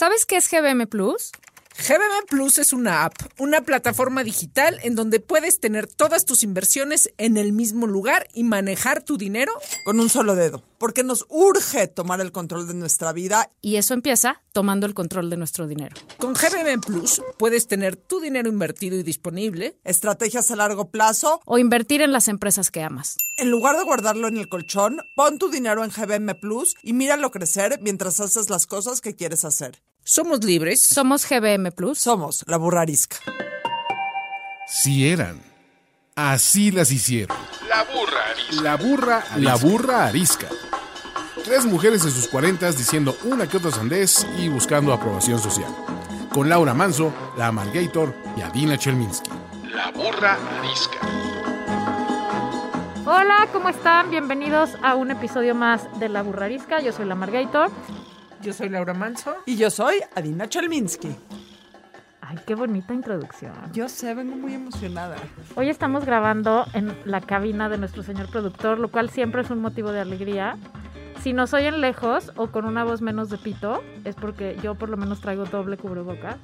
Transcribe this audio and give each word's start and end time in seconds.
¿Sabes 0.00 0.24
qué 0.24 0.38
es 0.38 0.50
GBM 0.50 0.86
Plus? 0.86 1.30
GBM 1.76 2.26
Plus 2.28 2.58
es 2.58 2.72
una 2.72 3.04
app, 3.04 3.14
una 3.38 3.60
plataforma 3.60 4.24
digital 4.24 4.78
en 4.82 4.94
donde 4.94 5.20
puedes 5.20 5.60
tener 5.60 5.86
todas 5.86 6.24
tus 6.24 6.42
inversiones 6.42 7.12
en 7.18 7.36
el 7.36 7.52
mismo 7.52 7.86
lugar 7.86 8.26
y 8.32 8.44
manejar 8.44 9.02
tu 9.02 9.18
dinero 9.18 9.52
con 9.84 10.00
un 10.00 10.08
solo 10.08 10.36
dedo, 10.36 10.62
porque 10.78 11.04
nos 11.04 11.26
urge 11.28 11.86
tomar 11.86 12.20
el 12.22 12.32
control 12.32 12.66
de 12.66 12.74
nuestra 12.74 13.12
vida. 13.12 13.50
Y 13.60 13.76
eso 13.76 13.92
empieza 13.92 14.42
tomando 14.52 14.86
el 14.86 14.94
control 14.94 15.28
de 15.28 15.36
nuestro 15.36 15.66
dinero. 15.66 15.94
Con 16.18 16.32
GBM 16.32 16.80
Plus 16.80 17.22
puedes 17.38 17.66
tener 17.66 17.96
tu 17.96 18.20
dinero 18.20 18.48
invertido 18.48 18.96
y 18.98 19.02
disponible, 19.02 19.78
estrategias 19.84 20.50
a 20.50 20.56
largo 20.56 20.90
plazo 20.90 21.40
o 21.44 21.58
invertir 21.58 22.00
en 22.00 22.12
las 22.12 22.28
empresas 22.28 22.70
que 22.70 22.82
amas. 22.82 23.16
En 23.36 23.50
lugar 23.50 23.76
de 23.76 23.84
guardarlo 23.84 24.28
en 24.28 24.38
el 24.38 24.48
colchón, 24.48 25.02
pon 25.14 25.38
tu 25.38 25.50
dinero 25.50 25.84
en 25.84 25.90
GBM 25.90 26.38
Plus 26.40 26.74
y 26.82 26.94
míralo 26.94 27.30
crecer 27.30 27.78
mientras 27.82 28.20
haces 28.20 28.48
las 28.48 28.66
cosas 28.66 29.00
que 29.00 29.14
quieres 29.14 29.44
hacer. 29.44 29.82
Somos 30.04 30.42
libres. 30.44 30.82
Somos 30.82 31.28
GBM 31.28 31.72
Plus. 31.72 31.98
Somos 31.98 32.44
la 32.46 32.56
burra 32.56 32.82
arisca. 32.82 33.16
Si 34.66 35.08
eran. 35.08 35.40
Así 36.16 36.70
las 36.70 36.90
hicieron. 36.90 37.36
La 37.68 37.84
burra 37.84 38.30
arisca. 38.30 38.62
La 38.62 38.76
burra, 38.76 39.24
la 39.36 39.56
burra 39.56 40.06
arisca. 40.06 40.48
Tres 41.44 41.64
mujeres 41.64 42.04
en 42.04 42.10
sus 42.10 42.28
cuarentas 42.28 42.76
diciendo 42.76 43.16
una 43.24 43.46
que 43.48 43.56
otra 43.56 43.70
sandez 43.70 44.26
y 44.38 44.48
buscando 44.48 44.92
aprobación 44.92 45.38
social. 45.38 45.74
Con 46.32 46.48
Laura 46.48 46.74
Manso, 46.74 47.12
la 47.36 47.48
Amalgator 47.48 48.14
y 48.36 48.42
Adina 48.42 48.76
Chelminsky. 48.76 49.30
La 49.72 49.90
burra 49.90 50.38
arisca. 50.58 50.98
Hola, 53.06 53.48
¿cómo 53.52 53.68
están? 53.70 54.10
Bienvenidos 54.10 54.70
a 54.82 54.94
un 54.94 55.10
episodio 55.10 55.54
más 55.54 55.82
de 55.98 56.08
La 56.08 56.22
Burra 56.22 56.44
Arisca. 56.44 56.80
Yo 56.80 56.92
soy 56.92 57.06
la 57.06 57.14
Margator. 57.16 57.70
Yo 58.42 58.54
soy 58.54 58.70
Laura 58.70 58.94
Manso. 58.94 59.36
Y 59.44 59.56
yo 59.56 59.70
soy 59.70 59.96
Adina 60.14 60.48
Chelminsky. 60.48 61.14
Ay, 62.22 62.38
qué 62.46 62.54
bonita 62.54 62.94
introducción. 62.94 63.52
Yo 63.72 63.88
sé, 63.88 64.14
vengo 64.14 64.36
muy 64.36 64.54
emocionada. 64.54 65.16
Hoy 65.56 65.68
estamos 65.68 66.06
grabando 66.06 66.64
en 66.72 66.96
la 67.04 67.20
cabina 67.20 67.68
de 67.68 67.76
nuestro 67.76 68.02
señor 68.02 68.30
productor, 68.30 68.78
lo 68.78 68.90
cual 68.90 69.10
siempre 69.10 69.42
es 69.42 69.50
un 69.50 69.60
motivo 69.60 69.92
de 69.92 70.00
alegría. 70.00 70.56
Si 71.22 71.34
nos 71.34 71.52
oyen 71.52 71.82
lejos 71.82 72.32
o 72.36 72.46
con 72.46 72.64
una 72.64 72.82
voz 72.82 73.02
menos 73.02 73.28
de 73.28 73.36
pito, 73.36 73.82
es 74.04 74.14
porque 74.14 74.56
yo 74.62 74.74
por 74.74 74.88
lo 74.88 74.96
menos 74.96 75.20
traigo 75.20 75.44
doble 75.44 75.76
cubreboca. 75.76 76.38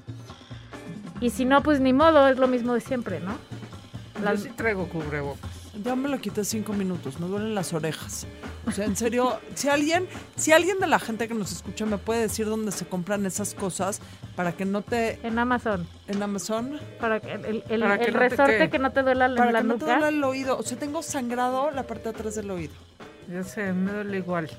Y 1.21 1.31
si 1.31 1.47
no, 1.47 1.63
pues 1.63 1.81
ni 1.81 1.95
modo, 1.95 2.29
es 2.29 2.37
lo 2.37 2.47
mismo 2.47 2.75
de 2.75 2.81
siempre, 2.81 3.21
¿no? 3.21 3.39
Yo 4.23 4.37
sí 4.37 4.51
traigo 4.51 4.87
cubrebocas. 4.89 5.66
Ya 5.85 5.95
me 5.95 6.09
lo 6.09 6.19
quité 6.19 6.45
cinco 6.45 6.73
minutos, 6.73 7.21
me 7.21 7.27
duelen 7.27 7.55
las 7.55 7.73
orejas. 7.73 8.27
O 8.67 8.71
sea, 8.71 8.87
en 8.87 8.97
serio, 8.97 9.39
si 9.55 9.69
alguien, 9.69 10.07
si 10.35 10.53
alguien 10.53 10.79
de 10.79 10.87
la 10.87 10.99
gente 10.99 11.29
que 11.29 11.35
nos 11.35 11.53
escucha 11.53 11.85
me 11.87 11.99
puede 11.99 12.23
decir 12.23 12.47
dónde 12.47 12.73
se 12.73 12.87
compran 12.87 13.27
esas 13.27 13.55
cosas 13.55 14.01
para 14.35 14.53
que 14.53 14.65
no 14.65 14.83
te... 14.83 15.21
En 15.23 15.39
Amazon. 15.39 15.87
¿En 16.09 16.23
Amazon? 16.23 16.81
Para 16.99 17.21
que 17.21 17.33
el, 17.33 17.63
el, 17.69 17.83
el 17.83 18.15
resorte 18.15 18.71
que 18.71 18.79
no 18.79 18.91
te 18.93 19.03
duela 19.03 19.33
para 19.37 19.53
la 19.53 19.61
que 19.61 19.65
nuca. 19.65 19.79
no 19.79 19.87
te 19.87 19.93
duela 19.93 20.09
el 20.09 20.25
oído. 20.25 20.59
O 20.59 20.63
sea, 20.63 20.79
tengo 20.79 21.03
sangrado 21.03 21.71
la 21.71 21.83
parte 21.83 22.05
de 22.05 22.11
atrás 22.11 22.35
del 22.37 22.51
oído. 22.51 22.75
Ya 23.31 23.45
sé, 23.45 23.73
me 23.73 23.93
duele 23.93 24.19
igual. 24.19 24.51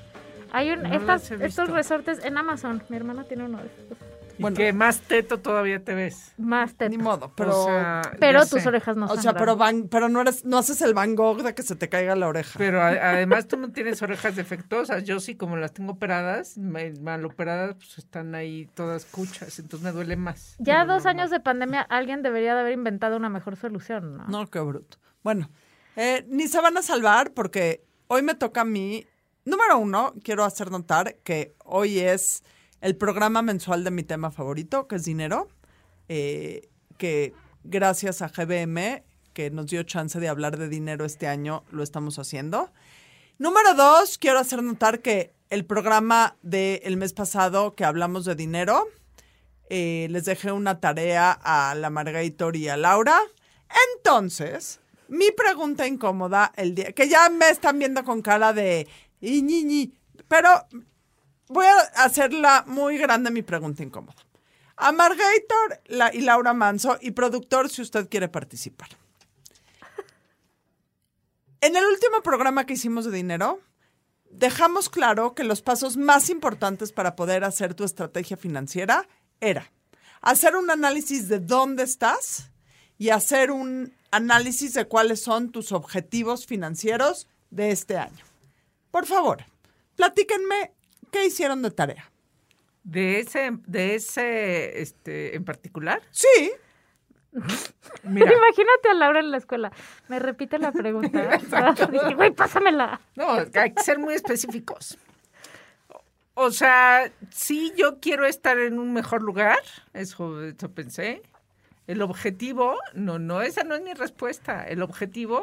Hay 0.52 0.70
un, 0.70 0.82
No 0.82 0.94
estas, 0.94 1.30
estos 1.30 1.68
resortes 1.68 2.24
en 2.24 2.38
Amazon. 2.38 2.82
Mi 2.88 2.96
hermana 2.96 3.24
tiene 3.24 3.44
uno 3.44 3.58
de 3.58 3.66
estos. 3.66 3.98
Bueno. 4.38 4.56
que 4.56 4.72
más 4.72 5.00
teto 5.00 5.38
todavía 5.40 5.82
te 5.84 5.94
ves. 5.94 6.32
Más 6.38 6.74
teto. 6.74 6.90
Ni 6.90 6.98
modo, 6.98 7.32
pero... 7.36 7.58
O 7.60 7.64
sea, 7.66 8.02
Pero 8.20 8.40
tus 8.46 8.62
sé. 8.62 8.68
orejas 8.68 8.96
no 8.96 9.06
o 9.06 9.16
sea, 9.16 9.34
pero, 9.34 9.56
van, 9.56 9.88
pero 9.88 10.08
no, 10.08 10.20
eres, 10.20 10.44
no 10.44 10.58
haces 10.58 10.80
el 10.82 10.94
Van 10.94 11.14
Gogh 11.16 11.42
de 11.42 11.54
que 11.54 11.62
se 11.62 11.74
te 11.76 11.88
caiga 11.88 12.14
la 12.16 12.28
oreja. 12.28 12.58
Pero 12.58 12.80
a- 12.80 12.88
además 13.10 13.48
tú 13.48 13.56
no 13.56 13.72
tienes 13.72 14.00
orejas 14.02 14.36
defectuosas. 14.36 15.04
Yo 15.04 15.20
sí, 15.20 15.34
como 15.36 15.56
las 15.56 15.72
tengo 15.72 15.92
operadas, 15.92 16.56
ma- 16.58 16.78
mal 17.00 17.24
operadas, 17.24 17.74
pues 17.76 17.98
están 17.98 18.34
ahí 18.34 18.68
todas 18.74 19.04
cuchas. 19.06 19.58
Entonces 19.58 19.84
me 19.84 19.92
duele 19.92 20.16
más. 20.16 20.54
Ya 20.58 20.84
dos 20.84 21.04
normal. 21.04 21.06
años 21.20 21.30
de 21.30 21.40
pandemia, 21.40 21.80
alguien 21.82 22.22
debería 22.22 22.54
de 22.54 22.60
haber 22.60 22.72
inventado 22.72 23.16
una 23.16 23.28
mejor 23.28 23.56
solución, 23.56 24.16
¿no? 24.16 24.26
No, 24.28 24.46
qué 24.50 24.60
bruto. 24.60 24.98
Bueno, 25.24 25.50
eh, 25.96 26.24
ni 26.28 26.46
se 26.48 26.60
van 26.60 26.76
a 26.76 26.82
salvar 26.82 27.32
porque 27.32 27.82
hoy 28.06 28.22
me 28.22 28.34
toca 28.34 28.60
a 28.60 28.64
mí. 28.64 29.04
Número 29.44 29.78
uno, 29.78 30.14
quiero 30.22 30.44
hacer 30.44 30.70
notar 30.70 31.16
que 31.24 31.54
hoy 31.64 31.98
es 32.00 32.42
el 32.80 32.96
programa 32.96 33.42
mensual 33.42 33.84
de 33.84 33.90
mi 33.90 34.02
tema 34.02 34.30
favorito, 34.30 34.86
que 34.86 34.96
es 34.96 35.04
dinero, 35.04 35.48
eh, 36.08 36.68
que 36.96 37.34
gracias 37.64 38.22
a 38.22 38.28
GBM, 38.28 39.02
que 39.32 39.50
nos 39.50 39.66
dio 39.66 39.82
chance 39.82 40.18
de 40.18 40.28
hablar 40.28 40.58
de 40.58 40.68
dinero 40.68 41.04
este 41.04 41.26
año, 41.26 41.64
lo 41.70 41.82
estamos 41.82 42.18
haciendo. 42.18 42.72
Número 43.38 43.74
dos, 43.74 44.18
quiero 44.18 44.38
hacer 44.38 44.62
notar 44.62 45.00
que 45.00 45.32
el 45.50 45.64
programa 45.64 46.36
del 46.42 46.96
mes 46.96 47.12
pasado 47.12 47.74
que 47.74 47.84
hablamos 47.84 48.24
de 48.24 48.34
dinero, 48.34 48.88
eh, 49.70 50.08
les 50.10 50.24
dejé 50.24 50.50
una 50.52 50.80
tarea 50.80 51.32
a 51.32 51.74
la 51.74 51.90
Margator 51.90 52.56
y 52.56 52.68
a 52.68 52.76
Laura. 52.76 53.18
Entonces, 53.96 54.80
mi 55.08 55.30
pregunta 55.30 55.86
incómoda 55.86 56.52
el 56.56 56.74
día, 56.74 56.92
que 56.92 57.08
ya 57.08 57.28
me 57.28 57.50
están 57.50 57.78
viendo 57.78 58.02
con 58.04 58.22
cara 58.22 58.52
de 58.52 58.88
"Y, 59.20 59.42
ñi, 59.42 59.64
ñi", 59.64 59.94
pero 60.26 60.48
voy 61.48 61.66
a 61.66 61.78
hacerla 62.04 62.64
muy 62.66 62.98
grande 62.98 63.30
mi 63.30 63.42
pregunta 63.42 63.82
incómoda. 63.82 64.16
A 64.76 64.92
Margator 64.92 65.80
la- 65.86 66.14
y 66.14 66.20
Laura 66.20 66.54
Manso 66.54 66.98
y 67.00 67.10
productor 67.10 67.68
si 67.68 67.82
usted 67.82 68.08
quiere 68.08 68.28
participar. 68.28 68.88
En 71.60 71.74
el 71.76 71.84
último 71.84 72.22
programa 72.22 72.64
que 72.66 72.74
hicimos 72.74 73.04
de 73.04 73.10
dinero, 73.10 73.60
dejamos 74.30 74.88
claro 74.88 75.34
que 75.34 75.42
los 75.42 75.60
pasos 75.62 75.96
más 75.96 76.30
importantes 76.30 76.92
para 76.92 77.16
poder 77.16 77.42
hacer 77.42 77.74
tu 77.74 77.82
estrategia 77.84 78.36
financiera 78.36 79.08
era 79.40 79.70
hacer 80.20 80.54
un 80.56 80.70
análisis 80.70 81.28
de 81.28 81.40
dónde 81.40 81.82
estás 81.82 82.50
y 82.96 83.10
hacer 83.10 83.50
un 83.50 83.92
análisis 84.10 84.74
de 84.74 84.84
cuáles 84.86 85.20
son 85.22 85.50
tus 85.50 85.72
objetivos 85.72 86.46
financieros 86.46 87.26
de 87.50 87.70
este 87.72 87.96
año. 87.96 88.24
Por 88.92 89.06
favor, 89.06 89.44
platíquenme 89.96 90.72
qué 91.10 91.26
hicieron 91.26 91.62
de 91.62 91.70
tarea. 91.70 92.10
De 92.84 93.20
ese, 93.20 93.50
de 93.66 93.94
ese, 93.96 94.80
este, 94.80 95.36
en 95.36 95.44
particular, 95.44 96.02
Sí, 96.10 96.52
mira, 98.02 98.32
Imagínate 98.32 98.88
a 98.90 98.94
Laura 98.94 99.20
en 99.20 99.30
la 99.30 99.36
escuela. 99.36 99.72
Me 100.08 100.18
repite 100.18 100.58
la 100.58 100.72
pregunta. 100.72 101.38
Dije, 101.92 102.14
güey, 102.14 102.30
pásamela. 102.32 103.00
no, 103.16 103.32
hay 103.32 103.72
que 103.72 103.82
ser 103.82 103.98
muy 103.98 104.14
específicos. 104.14 104.98
O 106.34 106.50
sea, 106.52 107.10
sí, 107.30 107.72
yo 107.76 107.98
quiero 107.98 108.24
estar 108.24 108.58
en 108.58 108.78
un 108.78 108.92
mejor 108.92 109.22
lugar, 109.22 109.58
eso, 109.92 110.44
eso 110.44 110.70
pensé. 110.70 111.22
El 111.88 112.00
objetivo, 112.00 112.78
no, 112.94 113.18
no, 113.18 113.42
esa 113.42 113.64
no 113.64 113.74
es 113.74 113.82
mi 113.82 113.92
respuesta. 113.92 114.62
El 114.62 114.82
objetivo 114.82 115.42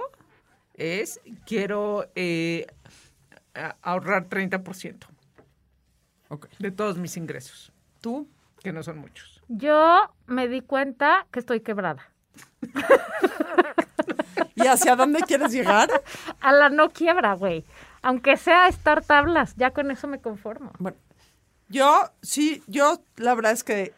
es, 0.73 1.19
quiero 1.45 2.09
eh, 2.15 2.67
ahorrar 3.81 4.29
30% 4.29 5.14
Ok. 6.29 6.47
de 6.59 6.71
todos 6.71 6.97
mis 6.97 7.17
ingresos, 7.17 7.71
tú. 8.01 8.27
que 8.61 8.71
no 8.73 8.81
son 8.81 8.97
muchos. 8.97 9.41
Yo 9.47 10.11
me 10.25 10.47
di 10.47 10.61
cuenta 10.61 11.27
que 11.31 11.39
estoy 11.39 11.61
quebrada. 11.61 12.09
¿Y 14.55 14.67
hacia 14.67 14.95
dónde 14.95 15.19
quieres 15.21 15.51
llegar? 15.51 15.89
A 16.39 16.51
la 16.51 16.69
no 16.69 16.89
quiebra, 16.89 17.33
güey. 17.33 17.65
Aunque 18.01 18.37
sea 18.37 18.67
estar 18.67 19.03
tablas, 19.03 19.55
ya 19.55 19.71
con 19.71 19.91
eso 19.91 20.07
me 20.07 20.19
conformo. 20.19 20.71
Bueno, 20.79 20.97
yo 21.69 22.11
sí, 22.21 22.63
yo 22.67 23.01
la 23.17 23.35
verdad 23.35 23.51
es 23.51 23.63
que 23.63 23.93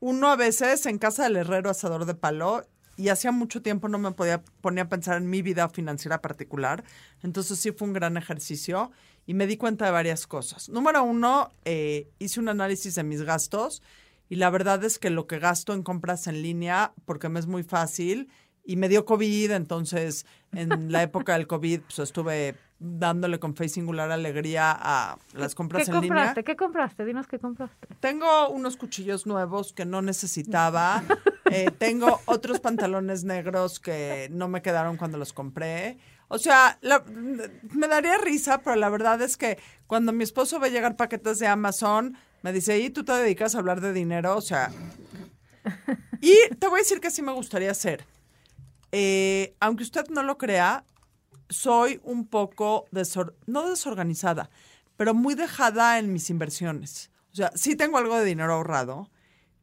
uno 0.00 0.28
a 0.28 0.36
veces 0.36 0.86
en 0.86 0.98
casa 0.98 1.24
del 1.24 1.36
herrero 1.36 1.70
asador 1.70 2.04
de 2.04 2.14
palo 2.14 2.64
y 2.96 3.08
hacía 3.08 3.32
mucho 3.32 3.62
tiempo 3.62 3.88
no 3.88 3.98
me 3.98 4.12
podía 4.12 4.42
poner 4.60 4.86
a 4.86 4.88
pensar 4.88 5.16
en 5.16 5.30
mi 5.30 5.42
vida 5.42 5.68
financiera 5.68 6.20
particular. 6.20 6.84
Entonces 7.22 7.58
sí 7.58 7.72
fue 7.72 7.88
un 7.88 7.94
gran 7.94 8.16
ejercicio 8.16 8.90
y 9.30 9.34
me 9.34 9.46
di 9.46 9.56
cuenta 9.56 9.84
de 9.84 9.92
varias 9.92 10.26
cosas. 10.26 10.68
Número 10.70 11.04
uno, 11.04 11.52
eh, 11.64 12.08
hice 12.18 12.40
un 12.40 12.48
análisis 12.48 12.96
de 12.96 13.04
mis 13.04 13.22
gastos 13.22 13.80
y 14.28 14.34
la 14.34 14.50
verdad 14.50 14.82
es 14.82 14.98
que 14.98 15.08
lo 15.08 15.28
que 15.28 15.38
gasto 15.38 15.72
en 15.72 15.84
compras 15.84 16.26
en 16.26 16.42
línea, 16.42 16.94
porque 17.04 17.28
me 17.28 17.38
es 17.38 17.46
muy 17.46 17.62
fácil, 17.62 18.28
y 18.64 18.74
me 18.74 18.88
dio 18.88 19.04
COVID, 19.04 19.52
entonces 19.52 20.26
en 20.50 20.90
la 20.90 21.02
época 21.04 21.34
del 21.34 21.46
COVID 21.46 21.82
pues, 21.82 22.00
estuve 22.00 22.56
dándole 22.82 23.38
con 23.38 23.54
fe 23.54 23.66
y 23.66 23.68
singular 23.68 24.10
alegría 24.10 24.74
a 24.74 25.18
las 25.34 25.54
compras 25.54 25.84
¿Qué 25.84 25.90
en 25.90 26.00
línea. 26.00 26.08
compraste? 26.16 26.44
¿Qué 26.44 26.56
compraste? 26.56 27.04
Dinos 27.04 27.26
qué 27.26 27.38
compraste. 27.38 27.86
Tengo 28.00 28.48
unos 28.48 28.76
cuchillos 28.78 29.26
nuevos 29.26 29.72
que 29.72 29.84
no 29.84 30.02
necesitaba. 30.02 31.02
Eh, 31.52 31.72
tengo 31.76 32.20
otros 32.26 32.60
pantalones 32.60 33.24
negros 33.24 33.80
que 33.80 34.28
no 34.30 34.46
me 34.46 34.62
quedaron 34.62 34.96
cuando 34.96 35.18
los 35.18 35.32
compré. 35.32 35.98
O 36.28 36.38
sea, 36.38 36.78
la- 36.80 37.02
me 37.08 37.88
daría 37.88 38.18
risa, 38.18 38.58
pero 38.58 38.76
la 38.76 38.88
verdad 38.88 39.20
es 39.20 39.36
que 39.36 39.58
cuando 39.88 40.12
mi 40.12 40.22
esposo 40.22 40.60
ve 40.60 40.70
llegar 40.70 40.94
paquetes 40.94 41.40
de 41.40 41.48
Amazon, 41.48 42.16
me 42.42 42.52
dice, 42.52 42.78
¿y 42.78 42.90
tú 42.90 43.04
te 43.04 43.10
dedicas 43.14 43.56
a 43.56 43.58
hablar 43.58 43.80
de 43.80 43.92
dinero? 43.92 44.36
O 44.36 44.40
sea, 44.42 44.70
y 46.20 46.36
te 46.56 46.68
voy 46.68 46.78
a 46.78 46.82
decir 46.82 47.00
que 47.00 47.10
sí 47.10 47.20
me 47.20 47.32
gustaría 47.32 47.72
hacer. 47.72 48.04
Eh, 48.92 49.54
aunque 49.58 49.82
usted 49.82 50.06
no 50.08 50.22
lo 50.22 50.38
crea, 50.38 50.84
soy 51.50 52.00
un 52.04 52.26
poco, 52.26 52.86
desor- 52.92 53.34
no 53.46 53.68
desorganizada, 53.68 54.48
pero 54.96 55.12
muy 55.12 55.34
dejada 55.34 55.98
en 55.98 56.12
mis 56.12 56.30
inversiones. 56.30 57.10
O 57.32 57.36
sea, 57.36 57.52
sí 57.54 57.76
tengo 57.76 57.98
algo 57.98 58.16
de 58.18 58.24
dinero 58.24 58.54
ahorrado, 58.54 59.10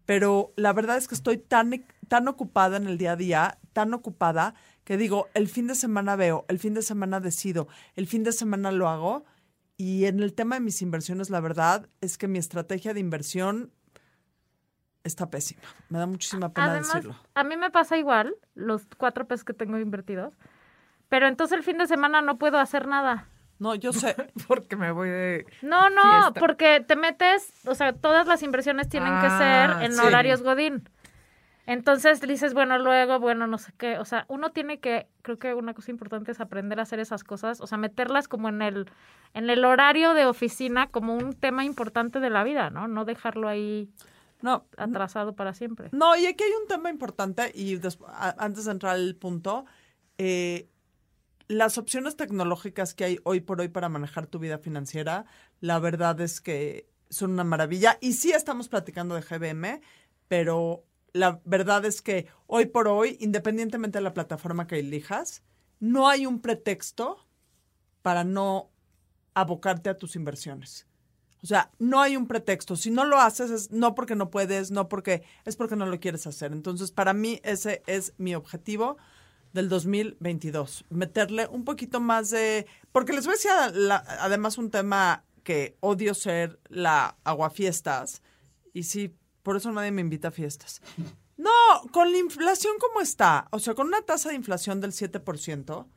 pero 0.06 0.54
la 0.56 0.72
verdad 0.74 0.98
es 0.98 1.08
que 1.08 1.16
estoy 1.16 1.38
tan, 1.38 1.86
tan 2.08 2.28
ocupada 2.28 2.78
en 2.78 2.88
el 2.88 2.98
día 3.00 3.14
a 3.14 3.16
día, 3.16 3.58
tan 3.74 3.94
ocupada, 3.96 4.54
que 4.84 4.96
digo, 4.98 5.28
el 5.34 5.48
fin 5.50 5.68
de 5.68 5.76
semana 5.76 6.16
veo, 6.16 6.46
el 6.48 6.60
fin 6.60 6.74
de 6.76 6.82
semana 6.82 7.20
decido, 7.20 7.68
el 7.96 8.06
fin 8.08 8.24
de 8.24 8.32
semana 8.32 8.72
lo 8.72 8.88
hago. 8.88 9.26
Y 9.76 10.06
en 10.06 10.22
el 10.22 10.34
tema 10.34 10.56
de 10.56 10.62
mis 10.62 10.82
inversiones, 10.82 11.30
la 11.30 11.40
verdad 11.40 11.88
es 12.02 12.18
que 12.18 12.28
mi 12.28 12.40
estrategia 12.40 12.94
de 12.94 13.00
inversión 13.00 13.72
está 15.04 15.30
pésima. 15.30 15.62
Me 15.90 16.00
da 16.00 16.06
muchísima 16.06 16.52
pena 16.54 16.72
Además, 16.72 16.94
decirlo. 16.94 17.16
a 17.36 17.44
mí 17.44 17.56
me 17.58 17.70
pasa 17.72 17.98
igual, 17.98 18.36
los 18.56 18.84
cuatro 18.98 19.28
pesos 19.28 19.44
que 19.44 19.54
tengo 19.54 19.78
invertidos, 19.78 20.34
pero 21.10 21.28
entonces 21.28 21.58
el 21.58 21.64
fin 21.64 21.78
de 21.78 21.88
semana 21.88 22.22
no 22.22 22.38
puedo 22.38 22.60
hacer 22.60 22.88
nada. 22.88 23.28
No, 23.60 23.74
yo 23.76 23.92
sé. 23.94 24.16
Porque 24.48 24.76
me 24.76 24.92
voy 24.92 25.10
de... 25.10 25.46
No, 25.64 25.90
no, 25.90 26.02
Fiesta. 26.24 26.40
porque 26.40 26.80
te 26.88 26.96
metes, 26.96 27.52
o 27.66 27.74
sea, 27.74 27.92
todas 27.94 28.28
las 28.28 28.44
inversiones 28.44 28.88
tienen 28.88 29.10
que 29.20 29.26
Ah, 29.28 29.78
ser 29.78 29.84
en 29.86 29.94
sí. 29.94 30.00
horarios 30.06 30.44
Godín. 30.44 30.88
Entonces 31.66 32.22
dices, 32.22 32.54
bueno, 32.54 32.78
luego, 32.78 33.20
bueno, 33.20 33.46
no 33.46 33.58
sé 33.58 33.74
qué, 33.78 33.98
o 34.00 34.06
sea, 34.06 34.24
uno 34.30 34.52
tiene 34.52 34.80
que, 34.80 35.08
creo 35.22 35.38
que 35.38 35.54
una 35.54 35.74
cosa 35.74 35.92
importante 35.92 36.32
es 36.32 36.40
aprender 36.40 36.80
a 36.80 36.84
hacer 36.84 37.00
esas 37.02 37.26
cosas, 37.26 37.60
o 37.60 37.68
sea, 37.68 37.78
meterlas 37.78 38.30
como 38.30 38.48
en 38.48 38.62
el, 38.62 38.90
en 39.34 39.50
el 39.50 39.66
horario 39.66 40.14
de 40.14 40.26
oficina 40.28 40.88
como 40.88 41.16
un 41.18 41.34
tema 41.34 41.66
importante 41.66 42.22
de 42.22 42.30
la 42.30 42.46
vida, 42.46 42.70
¿no? 42.70 42.88
No 42.88 43.04
dejarlo 43.04 43.50
ahí 43.50 43.90
No, 44.42 44.66
atrasado 44.78 45.34
para 45.36 45.54
siempre. 45.54 45.90
No, 45.92 46.16
y 46.16 46.26
aquí 46.28 46.42
hay 46.46 46.52
un 46.62 46.68
tema 46.70 46.90
importante 46.90 47.52
y 47.54 47.78
antes 48.38 48.64
de 48.64 48.72
entrar 48.72 48.94
al 48.96 49.16
punto, 49.16 49.66
eh, 50.18 50.70
las 51.48 51.78
opciones 51.78 52.16
tecnológicas 52.16 52.94
que 52.94 53.06
hay 53.06 53.20
hoy 53.24 53.42
por 53.42 53.62
hoy 53.62 53.70
para 53.70 53.90
manejar 53.90 54.28
tu 54.28 54.40
vida 54.40 54.58
financiera, 54.58 55.26
la 55.60 55.80
verdad 55.80 56.20
es 56.22 56.42
que 56.42 56.90
son 57.10 57.32
una 57.32 57.44
maravilla. 57.44 57.98
Y 58.02 58.14
sí 58.14 58.32
estamos 58.32 58.68
platicando 58.68 59.16
de 59.16 59.22
GBM, 59.22 59.82
pero 60.28 60.84
la 61.14 61.42
verdad 61.46 61.86
es 61.86 62.02
que 62.02 62.28
hoy 62.48 62.66
por 62.66 62.88
hoy, 62.88 63.18
independientemente 63.20 64.00
de 64.00 64.04
la 64.04 64.14
plataforma 64.14 64.68
que 64.68 64.80
elijas, 64.80 65.42
no 65.80 66.10
hay 66.10 66.26
un 66.26 66.42
pretexto 66.42 67.26
para 68.02 68.24
no 68.24 68.72
abocarte 69.34 69.90
a 69.90 69.98
tus 69.98 70.16
inversiones. 70.16 70.88
O 71.44 71.48
sea, 71.48 71.72
no 71.78 72.02
hay 72.02 72.18
un 72.18 72.28
pretexto. 72.28 72.76
Si 72.76 72.90
no 72.90 73.06
lo 73.06 73.20
haces 73.20 73.52
es 73.52 73.72
no 73.72 73.96
porque 73.96 74.16
no 74.16 74.32
puedes, 74.32 74.72
no 74.72 74.90
porque 74.90 75.24
es 75.46 75.56
porque 75.56 75.76
no 75.76 75.86
lo 75.86 76.00
quieres 76.00 76.26
hacer. 76.26 76.52
Entonces, 76.52 76.92
para 76.92 77.14
mí 77.14 77.40
ese 77.44 77.84
es 77.86 78.14
mi 78.18 78.34
objetivo 78.36 78.98
del 79.54 79.70
2022, 79.70 80.86
meterle 80.90 81.48
un 81.48 81.64
poquito 81.64 82.00
más 82.00 82.30
de 82.30 82.68
porque 82.92 83.14
les 83.14 83.26
voy 83.26 83.34
a 83.34 83.36
decir 83.38 83.52
la- 83.76 84.04
además 84.20 84.58
un 84.58 84.70
tema 84.72 85.24
que 85.44 85.78
odio 85.80 86.14
ser 86.14 86.60
la 86.70 87.18
aguafiestas 87.24 88.22
y 88.74 88.84
sí, 88.84 89.14
por 89.44 89.56
eso 89.58 89.72
nadie 89.72 89.92
me 89.92 90.02
invita 90.02 90.28
a 90.28 90.32
fiestas. 90.32 90.82
No, 91.38 91.52
con 91.92 92.12
la 92.12 92.18
inflación 92.18 92.74
como 92.80 93.00
está, 93.02 93.48
o 93.52 93.60
sea, 93.60 93.74
con 93.76 93.88
una 93.88 94.02
tasa 94.02 94.30
de 94.30 94.36
inflación 94.36 94.82
del 94.82 94.92
7%, 94.92 95.88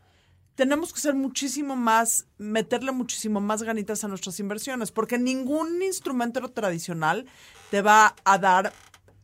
tenemos 0.55 0.93
que 0.93 1.01
ser 1.01 1.15
muchísimo 1.15 1.75
más, 1.77 2.27
meterle 2.37 2.93
muchísimo 2.93 3.41
más 3.41 3.63
ganitas 3.63 4.05
a 4.05 4.09
nuestras 4.09 4.39
inversiones, 4.41 4.93
porque 4.93 5.19
ningún 5.19 5.83
instrumento 5.83 6.47
tradicional 6.51 7.27
te 7.71 7.81
va 7.83 8.15
a 8.25 8.39
dar 8.39 8.73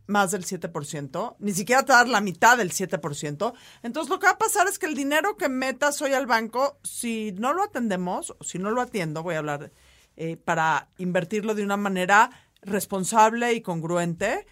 más 0.07 0.31
del 0.31 0.45
7%, 0.45 1.37
ni 1.39 1.53
siquiera 1.53 1.83
te 1.85 1.93
va 1.93 2.01
a 2.01 2.05
dar 2.05 2.09
la 2.09 2.21
mitad 2.21 2.57
del 2.57 2.73
7%. 2.73 3.53
Entonces 3.83 4.11
lo 4.11 4.19
que 4.19 4.27
va 4.27 4.33
a 4.33 4.39
pasar 4.39 4.69
es 4.69 4.79
que 4.79 4.87
el 4.87 4.95
dinero 4.95 5.37
que 5.37 5.49
metas 5.49 6.01
hoy 6.03 6.13
al 6.13 6.27
banco, 6.27 6.79
si 6.83 7.33
no 7.33 7.53
lo 7.53 7.63
atendemos, 7.63 8.35
o 8.39 8.45
si 8.45 8.59
no 8.59 8.71
lo 8.71 8.81
atiendo, 8.81 9.23
voy 9.23 9.35
a 9.35 9.39
hablar 9.39 9.73
eh, 10.17 10.37
para 10.37 10.89
invertirlo 10.99 11.55
de 11.55 11.65
una 11.65 11.77
manera 11.77 12.31
responsable 12.63 13.53
y 13.53 13.61
congruente, 13.61 14.47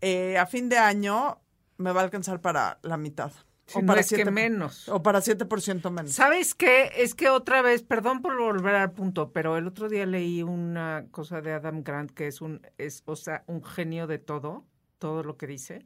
eh, 0.00 0.38
a 0.38 0.46
fin 0.46 0.68
de 0.68 0.78
año 0.78 1.40
me 1.78 1.92
va 1.92 2.00
a 2.00 2.04
alcanzar 2.04 2.40
para 2.40 2.78
la 2.82 2.96
mitad. 2.96 3.32
Si 3.66 3.82
no 3.82 3.94
es 3.94 4.10
que 4.10 4.30
menos. 4.30 4.88
O 4.88 5.02
para 5.02 5.18
7% 5.20 5.90
menos. 5.90 6.12
¿Sabes 6.12 6.54
qué? 6.54 6.92
Es 6.96 7.14
que 7.14 7.28
otra 7.28 7.62
vez, 7.62 7.82
perdón 7.82 8.22
por 8.22 8.36
volver 8.38 8.76
al 8.76 8.92
punto, 8.92 9.32
pero 9.32 9.56
el 9.56 9.66
otro 9.66 9.88
día 9.88 10.06
leí 10.06 10.42
una 10.42 11.06
cosa 11.10 11.40
de 11.40 11.52
Adam 11.52 11.82
Grant 11.82 12.12
que 12.12 12.28
es 12.28 12.40
un, 12.40 12.64
es, 12.78 13.02
o 13.06 13.16
sea, 13.16 13.42
un 13.48 13.64
genio 13.64 14.06
de 14.06 14.18
todo, 14.18 14.64
todo 14.98 15.22
lo 15.22 15.36
que 15.36 15.46
dice. 15.46 15.84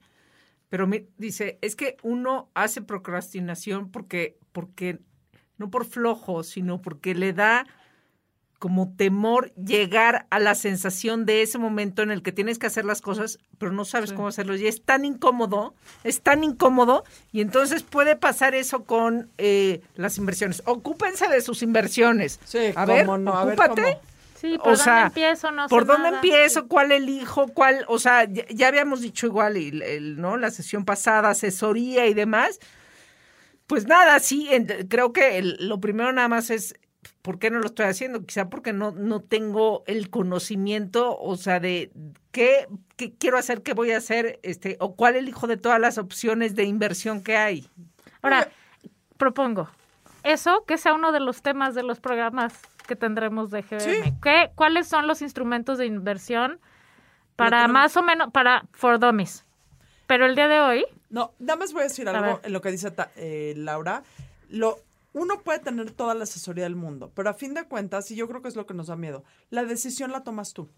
Pero 0.68 0.86
me 0.86 1.06
dice, 1.18 1.58
es 1.62 1.76
que 1.76 1.96
uno 2.02 2.48
hace 2.54 2.80
procrastinación 2.80 3.90
porque, 3.90 4.38
porque, 4.52 5.00
no 5.58 5.70
por 5.70 5.84
flojo, 5.84 6.42
sino 6.42 6.80
porque 6.80 7.14
le 7.14 7.32
da 7.32 7.66
como 8.60 8.92
temor 8.94 9.54
llegar 9.54 10.26
a 10.28 10.38
la 10.38 10.54
sensación 10.54 11.24
de 11.24 11.40
ese 11.40 11.56
momento 11.56 12.02
en 12.02 12.10
el 12.10 12.22
que 12.22 12.30
tienes 12.30 12.58
que 12.58 12.66
hacer 12.66 12.84
las 12.84 13.00
cosas, 13.00 13.38
pero 13.56 13.72
no 13.72 13.86
sabes 13.86 14.12
cómo 14.12 14.28
hacerlo. 14.28 14.54
Y 14.54 14.66
es 14.66 14.82
tan 14.82 15.06
incómodo, 15.06 15.74
es 16.04 16.20
tan 16.20 16.44
incómodo, 16.44 17.02
y 17.32 17.40
entonces 17.40 17.82
puede 17.82 18.16
pasar 18.16 18.54
eso 18.54 18.84
con 18.84 19.30
eh, 19.38 19.80
las 19.96 20.18
inversiones. 20.18 20.62
Ocúpense 20.66 21.26
de 21.28 21.40
sus 21.40 21.62
inversiones. 21.62 22.38
Sí, 22.44 22.58
a 22.76 22.84
ver, 22.84 23.06
cómo 23.06 23.16
no, 23.16 23.34
a 23.34 23.46
ver 23.46 23.56
cómo. 23.56 23.74
Sí, 24.40 24.56
¿por 24.58 24.68
O 24.68 24.70
dónde 24.70 24.82
sea, 24.84 25.06
empiezo? 25.06 25.50
No 25.50 25.64
sé 25.64 25.68
¿Por 25.68 25.84
dónde 25.86 26.10
nada. 26.10 26.16
empiezo? 26.22 26.66
¿Cuál 26.66 26.92
elijo? 26.92 27.48
¿Cuál? 27.48 27.84
O 27.88 27.98
sea, 27.98 28.24
ya, 28.24 28.44
ya 28.48 28.68
habíamos 28.68 29.00
dicho 29.02 29.26
igual, 29.26 29.56
el, 29.56 29.82
el, 29.82 30.20
¿no? 30.20 30.36
La 30.36 30.50
sesión 30.50 30.84
pasada, 30.84 31.30
asesoría 31.30 32.06
y 32.06 32.14
demás. 32.14 32.58
Pues 33.66 33.86
nada, 33.86 34.18
sí, 34.18 34.48
en- 34.50 34.66
creo 34.88 35.12
que 35.12 35.38
el- 35.38 35.56
lo 35.60 35.80
primero 35.80 36.12
nada 36.12 36.28
más 36.28 36.50
es, 36.50 36.74
¿por 37.22 37.38
qué 37.38 37.50
no 37.50 37.60
lo 37.60 37.66
estoy 37.66 37.86
haciendo? 37.86 38.24
Quizá 38.24 38.48
porque 38.50 38.72
no, 38.72 38.90
no 38.92 39.20
tengo 39.20 39.84
el 39.86 40.10
conocimiento, 40.10 41.16
o 41.18 41.36
sea, 41.36 41.60
de 41.60 41.90
qué, 42.32 42.66
qué 42.96 43.12
quiero 43.12 43.38
hacer, 43.38 43.62
qué 43.62 43.74
voy 43.74 43.92
a 43.92 43.98
hacer, 43.98 44.40
este, 44.42 44.76
o 44.80 44.96
cuál 44.96 45.16
elijo 45.16 45.46
de 45.46 45.56
todas 45.56 45.78
las 45.80 45.98
opciones 45.98 46.54
de 46.56 46.64
inversión 46.64 47.22
que 47.22 47.36
hay. 47.36 47.68
Ahora, 48.22 48.48
propongo 49.16 49.70
eso 50.22 50.64
que 50.66 50.76
sea 50.76 50.92
uno 50.94 51.12
de 51.12 51.20
los 51.20 51.40
temas 51.42 51.74
de 51.74 51.82
los 51.82 52.00
programas 52.00 52.54
que 52.90 52.96
tendremos 52.96 53.50
de 53.52 53.62
GBM. 53.62 53.80
Sí. 54.04 54.12
¿Qué, 54.20 54.50
¿Cuáles 54.56 54.88
son 54.88 55.06
los 55.06 55.22
instrumentos 55.22 55.78
de 55.78 55.86
inversión 55.86 56.58
para 57.36 57.62
tenemos- 57.62 57.72
más 57.72 57.96
o 57.96 58.02
menos, 58.02 58.32
para 58.32 58.66
for 58.72 58.98
dummies? 58.98 59.46
Pero 60.08 60.26
el 60.26 60.34
día 60.34 60.48
de 60.48 60.58
hoy, 60.60 60.84
No, 61.08 61.32
nada 61.38 61.56
más 61.56 61.72
voy 61.72 61.82
a 61.82 61.84
decir 61.84 62.08
A 62.08 62.10
algo 62.18 62.36
ver. 62.38 62.46
en 62.46 62.52
lo 62.52 62.60
que 62.60 62.70
dice 62.72 62.90
ta- 62.90 63.12
eh, 63.16 63.54
Laura. 63.56 64.02
Lo, 64.48 64.78
uno 65.12 65.38
puede 65.40 65.60
tener 65.60 65.92
toda 65.92 66.14
la 66.14 66.24
asesoría 66.24 66.64
del 66.64 66.74
mundo, 66.74 67.12
pero 67.14 67.30
a 67.30 67.34
fin 67.34 67.54
de 67.54 67.64
cuentas, 67.68 68.10
y 68.10 68.16
yo 68.16 68.26
creo 68.28 68.42
que 68.42 68.48
es 68.48 68.56
lo 68.56 68.66
que 68.66 68.74
nos 68.74 68.88
da 68.88 68.96
miedo, 68.96 69.22
la 69.50 69.64
decisión 69.64 70.10
la 70.10 70.24
tomas 70.24 70.52
tú. 70.52 70.68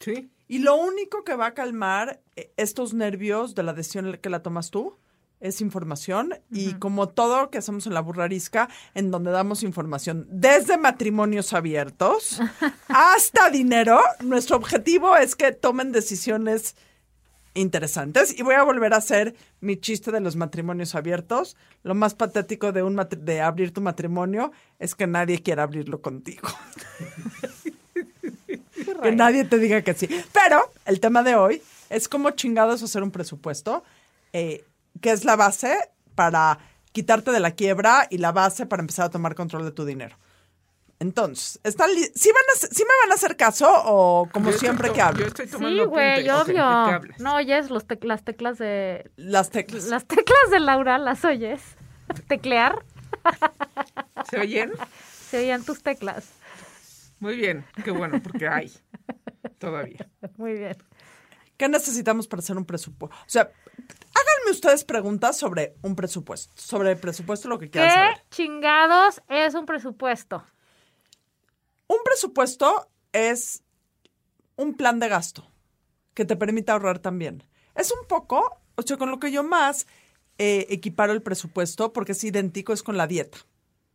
Sí. 0.00 0.30
Y 0.48 0.58
lo 0.58 0.74
único 0.76 1.22
que 1.24 1.34
va 1.36 1.46
a 1.46 1.54
calmar 1.54 2.20
eh, 2.36 2.52
estos 2.56 2.94
nervios 2.94 3.54
de 3.54 3.62
la 3.62 3.72
decisión 3.72 4.16
que 4.20 4.30
la 4.30 4.42
tomas 4.42 4.70
tú 4.70 4.96
es 5.40 5.60
información 5.60 6.34
y 6.50 6.74
como 6.74 7.08
todo 7.08 7.42
lo 7.42 7.50
que 7.50 7.58
hacemos 7.58 7.86
en 7.86 7.94
la 7.94 8.00
burrarisca, 8.00 8.68
en 8.94 9.10
donde 9.10 9.30
damos 9.30 9.62
información 9.62 10.26
desde 10.30 10.78
matrimonios 10.78 11.52
abiertos 11.52 12.40
hasta 12.88 13.50
dinero, 13.50 14.00
nuestro 14.20 14.56
objetivo 14.56 15.16
es 15.16 15.36
que 15.36 15.52
tomen 15.52 15.92
decisiones 15.92 16.74
interesantes 17.54 18.38
y 18.38 18.42
voy 18.42 18.54
a 18.54 18.62
volver 18.62 18.94
a 18.94 18.98
hacer 18.98 19.34
mi 19.60 19.76
chiste 19.76 20.12
de 20.12 20.20
los 20.20 20.36
matrimonios 20.36 20.94
abiertos. 20.94 21.56
Lo 21.82 21.94
más 21.94 22.14
patético 22.14 22.72
de 22.72 22.82
un 22.82 22.96
de 22.96 23.40
abrir 23.40 23.72
tu 23.72 23.80
matrimonio 23.80 24.52
es 24.78 24.94
que 24.94 25.06
nadie 25.06 25.42
quiera 25.42 25.64
abrirlo 25.64 26.00
contigo. 26.00 26.48
que 29.02 29.12
nadie 29.12 29.44
te 29.44 29.58
diga 29.58 29.82
que 29.82 29.94
sí. 29.94 30.08
Pero 30.32 30.70
el 30.84 31.00
tema 31.00 31.22
de 31.22 31.34
hoy 31.34 31.62
es 31.90 32.08
cómo 32.08 32.30
chingados 32.30 32.82
hacer 32.82 33.02
un 33.02 33.10
presupuesto, 33.10 33.82
eh, 34.32 34.64
que 35.00 35.10
es 35.12 35.24
la 35.24 35.36
base 35.36 35.76
para 36.14 36.58
quitarte 36.92 37.30
de 37.30 37.40
la 37.40 37.52
quiebra 37.52 38.06
y 38.10 38.18
la 38.18 38.32
base 38.32 38.66
para 38.66 38.80
empezar 38.80 39.06
a 39.06 39.10
tomar 39.10 39.34
control 39.34 39.64
de 39.64 39.72
tu 39.72 39.84
dinero. 39.84 40.16
Entonces, 41.00 41.60
¿están 41.62 41.94
li- 41.94 42.10
¿sí, 42.14 42.30
van 42.32 42.42
a, 42.54 42.58
¿sí 42.58 42.82
me 42.82 42.90
van 43.04 43.12
a 43.12 43.14
hacer 43.14 43.36
caso 43.36 43.68
o 43.84 44.28
como 44.32 44.50
Yo 44.50 44.58
siempre 44.58 44.90
que 44.92 45.00
hablo? 45.00 45.20
Yo 45.20 45.26
estoy 45.28 45.46
tomando 45.46 45.84
sí, 45.84 45.88
güey, 45.88 46.28
apuntes. 46.28 46.40
Ok, 46.40 46.46
¿de 46.48 46.52
qué 46.54 46.60
obvio. 46.60 47.14
no 47.18 47.34
oyes 47.36 47.70
los 47.70 47.86
tec- 47.86 48.04
las 48.04 48.24
teclas 48.24 48.58
de... 48.58 49.08
Las 49.16 49.50
teclas. 49.50 49.84
Las 49.84 50.06
teclas 50.06 50.50
de 50.50 50.58
Laura, 50.58 50.98
¿las 50.98 51.24
oyes? 51.24 51.60
Teclear, 52.26 52.84
¿Se 54.28 54.40
oyen? 54.40 54.72
se 55.30 55.38
oían 55.38 55.62
tus 55.64 55.82
teclas. 55.82 56.30
Muy 57.20 57.36
bien, 57.36 57.64
qué 57.84 57.90
bueno, 57.92 58.20
porque 58.22 58.48
hay 58.48 58.72
todavía. 59.58 60.08
Muy 60.36 60.54
bien. 60.54 60.76
¿Qué 61.56 61.68
necesitamos 61.68 62.26
para 62.28 62.40
hacer 62.40 62.56
un 62.56 62.64
presupuesto? 62.64 63.16
O 63.16 63.28
sea, 63.28 63.50
háganme 64.18 64.50
ustedes 64.50 64.84
preguntas 64.84 65.36
sobre 65.36 65.74
un 65.82 65.94
presupuesto, 65.94 66.52
sobre 66.56 66.92
el 66.92 66.98
presupuesto, 66.98 67.48
lo 67.48 67.58
que 67.58 67.70
quieran 67.70 67.90
¿Qué 67.90 67.94
saber. 67.94 68.24
chingados 68.30 69.22
es 69.28 69.54
un 69.54 69.66
presupuesto? 69.66 70.44
Un 71.86 71.98
presupuesto 72.04 72.90
es 73.12 73.62
un 74.56 74.74
plan 74.74 74.98
de 74.98 75.08
gasto 75.08 75.50
que 76.14 76.24
te 76.24 76.36
permite 76.36 76.72
ahorrar 76.72 76.98
también. 76.98 77.42
Es 77.74 77.92
un 77.92 78.06
poco, 78.06 78.58
o 78.74 78.82
sea, 78.82 78.96
con 78.96 79.10
lo 79.10 79.18
que 79.18 79.30
yo 79.30 79.42
más 79.42 79.86
eh, 80.38 80.66
equiparo 80.70 81.12
el 81.12 81.22
presupuesto, 81.22 81.92
porque 81.92 82.12
es 82.12 82.24
idéntico, 82.24 82.72
es 82.72 82.82
con 82.82 82.96
la 82.96 83.06
dieta. 83.06 83.38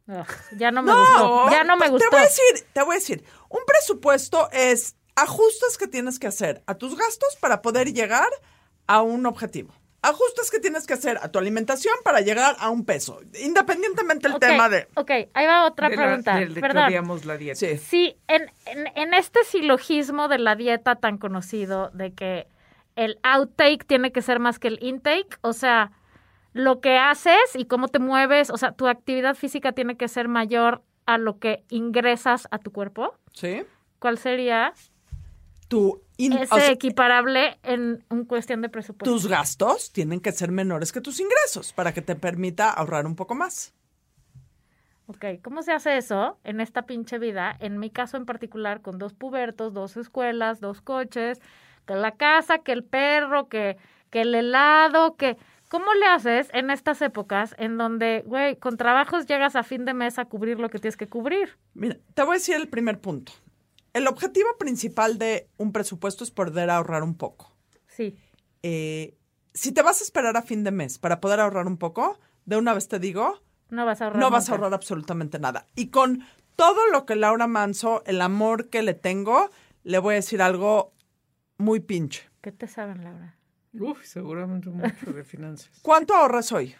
Ugh, 0.07 0.25
ya 0.57 0.71
no 0.71 0.81
me 0.81 0.93
gustó. 0.93 1.49
Ya 1.51 1.63
no 1.63 1.77
me 1.77 1.89
gustó. 1.89 2.09
Te 2.09 2.15
voy 2.15 2.21
a 2.21 2.27
decir, 2.27 2.67
te 2.73 2.83
voy 2.83 2.95
a 2.95 2.99
decir, 2.99 3.23
un 3.49 3.61
presupuesto 3.65 4.49
es 4.51 4.95
ajustes 5.15 5.77
que 5.77 5.87
tienes 5.87 6.19
que 6.19 6.27
hacer 6.27 6.63
a 6.65 6.75
tus 6.75 6.97
gastos 6.97 7.35
para 7.39 7.61
poder 7.61 7.93
llegar 7.93 8.29
a 8.87 9.01
un 9.01 9.25
objetivo. 9.25 9.73
Ajustes 10.03 10.51
que 10.51 10.59
tienes 10.59 10.85
que 10.85 10.93
hacer 10.93 11.17
a 11.21 11.31
tu 11.31 11.39
alimentación 11.39 11.93
para 12.03 12.19
llegar 12.21 12.55
a 12.59 12.69
un 12.69 12.85
peso, 12.85 13.21
independientemente 13.41 14.27
del 14.29 14.37
tema 14.37 14.67
de... 14.69 14.87
Ok, 14.95 15.09
ahí 15.33 15.47
va 15.47 15.65
otra 15.65 15.89
De 15.89 15.95
la- 15.95 16.01
pregunta. 16.03 16.35
del 16.35 16.49
de 16.49 16.55
que 16.55 16.67
Perdón. 16.67 17.21
la 17.25 17.37
dieta. 17.37 17.55
Sí. 17.57 17.77
Sí, 17.77 18.17
en, 18.27 18.51
en, 18.65 18.87
en 18.95 19.13
este 19.13 19.43
silogismo 19.45 20.27
de 20.27 20.39
la 20.39 20.55
dieta 20.55 20.97
tan 20.97 21.17
conocido, 21.17 21.89
de 21.93 22.13
que 22.13 22.47
el 22.95 23.17
outtake 23.23 23.85
tiene 23.87 24.11
que 24.11 24.21
ser 24.21 24.39
más 24.39 24.59
que 24.59 24.67
el 24.67 24.77
intake, 24.83 25.37
o 25.41 25.53
sea, 25.53 25.91
lo 26.51 26.81
que 26.81 26.97
haces 26.97 27.55
y 27.55 27.65
cómo 27.65 27.87
te 27.87 27.99
mueves, 27.99 28.49
o 28.49 28.57
sea, 28.57 28.73
tu 28.73 28.87
actividad 28.87 29.35
física 29.35 29.71
tiene 29.71 29.95
que 29.97 30.07
ser 30.09 30.27
mayor 30.27 30.83
a 31.05 31.17
lo 31.17 31.39
que 31.39 31.63
ingresas 31.69 32.47
a 32.51 32.59
tu 32.59 32.71
cuerpo. 32.71 33.15
¿Sí? 33.33 33.63
¿Cuál 33.99 34.17
sería 34.17 34.73
Tu 35.69 36.02
in- 36.17 36.33
ese 36.33 36.53
o 36.53 36.57
sea, 36.57 36.71
equiparable 36.71 37.57
en 37.63 38.03
un 38.09 38.25
cuestión 38.25 38.61
de 38.61 38.69
presupuesto? 38.69 39.11
tus 39.11 39.27
gastos 39.27 39.91
tienen 39.91 40.19
que 40.19 40.31
ser 40.31 40.51
menores 40.51 40.91
que 40.91 41.01
tus 41.01 41.19
ingresos 41.19 41.73
para 41.73 41.93
que 41.93 42.01
te 42.01 42.15
permita 42.15 42.69
ahorrar 42.71 43.05
un 43.05 43.15
poco 43.15 43.35
más. 43.35 43.73
Ok, 45.07 45.25
¿cómo 45.43 45.63
se 45.63 45.73
hace 45.73 45.97
eso 45.97 46.39
en 46.45 46.61
esta 46.61 46.83
pinche 46.85 47.19
vida? 47.19 47.55
En 47.59 47.77
mi 47.77 47.89
caso 47.89 48.15
en 48.15 48.25
particular, 48.25 48.81
con 48.81 48.99
dos 48.99 49.13
pubertos, 49.13 49.73
dos 49.73 49.97
escuelas, 49.97 50.61
dos 50.61 50.81
coches, 50.81 51.41
que 51.85 51.95
la 51.95 52.11
casa, 52.11 52.59
que 52.59 52.71
el 52.71 52.85
perro, 52.85 53.49
que, 53.49 53.77
que 54.09 54.21
el 54.21 54.33
helado, 54.33 55.15
que... 55.15 55.37
¿Cómo 55.67 55.91
le 55.95 56.05
haces 56.05 56.49
en 56.53 56.69
estas 56.69 57.01
épocas 57.01 57.55
en 57.57 57.77
donde, 57.79 58.23
güey, 58.27 58.55
con 58.57 58.77
trabajos 58.77 59.25
llegas 59.25 59.55
a 59.55 59.63
fin 59.63 59.85
de 59.85 59.95
mes 59.95 60.19
a 60.19 60.25
cubrir 60.25 60.59
lo 60.59 60.69
que 60.69 60.77
tienes 60.77 60.95
que 60.95 61.07
cubrir? 61.07 61.57
Mira, 61.73 61.97
te 62.13 62.21
voy 62.21 62.35
a 62.35 62.37
decir 62.37 62.55
el 62.55 62.69
primer 62.69 63.01
punto. 63.01 63.31
El 63.93 64.07
objetivo 64.07 64.49
principal 64.57 65.17
de 65.19 65.47
un 65.57 65.71
presupuesto 65.71 66.23
es 66.23 66.31
poder 66.31 66.69
ahorrar 66.69 67.03
un 67.03 67.15
poco. 67.15 67.55
Sí. 67.87 68.17
Eh, 68.63 69.15
si 69.53 69.71
te 69.71 69.81
vas 69.83 70.01
a 70.01 70.03
esperar 70.03 70.35
a 70.35 70.41
fin 70.41 70.63
de 70.63 70.71
mes 70.71 70.97
para 70.97 71.19
poder 71.21 71.39
ahorrar 71.39 71.67
un 71.67 71.77
poco, 71.77 72.19
de 72.45 72.57
una 72.57 72.73
vez 72.73 72.87
te 72.87 72.97
digo, 72.99 73.39
No 73.69 73.85
vas 73.85 74.01
a 74.01 74.05
ahorrar. 74.05 74.19
no 74.19 74.31
vas 74.31 74.49
a 74.49 74.53
ahorrar 74.53 74.73
absolutamente 74.73 75.37
nada. 75.39 75.67
Y 75.75 75.89
con 75.89 76.23
todo 76.55 76.87
lo 76.91 77.05
que 77.05 77.15
Laura 77.15 77.45
Manso, 77.47 78.03
el 78.05 78.21
amor 78.21 78.69
que 78.69 78.81
le 78.81 78.93
tengo, 78.95 79.49
le 79.83 79.99
voy 79.99 80.13
a 80.13 80.15
decir 80.15 80.41
algo 80.41 80.93
muy 81.57 81.79
pinche. 81.79 82.27
¿Qué 82.41 82.51
te 82.51 82.67
saben, 82.67 83.03
Laura? 83.03 83.37
Uf, 83.79 84.03
seguramente 84.05 84.69
mucho 84.69 85.13
de 85.13 85.23
finanzas. 85.23 85.69
¿Cuánto 85.81 86.15
ahorras 86.15 86.51
hoy? 86.51 86.75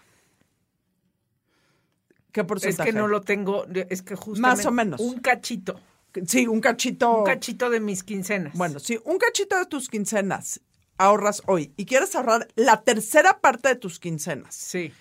¿Qué 2.32 2.42
Es 2.42 2.48
porcentaje? 2.48 2.92
que 2.92 2.98
no 2.98 3.08
lo 3.08 3.22
tengo, 3.22 3.66
es 3.90 4.02
que 4.02 4.16
justamente... 4.16 4.42
Más 4.58 4.66
o 4.66 4.72
menos. 4.72 5.00
Un 5.00 5.20
cachito, 5.20 5.80
Sí, 6.28 6.48
un 6.48 6.62
cachito. 6.62 7.20
un 7.20 7.24
cachito 7.26 7.70
de 7.70 7.80
mis 7.80 8.04
quincenas. 8.04 8.54
Bueno, 8.56 8.80
si 8.80 9.00
un 9.06 9.18
cachito 9.18 9.58
de 9.58 9.66
tus 9.66 9.90
quincenas 9.90 10.62
ahorras 10.98 11.42
hoy 11.48 11.74
y 11.76 11.86
quieres 11.86 12.16
ahorrar 12.16 12.48
la 12.56 12.82
tercera 12.84 13.40
parte 13.42 13.70
de 13.70 13.76
tus 13.76 14.00
quincenas, 14.00 14.54
Sí. 14.56 14.94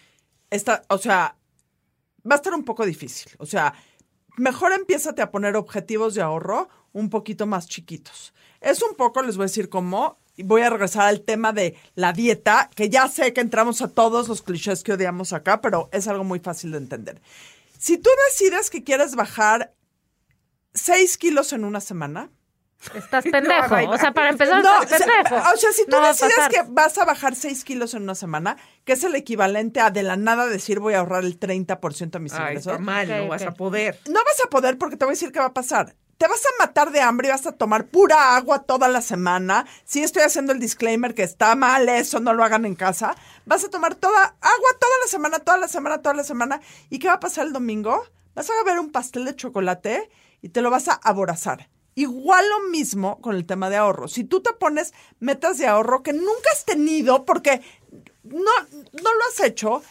está, 0.50 0.82
o 0.88 0.98
sea, 0.98 1.36
va 2.28 2.34
a 2.34 2.36
estar 2.36 2.54
un 2.54 2.64
poco 2.64 2.86
difícil. 2.86 3.32
O 3.38 3.46
sea, 3.46 3.74
mejor 4.36 4.72
empiézate 4.72 5.20
a 5.22 5.30
poner 5.30 5.56
objetivos 5.56 6.14
de 6.14 6.22
ahorro 6.22 6.68
un 6.92 7.10
poquito 7.10 7.46
más 7.46 7.66
chiquitos. 7.68 8.32
Es 8.60 8.82
un 8.82 8.94
poco, 8.94 9.22
les 9.22 9.36
voy 9.36 9.44
a 9.44 9.46
decir 9.48 9.68
cómo, 9.68 10.18
y 10.36 10.44
voy 10.44 10.62
a 10.62 10.70
regresar 10.70 11.02
al 11.08 11.20
tema 11.22 11.52
de 11.52 11.76
la 11.94 12.12
dieta, 12.12 12.70
que 12.74 12.88
ya 12.88 13.08
sé 13.08 13.32
que 13.34 13.40
entramos 13.42 13.82
a 13.82 13.88
todos 13.88 14.28
los 14.28 14.40
clichés 14.42 14.82
que 14.82 14.92
odiamos 14.94 15.32
acá, 15.34 15.60
pero 15.60 15.88
es 15.92 16.08
algo 16.08 16.24
muy 16.24 16.38
fácil 16.38 16.70
de 16.72 16.78
entender. 16.78 17.20
Si 17.78 17.98
tú 17.98 18.08
decides 18.30 18.70
que 18.70 18.82
quieres 18.84 19.14
bajar 19.14 19.74
6 20.74 21.18
kilos 21.18 21.52
en 21.52 21.64
una 21.64 21.80
semana, 21.80 22.30
Estás 22.94 23.22
pendejo. 23.30 23.76
o 23.90 23.96
sea, 23.98 24.12
para 24.12 24.30
empezar, 24.30 24.60
no, 24.60 24.82
estás 24.82 25.00
o 25.00 25.04
sea, 25.04 25.22
pendejo. 25.22 25.36
o 25.52 25.56
sea, 25.56 25.72
si 25.72 25.84
tú 25.84 25.90
No 25.92 26.04
decides 26.06 26.48
que 26.50 26.62
vas 26.68 26.98
a 26.98 27.04
bajar 27.04 27.36
6 27.36 27.62
kilos 27.64 27.94
en 27.94 28.02
una 28.02 28.16
semana, 28.16 28.56
que 28.84 28.94
es 28.94 29.04
el 29.04 29.14
equivalente 29.14 29.78
a 29.80 29.90
de 29.90 30.02
la 30.02 30.16
nada 30.16 30.46
decir 30.46 30.80
voy 30.80 30.94
a 30.94 30.98
ahorrar 31.00 31.22
el 31.24 31.38
30% 31.38 32.10
de 32.10 32.18
mis 32.18 32.32
Ay, 32.32 32.40
ingresos, 32.40 32.72
está 32.72 32.78
mal, 32.82 33.06
no 33.08 33.28
vas 33.28 33.42
a 33.42 33.52
poder. 33.52 34.00
no 34.08 34.18
vas 34.24 34.40
a 34.44 34.50
poder 34.50 34.78
porque 34.78 34.96
te 34.96 35.04
voy 35.04 35.12
a 35.12 35.14
decir 35.14 35.30
qué 35.30 35.38
va 35.38 35.46
a 35.46 35.54
pasar. 35.54 35.94
Te 36.18 36.26
vas 36.28 36.40
a 36.44 36.64
matar 36.64 36.90
de 36.92 37.00
hambre 37.00 37.28
y 37.28 37.30
vas 37.32 37.46
a 37.46 37.52
tomar 37.52 37.86
pura 37.86 38.36
agua 38.36 38.60
toda 38.64 38.88
la 38.88 39.00
semana. 39.02 39.64
Sí 39.84 40.02
estoy 40.02 40.22
haciendo 40.22 40.52
el 40.52 40.58
disclaimer 40.60 41.14
que 41.14 41.22
está 41.24 41.54
mal 41.56 41.88
eso, 41.88 42.20
no 42.20 42.32
lo 42.32 42.42
hagan 42.44 42.64
en 42.64 42.74
casa. 42.76 43.14
Vas 43.44 43.64
a 43.64 43.70
tomar 43.70 43.94
toda 43.96 44.36
agua 44.40 44.70
toda 44.80 44.92
la 45.04 45.08
semana, 45.08 45.38
toda 45.40 45.58
la 45.58 45.68
semana, 45.68 45.98
toda 46.02 46.14
la 46.14 46.22
semana. 46.24 46.60
¿Y 46.90 46.98
qué 47.00 47.08
va 47.08 47.14
a 47.14 47.20
pasar 47.20 47.46
el 47.46 47.52
domingo? 47.52 48.04
Vas 48.34 48.48
a 48.50 48.64
ver 48.64 48.78
un 48.78 48.92
pastel 48.92 49.24
de 49.24 49.34
chocolate 49.34 50.10
y 50.42 50.50
te 50.50 50.60
lo 50.60 50.70
vas 50.70 50.88
a 50.88 50.92
aborazar. 50.94 51.70
Igual 51.94 52.44
lo 52.48 52.68
mismo 52.70 53.20
con 53.20 53.34
el 53.36 53.44
tema 53.46 53.70
de 53.70 53.76
ahorro. 53.76 54.08
Si 54.08 54.24
tú 54.24 54.40
te 54.42 54.52
pones 54.54 54.92
metas 55.20 55.58
de 55.58 55.66
ahorro 55.66 56.02
que 56.02 56.12
nunca 56.12 56.50
has 56.52 56.64
tenido 56.64 57.24
porque 57.24 57.60
no, 58.24 58.40
no 58.40 59.14
lo 59.14 59.24
has 59.30 59.40
hecho, 59.40 59.82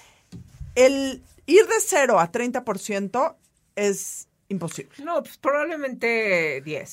el 0.76 1.24
ir 1.46 1.66
de 1.68 1.80
0 1.80 2.20
a 2.20 2.32
30% 2.32 3.36
es 3.76 4.28
imposible. 4.50 4.92
No, 5.04 5.22
pues 5.24 5.38
probablemente 5.38 6.62
10. 6.62 6.84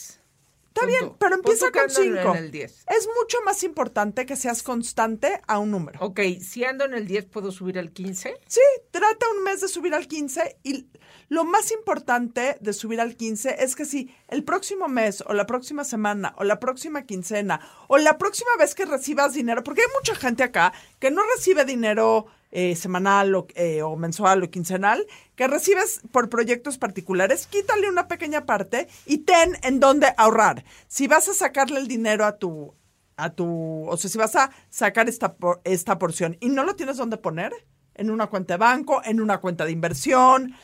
Está 0.69 0.83
Punto. 0.83 0.87
bien, 0.87 1.17
pero 1.19 1.35
empieza 1.35 1.71
con 1.73 1.81
ando 1.83 2.03
en- 2.03 2.15
5. 2.19 2.31
En 2.37 2.45
el 2.45 2.51
10. 2.53 2.85
Es 2.87 3.09
mucho 3.21 3.39
más 3.45 3.63
importante 3.65 4.27
que 4.27 4.37
seas 4.37 4.63
constante 4.63 5.41
a 5.47 5.59
un 5.59 5.71
número. 5.71 5.99
Ok, 6.05 6.21
si 6.41 6.65
ando 6.65 6.85
en 6.85 6.95
el 6.95 7.07
10, 7.09 7.25
¿puedo 7.27 7.51
subir 7.51 7.79
al 7.79 7.93
15? 7.93 8.37
Sí, 8.47 8.61
trata 8.91 9.27
un 9.37 9.43
mes 9.43 9.61
de 9.61 9.69
subir 9.69 9.95
al 9.95 10.07
15 10.07 10.59
y 10.63 10.87
lo 11.29 11.45
más 11.45 11.73
importante 11.73 12.57
de 12.61 12.73
subir 12.73 13.01
al 13.01 13.15
15 13.15 13.63
es 13.63 13.77
que 13.77 13.85
si 13.85 14.15
el 14.29 14.45
próximo 14.45 14.89
mes 14.89 15.23
o 15.27 15.35
la 15.35 15.47
próxima 15.47 15.85
semana 15.85 16.35
o 16.39 16.45
la 16.45 16.59
próxima 16.59 17.03
quincena 17.03 17.61
o 17.87 17.99
la 17.99 18.17
próxima 18.17 18.51
vez 18.59 18.75
que 18.75 18.87
recibas 18.87 19.35
dinero, 19.35 19.63
porque 19.63 19.83
hay 19.83 19.89
mucha 19.95 20.15
gente 20.15 20.43
acá 20.43 20.73
que 20.99 21.11
no 21.11 21.23
recibe 21.37 21.65
dinero 21.65 22.27
eh, 22.51 22.77
semanal 22.77 23.35
o, 23.35 23.47
eh, 23.57 23.83
o 23.83 23.95
mensual 23.97 24.43
o 24.43 24.51
quincenal, 24.51 25.07
que 25.37 25.47
recibes 25.47 26.01
por 26.13 26.31
proyectos 26.31 26.79
particulares, 26.79 27.47
quítale 27.47 27.91
una 27.91 28.09
pequeña 28.09 28.47
parte 28.47 28.89
y 29.05 29.19
ten 29.19 29.59
en 29.63 29.81
dónde 29.81 30.15
ahorrar. 30.17 30.65
Si 30.87 31.09
vas 31.09 31.29
a 31.29 31.35
sacarle 31.35 31.79
el 31.79 31.89
dinero 31.89 32.25
a 32.25 32.39
tu 32.39 32.75
a 33.19 33.31
tu, 33.31 33.85
o 33.89 33.97
sea, 33.97 34.09
si 34.09 34.17
vas 34.17 34.37
a 34.37 34.51
sacar 34.71 35.09
esta, 35.09 35.37
esta 35.65 35.99
porción 35.99 36.37
y 36.41 36.51
no 36.51 36.63
lo 36.63 36.77
tienes 36.77 36.99
dónde 36.99 37.17
poner, 37.17 37.53
en 37.99 38.11
una 38.11 38.29
cuenta 38.29 38.55
de 38.55 38.59
banco, 38.59 39.03
en 39.05 39.21
una 39.21 39.39
cuenta 39.39 39.65
de 39.67 39.73
inversión, 39.73 40.55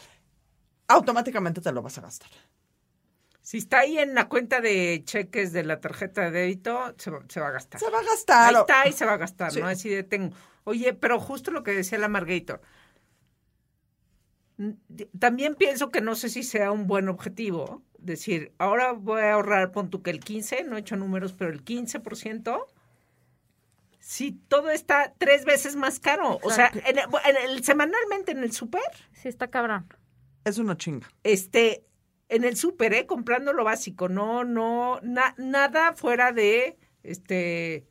automáticamente 0.88 1.60
te 1.60 1.72
lo 1.72 1.82
vas 1.82 1.98
a 1.98 2.02
gastar. 2.02 2.30
Si 3.42 3.58
está 3.58 3.80
ahí 3.80 3.98
en 3.98 4.14
la 4.14 4.28
cuenta 4.28 4.60
de 4.60 5.02
cheques 5.04 5.52
de 5.52 5.64
la 5.64 5.80
tarjeta 5.80 6.22
de 6.22 6.30
débito, 6.30 6.94
se 6.96 7.10
va, 7.10 7.20
se 7.28 7.40
va 7.40 7.48
a 7.48 7.52
gastar. 7.52 7.78
Se 7.80 7.90
va 7.90 7.98
a 7.98 8.02
gastar. 8.02 8.48
Ahí 8.54 8.60
está 8.60 8.88
y 8.88 8.92
se 8.92 9.04
va 9.04 9.12
a 9.12 9.16
gastar, 9.18 9.52
Sí. 9.52 9.60
¿no? 9.60 9.66
Así 9.66 9.88
de 9.90 10.02
tengo. 10.02 10.34
Oye, 10.64 10.94
pero 10.94 11.20
justo 11.20 11.50
lo 11.50 11.62
que 11.62 11.72
decía 11.72 11.98
la 11.98 12.08
Margator. 12.08 12.62
d- 14.56 15.08
También 15.18 15.54
pienso 15.56 15.90
que 15.90 16.00
no 16.00 16.14
sé 16.14 16.28
si 16.28 16.42
sea 16.42 16.70
un 16.72 16.86
buen 16.86 17.08
objetivo. 17.08 17.82
Decir, 17.98 18.52
ahora 18.58 18.92
voy 18.92 19.22
a 19.22 19.34
ahorrar, 19.34 19.72
pon 19.72 19.90
tú 19.90 20.02
que 20.02 20.10
el 20.10 20.20
15, 20.20 20.64
no 20.64 20.76
he 20.76 20.80
hecho 20.80 20.96
números, 20.96 21.32
pero 21.32 21.50
el 21.50 21.64
15%, 21.64 22.66
si 23.98 24.32
todo 24.32 24.70
está 24.70 25.14
tres 25.18 25.44
veces 25.44 25.74
más 25.76 25.98
caro. 26.00 26.38
O 26.42 26.50
sea, 26.50 26.70
en 26.72 26.98
el- 26.98 27.04
en 27.24 27.36
el- 27.50 27.64
semanalmente 27.64 28.32
en 28.32 28.38
el 28.44 28.52
súper, 28.52 28.82
Sí, 29.12 29.28
está 29.28 29.48
cabrón. 29.48 29.86
Es 30.44 30.58
una 30.58 30.76
chinga. 30.76 31.08
este, 31.22 31.84
en 32.28 32.44
el 32.44 32.56
súper, 32.56 32.94
¿eh? 32.94 33.06
Comprando 33.06 33.52
lo 33.52 33.64
básico, 33.64 34.08
no, 34.08 34.44
no, 34.44 34.98
na- 35.02 35.34
nada 35.38 35.92
fuera 35.94 36.32
de, 36.32 36.76
este, 37.02 37.86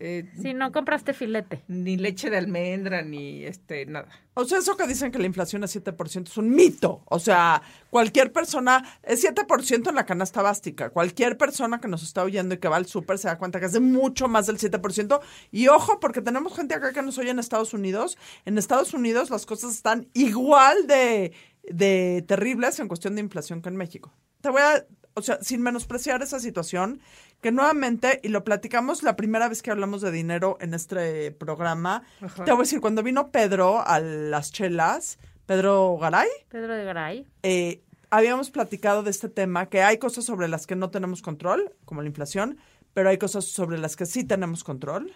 eh, 0.00 0.30
Si 0.40 0.52
no 0.54 0.72
compraste 0.72 1.12
filete. 1.12 1.62
ni 1.68 1.96
leche 1.96 2.28
de 2.30 2.38
almendra, 2.38 3.02
ni, 3.02 3.44
este, 3.44 3.86
nada. 3.86 4.08
O 4.34 4.44
sea, 4.46 4.58
eso 4.58 4.76
que 4.76 4.86
dicen 4.86 5.12
que 5.12 5.18
la 5.18 5.26
inflación 5.26 5.62
es 5.62 5.70
7% 5.76 6.30
es 6.30 6.36
un 6.38 6.50
mito. 6.50 7.02
O 7.06 7.18
sea, 7.18 7.62
cualquier 7.90 8.32
persona, 8.32 8.98
es 9.02 9.20
7% 9.22 9.90
en 9.90 9.94
la 9.94 10.06
canasta 10.06 10.40
básica. 10.42 10.88
Cualquier 10.90 11.36
persona 11.36 11.80
que 11.80 11.88
nos 11.88 12.02
está 12.02 12.24
oyendo 12.24 12.54
y 12.54 12.58
que 12.58 12.68
va 12.68 12.76
al 12.76 12.86
súper 12.86 13.18
se 13.18 13.28
da 13.28 13.36
cuenta 13.38 13.60
que 13.60 13.66
es 13.66 13.72
de 13.72 13.80
mucho 13.80 14.28
más 14.28 14.46
del 14.46 14.56
7%. 14.58 15.20
Y 15.50 15.68
ojo, 15.68 16.00
porque 16.00 16.22
tenemos 16.22 16.56
gente 16.56 16.74
acá 16.74 16.92
que 16.94 17.02
nos 17.02 17.18
oye 17.18 17.30
en 17.30 17.38
Estados 17.38 17.74
Unidos. 17.74 18.16
En 18.46 18.56
Estados 18.58 18.94
Unidos 18.94 19.28
las 19.30 19.44
cosas 19.46 19.74
están 19.74 20.08
igual 20.14 20.86
de, 20.86 21.32
de 21.64 22.24
terribles 22.26 22.78
en 22.80 22.88
cuestión 22.88 23.14
de 23.14 23.20
inflación 23.20 23.62
que 23.62 23.68
en 23.68 23.76
México. 23.76 24.12
Te 24.40 24.50
voy 24.50 24.62
a, 24.62 24.84
o 25.14 25.22
sea, 25.22 25.38
sin 25.42 25.62
menospreciar 25.62 26.22
esa 26.22 26.40
situación, 26.40 27.00
que 27.40 27.52
nuevamente, 27.52 28.20
y 28.22 28.28
lo 28.28 28.44
platicamos 28.44 29.02
la 29.02 29.16
primera 29.16 29.48
vez 29.48 29.62
que 29.62 29.70
hablamos 29.70 30.00
de 30.00 30.10
dinero 30.10 30.56
en 30.60 30.74
este 30.74 31.30
programa, 31.32 32.02
Ajá. 32.20 32.44
te 32.44 32.50
voy 32.50 32.60
a 32.60 32.62
decir, 32.62 32.80
cuando 32.80 33.02
vino 33.02 33.30
Pedro 33.30 33.86
a 33.86 34.00
las 34.00 34.52
chelas, 34.52 35.18
Pedro 35.46 35.96
Garay, 35.98 36.28
Pedro 36.48 36.74
de 36.74 36.84
Garay. 36.84 37.26
eh, 37.42 37.82
habíamos 38.10 38.50
platicado 38.50 39.02
de 39.02 39.10
este 39.10 39.28
tema, 39.28 39.66
que 39.66 39.82
hay 39.82 39.98
cosas 39.98 40.24
sobre 40.24 40.46
las 40.48 40.66
que 40.66 40.76
no 40.76 40.90
tenemos 40.90 41.22
control, 41.22 41.74
como 41.84 42.02
la 42.02 42.08
inflación, 42.08 42.58
pero 42.92 43.08
hay 43.08 43.18
cosas 43.18 43.46
sobre 43.46 43.78
las 43.78 43.96
que 43.96 44.06
sí 44.06 44.24
tenemos 44.24 44.64
control. 44.64 45.14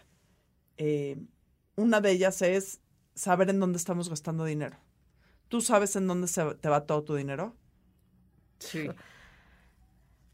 Eh, 0.78 1.18
una 1.76 2.00
de 2.00 2.10
ellas 2.10 2.40
es 2.42 2.80
saber 3.14 3.50
en 3.50 3.60
dónde 3.60 3.76
estamos 3.76 4.08
gastando 4.08 4.44
dinero. 4.44 4.78
¿Tú 5.48 5.60
sabes 5.60 5.96
en 5.96 6.06
dónde 6.06 6.28
se 6.28 6.54
te 6.56 6.68
va 6.68 6.86
todo 6.86 7.02
tu 7.04 7.14
dinero? 7.14 7.54
Sí. 8.58 8.88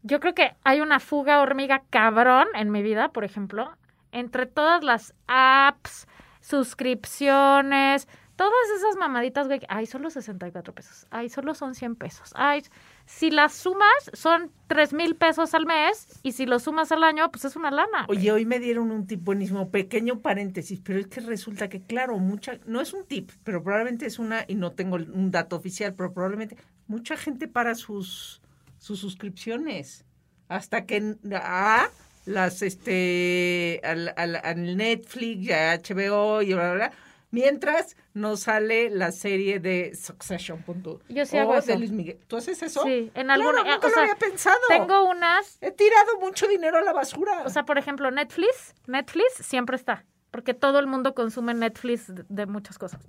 Yo 0.01 0.19
creo 0.19 0.33
que 0.33 0.55
hay 0.63 0.81
una 0.81 0.99
fuga 0.99 1.41
hormiga 1.41 1.83
cabrón 1.89 2.47
en 2.55 2.71
mi 2.71 2.81
vida, 2.81 3.09
por 3.09 3.23
ejemplo, 3.23 3.71
entre 4.11 4.45
todas 4.45 4.83
las 4.83 5.13
apps, 5.27 6.07
suscripciones, 6.41 8.07
todas 8.35 8.69
esas 8.75 8.97
mamaditas, 8.97 9.47
güey. 9.47 9.61
Ay, 9.69 9.85
solo 9.85 10.09
64 10.09 10.73
pesos. 10.73 11.07
Ay, 11.09 11.29
solo 11.29 11.53
son 11.53 11.75
100 11.75 11.95
pesos. 11.95 12.31
Ay, 12.35 12.63
si 13.05 13.31
las 13.31 13.53
sumas 13.53 14.11
son 14.13 14.51
3 14.67 14.93
mil 14.93 15.15
pesos 15.15 15.53
al 15.53 15.65
mes 15.65 16.07
y 16.23 16.31
si 16.31 16.45
lo 16.45 16.59
sumas 16.59 16.91
al 16.91 17.03
año, 17.03 17.29
pues 17.31 17.45
es 17.45 17.55
una 17.55 17.69
lana. 17.69 18.05
Oye, 18.07 18.31
hoy 18.31 18.45
me 18.45 18.59
dieron 18.59 18.91
un 18.91 19.05
tip 19.07 19.23
buenísimo, 19.23 19.69
pequeño 19.69 20.19
paréntesis, 20.21 20.79
pero 20.83 20.99
es 20.99 21.07
que 21.07 21.19
resulta 21.21 21.67
que, 21.69 21.81
claro, 21.81 22.17
mucha, 22.17 22.59
no 22.65 22.81
es 22.81 22.93
un 22.93 23.05
tip, 23.05 23.31
pero 23.43 23.61
probablemente 23.63 24.05
es 24.05 24.19
una, 24.19 24.45
y 24.47 24.55
no 24.55 24.71
tengo 24.71 24.95
un 24.95 25.31
dato 25.31 25.55
oficial, 25.55 25.93
pero 25.93 26.13
probablemente 26.13 26.57
mucha 26.87 27.15
gente 27.17 27.47
para 27.47 27.75
sus, 27.75 28.41
sus 28.79 28.99
suscripciones. 28.99 30.05
Hasta 30.47 30.85
que 30.85 31.15
a 31.33 31.89
las, 32.25 32.61
este, 32.61 33.81
al, 33.83 34.13
al- 34.17 34.41
al 34.43 34.77
Netflix, 34.77 35.51
a 35.51 35.73
HBO 35.75 36.41
y 36.41 36.53
bla, 36.53 36.73
bla, 36.73 36.73
bla. 36.73 36.91
Mientras 37.33 37.97
no 38.13 38.37
sale 38.37 38.91
la 38.91 39.11
serie 39.11 39.59
de 39.59 39.95
Succession. 39.95 40.61
Punto. 40.61 40.99
Yo 41.09 41.25
sí 41.25 41.35
o 41.35 41.41
hago 41.41 41.53
de 41.53 41.59
eso. 41.59 41.75
Luis 41.79 41.91
Miguel. 41.91 42.19
¿Tú 42.27 42.37
haces 42.37 42.61
eso? 42.61 42.83
Sí, 42.83 43.11
en 43.15 43.25
Claro, 43.25 43.31
alguna. 43.49 43.63
nunca 43.73 43.87
o 43.87 43.89
lo 43.89 43.93
sea, 43.95 44.03
había 44.03 44.15
pensado. 44.15 44.59
Tengo 44.67 45.03
unas 45.09 45.57
He 45.59 45.71
tirado 45.71 46.19
mucho 46.19 46.47
dinero 46.47 46.77
a 46.77 46.81
la 46.83 46.93
basura. 46.93 47.41
O 47.43 47.49
sea, 47.49 47.65
por 47.65 47.79
ejemplo, 47.79 48.11
Netflix, 48.11 48.75
Netflix 48.85 49.33
siempre 49.39 49.75
está, 49.77 50.05
porque 50.29 50.53
todo 50.53 50.77
el 50.77 50.85
mundo 50.85 51.15
consume 51.15 51.55
Netflix 51.55 52.13
de, 52.13 52.23
de 52.29 52.45
muchas 52.45 52.77
cosas. 52.77 53.01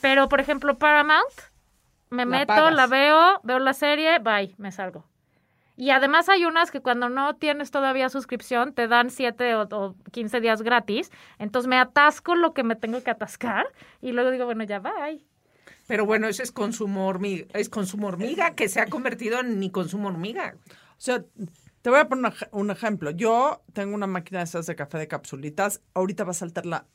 Pero, 0.00 0.28
por 0.28 0.40
ejemplo, 0.40 0.76
Paramount, 0.76 1.30
me 2.10 2.24
La 2.24 2.26
meto, 2.26 2.46
pagas. 2.48 2.74
la 2.74 2.86
veo, 2.88 3.40
veo 3.44 3.60
la 3.60 3.72
serie, 3.72 4.18
bye, 4.18 4.52
me 4.58 4.72
salgo. 4.72 5.06
Y 5.76 5.90
además 5.90 6.28
hay 6.28 6.44
unas 6.44 6.70
que 6.70 6.80
cuando 6.80 7.08
no 7.08 7.34
tienes 7.36 7.70
todavía 7.70 8.08
suscripción 8.08 8.72
te 8.74 8.86
dan 8.86 9.10
7 9.10 9.54
o, 9.56 9.62
o 9.72 9.96
15 10.12 10.40
días 10.40 10.62
gratis. 10.62 11.10
Entonces 11.38 11.68
me 11.68 11.78
atasco 11.78 12.34
lo 12.36 12.54
que 12.54 12.62
me 12.62 12.76
tengo 12.76 13.02
que 13.02 13.10
atascar 13.10 13.66
y 14.00 14.12
luego 14.12 14.30
digo, 14.30 14.44
bueno, 14.44 14.62
ya 14.64 14.78
bye. 14.78 15.24
Pero 15.86 16.06
bueno, 16.06 16.28
ese 16.28 16.42
es 16.44 16.52
consumo 16.52 17.08
hormiga, 17.08 17.46
es 17.54 17.68
consumo 17.68 18.06
hormiga 18.06 18.54
que 18.54 18.68
se 18.68 18.80
ha 18.80 18.86
convertido 18.86 19.40
en 19.40 19.58
ni 19.58 19.70
consumo 19.70 20.08
hormiga. 20.08 20.54
O 20.92 21.00
sea, 21.00 21.22
te 21.82 21.90
voy 21.90 21.98
a 21.98 22.08
poner 22.08 22.24
un 22.26 22.30
ej- 22.32 22.48
un 22.52 22.70
ejemplo. 22.70 23.10
Yo 23.10 23.62
tengo 23.72 23.94
una 23.94 24.06
máquina 24.06 24.38
de 24.38 24.44
esas 24.44 24.66
de 24.66 24.76
café 24.76 24.96
de 24.98 25.08
capsulitas. 25.08 25.82
Ahorita 25.92 26.24
va 26.24 26.30
a 26.30 26.34
saltar 26.34 26.64
la 26.66 26.86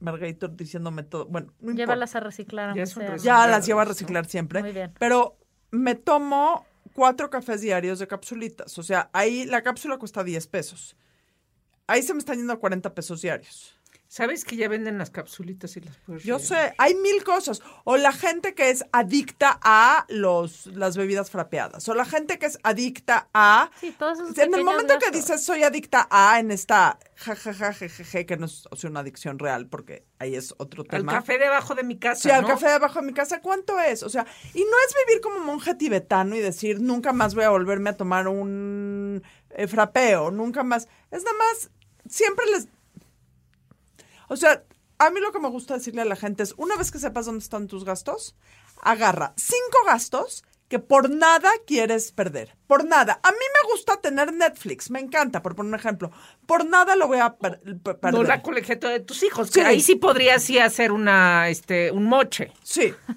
Margator 0.00 0.56
diciéndome 0.56 1.02
todo. 1.04 1.26
Bueno, 1.26 1.52
no. 1.60 1.72
Llévalas 1.72 2.16
a 2.16 2.20
reciclar. 2.20 2.74
Ya 2.74 2.86
sea. 2.86 3.16
Ya 3.16 3.46
las 3.46 3.66
llevo 3.66 3.80
a 3.80 3.84
reciclar 3.84 4.26
siempre. 4.26 4.60
Muy 4.62 4.72
bien. 4.72 4.92
Pero 4.98 5.36
me 5.70 5.94
tomo 5.94 6.66
cuatro 6.92 7.30
cafés 7.30 7.60
diarios 7.60 7.98
de 7.98 8.06
capsulitas. 8.06 8.78
O 8.78 8.82
sea, 8.82 9.10
ahí 9.12 9.44
la 9.46 9.62
cápsula 9.62 9.98
cuesta 9.98 10.24
10 10.24 10.46
pesos. 10.48 10.96
Ahí 11.86 12.02
se 12.02 12.14
me 12.14 12.18
están 12.18 12.36
yendo 12.38 12.52
a 12.52 12.60
40 12.60 12.94
pesos 12.94 13.22
diarios. 13.22 13.73
¿Sabes 14.14 14.44
que 14.44 14.54
ya 14.54 14.68
venden 14.68 14.96
las 14.96 15.10
capsulitas 15.10 15.76
y 15.76 15.80
las 15.80 15.96
puedes 15.96 16.22
Yo 16.22 16.38
sé, 16.38 16.72
hay 16.78 16.94
mil 16.94 17.24
cosas. 17.24 17.60
O 17.82 17.96
la 17.96 18.12
gente 18.12 18.54
que 18.54 18.70
es 18.70 18.84
adicta 18.92 19.58
a 19.60 20.06
los, 20.08 20.66
las 20.66 20.96
bebidas 20.96 21.32
frapeadas. 21.32 21.88
O 21.88 21.94
la 21.94 22.04
gente 22.04 22.38
que 22.38 22.46
es 22.46 22.56
adicta 22.62 23.28
a... 23.34 23.72
Sí, 23.80 23.92
todos 23.98 24.20
esos 24.20 24.38
en 24.38 24.54
el 24.54 24.62
momento 24.62 25.00
que 25.00 25.10
dices 25.10 25.42
soy 25.44 25.64
adicta 25.64 26.06
a, 26.12 26.38
en 26.38 26.52
esta 26.52 27.00
jajaja, 27.16 27.72
jejeje, 27.72 28.24
que 28.24 28.36
no 28.36 28.46
es 28.46 28.68
o 28.70 28.76
sea, 28.76 28.88
una 28.88 29.00
adicción 29.00 29.40
real, 29.40 29.66
porque 29.66 30.06
ahí 30.20 30.36
es 30.36 30.54
otro 30.58 30.84
Al 30.84 31.00
tema. 31.00 31.12
café 31.14 31.36
debajo 31.36 31.74
de 31.74 31.82
mi 31.82 31.98
casa, 31.98 32.22
Sí, 32.22 32.30
al 32.30 32.42
¿no? 32.42 32.48
café 32.50 32.68
debajo 32.68 33.00
de 33.00 33.06
mi 33.06 33.14
casa, 33.14 33.40
¿cuánto 33.40 33.80
es? 33.80 34.04
O 34.04 34.08
sea, 34.08 34.24
y 34.54 34.60
no 34.60 34.76
es 34.86 34.94
vivir 35.08 35.22
como 35.22 35.40
monje 35.40 35.74
tibetano 35.74 36.36
y 36.36 36.38
decir, 36.38 36.80
nunca 36.80 37.12
más 37.12 37.34
voy 37.34 37.42
a 37.42 37.50
volverme 37.50 37.90
a 37.90 37.96
tomar 37.96 38.28
un 38.28 39.24
eh, 39.50 39.66
frapeo, 39.66 40.30
nunca 40.30 40.62
más. 40.62 40.86
Es 41.10 41.24
nada 41.24 41.36
más, 41.36 41.70
siempre 42.08 42.46
les... 42.52 42.68
O 44.28 44.36
sea, 44.36 44.64
a 44.98 45.10
mí 45.10 45.20
lo 45.20 45.32
que 45.32 45.40
me 45.40 45.48
gusta 45.48 45.74
decirle 45.74 46.02
a 46.02 46.06
la 46.06 46.16
gente 46.16 46.42
es, 46.42 46.54
una 46.56 46.76
vez 46.76 46.90
que 46.90 46.98
sepas 46.98 47.26
dónde 47.26 47.42
están 47.42 47.66
tus 47.66 47.84
gastos, 47.84 48.36
agarra 48.82 49.34
cinco 49.36 49.78
gastos 49.86 50.44
que 50.68 50.78
por 50.78 51.10
nada 51.10 51.50
quieres 51.66 52.10
perder. 52.10 52.56
Por 52.66 52.84
nada. 52.84 53.20
A 53.22 53.30
mí 53.30 53.36
me 53.38 53.70
gusta 53.70 54.00
tener 54.00 54.32
Netflix, 54.32 54.90
me 54.90 54.98
encanta, 54.98 55.42
por 55.42 55.54
poner 55.54 55.68
un 55.74 55.78
ejemplo. 55.78 56.10
Por 56.46 56.64
nada 56.66 56.96
lo 56.96 57.06
voy 57.06 57.18
a 57.18 57.34
per- 57.36 57.60
per- 57.60 57.98
perder. 57.98 58.12
No 58.20 58.22
la 58.26 58.42
colegiatura 58.42 58.92
de 58.92 59.00
tus 59.00 59.22
hijos. 59.22 59.48
Sí. 59.48 59.60
Que 59.60 59.66
ahí 59.66 59.80
sí 59.80 59.96
podrías 59.96 60.42
sí 60.42 60.58
hacer 60.58 60.90
una, 60.90 61.48
este, 61.48 61.90
un 61.92 62.04
moche. 62.06 62.52
Sí. 62.62 62.92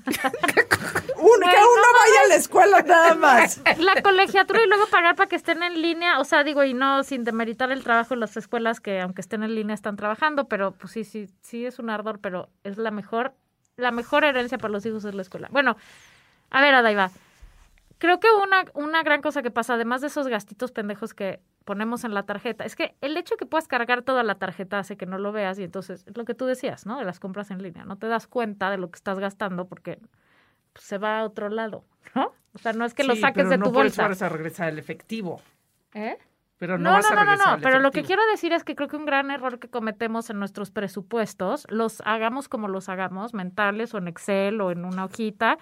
Un- 1.20 1.42
que 1.42 1.48
uno 1.48 1.88
vaya 2.00 2.22
a 2.26 2.28
la 2.30 2.36
escuela 2.36 2.82
nada 2.84 3.16
más. 3.16 3.60
la 3.80 4.02
colegiatura 4.02 4.62
y 4.64 4.68
luego 4.68 4.86
pagar 4.88 5.16
para 5.16 5.28
que 5.28 5.36
estén 5.36 5.64
en 5.64 5.82
línea, 5.82 6.20
o 6.20 6.26
sea, 6.26 6.44
digo, 6.44 6.64
y 6.64 6.74
no 6.74 7.04
sin 7.04 7.24
demeritar 7.24 7.72
el 7.72 7.84
trabajo 7.84 8.14
en 8.14 8.20
las 8.20 8.38
escuelas 8.38 8.80
que 8.80 9.02
aunque 9.02 9.22
estén 9.22 9.42
en 9.44 9.56
línea 9.56 9.74
están 9.74 9.96
trabajando, 9.96 10.48
pero 10.48 10.72
pues 10.74 10.94
sí, 10.94 11.04
sí, 11.04 11.28
sí 11.42 11.66
es 11.66 11.80
un 11.80 11.90
ardor, 11.90 12.20
pero 12.20 12.50
es 12.64 12.78
la 12.78 12.92
mejor, 12.92 13.34
la 13.78 13.92
mejor 13.92 14.26
herencia 14.26 14.58
para 14.58 14.72
los 14.72 14.86
hijos 14.86 15.06
es 15.06 15.16
la 15.16 15.22
escuela. 15.24 15.48
Bueno, 15.52 15.76
a 16.52 16.62
ver, 16.62 16.76
Adaiva, 16.76 17.10
creo 17.98 18.20
que 18.20 18.28
una, 18.44 18.66
una 18.74 19.04
gran 19.04 19.22
cosa 19.22 19.42
que 19.42 19.52
pasa, 19.52 19.74
además 19.76 20.02
de 20.02 20.08
esos 20.08 20.28
gastitos 20.28 20.72
pendejos 20.72 21.14
que 21.14 21.40
ponemos 21.66 22.04
en 22.04 22.14
la 22.14 22.24
tarjeta, 22.24 22.64
es 22.66 22.76
que 22.76 22.96
el 23.02 23.18
hecho 23.18 23.36
de 23.36 23.40
que 23.40 23.46
puedas 23.46 23.68
cargar 23.68 24.02
toda 24.02 24.24
la 24.24 24.36
tarjeta 24.36 24.80
hace 24.80 24.98
que 24.98 25.06
no 25.06 25.18
lo 25.18 25.32
veas 25.32 25.60
y 25.60 25.64
entonces, 25.64 26.06
es 26.08 26.16
lo 26.18 26.24
que 26.26 26.34
tú 26.34 26.46
decías, 26.46 26.86
¿no? 26.86 26.98
De 26.98 27.06
las 27.06 27.20
compras 27.20 27.52
en 27.52 27.62
línea, 27.62 27.84
no 27.86 27.98
te 27.98 28.08
das 28.08 28.28
cuenta 28.28 28.70
de 28.72 28.78
lo 28.78 28.90
que 28.92 28.98
estás 28.98 29.20
gastando 29.20 29.66
porque 29.68 30.00
pues, 30.74 30.86
se 30.86 30.98
va 30.98 31.20
a 31.20 31.24
otro 31.24 31.50
lado, 31.50 31.84
¿no? 32.16 32.32
O 32.54 32.60
sea, 32.60 32.74
no 32.74 32.86
es 32.86 32.94
que 32.94 33.04
lo 33.04 33.14
Sí, 33.16 33.22
saques 33.22 33.36
pero 33.44 33.50
de 33.50 33.58
no 33.58 33.66
tu 33.66 33.72
bolsa. 33.72 34.08
vas 34.08 34.22
a 34.22 34.30
regresar 34.30 34.70
el 34.70 34.80
efectivo. 34.80 35.42
¿Eh? 35.94 36.18
Pero 36.58 36.78
no, 36.80 36.86
No, 36.86 36.92
vas 36.94 37.12
no, 37.12 37.20
a 37.20 37.24
no, 37.26 37.36
no, 37.36 37.56
no, 37.58 37.62
pero 37.62 37.80
lo 37.80 37.92
que 37.92 38.02
quiero 38.04 38.26
decir 38.32 38.52
es 38.52 38.64
que 38.64 38.74
creo 38.74 38.88
que 38.88 38.96
un 38.96 39.06
gran 39.06 39.30
error 39.30 39.60
que 39.60 39.70
cometemos 39.70 40.32
en 40.32 40.40
nuestros 40.40 40.72
presupuestos, 40.72 41.68
los 41.70 42.02
hagamos 42.06 42.50
como 42.50 42.68
los 42.68 42.90
hagamos, 42.90 43.34
mentales 43.36 43.94
o 43.94 44.00
en 44.00 44.08
Excel 44.08 44.60
o 44.62 44.72
en 44.72 44.84
una 44.86 45.06
hojita, 45.06 45.60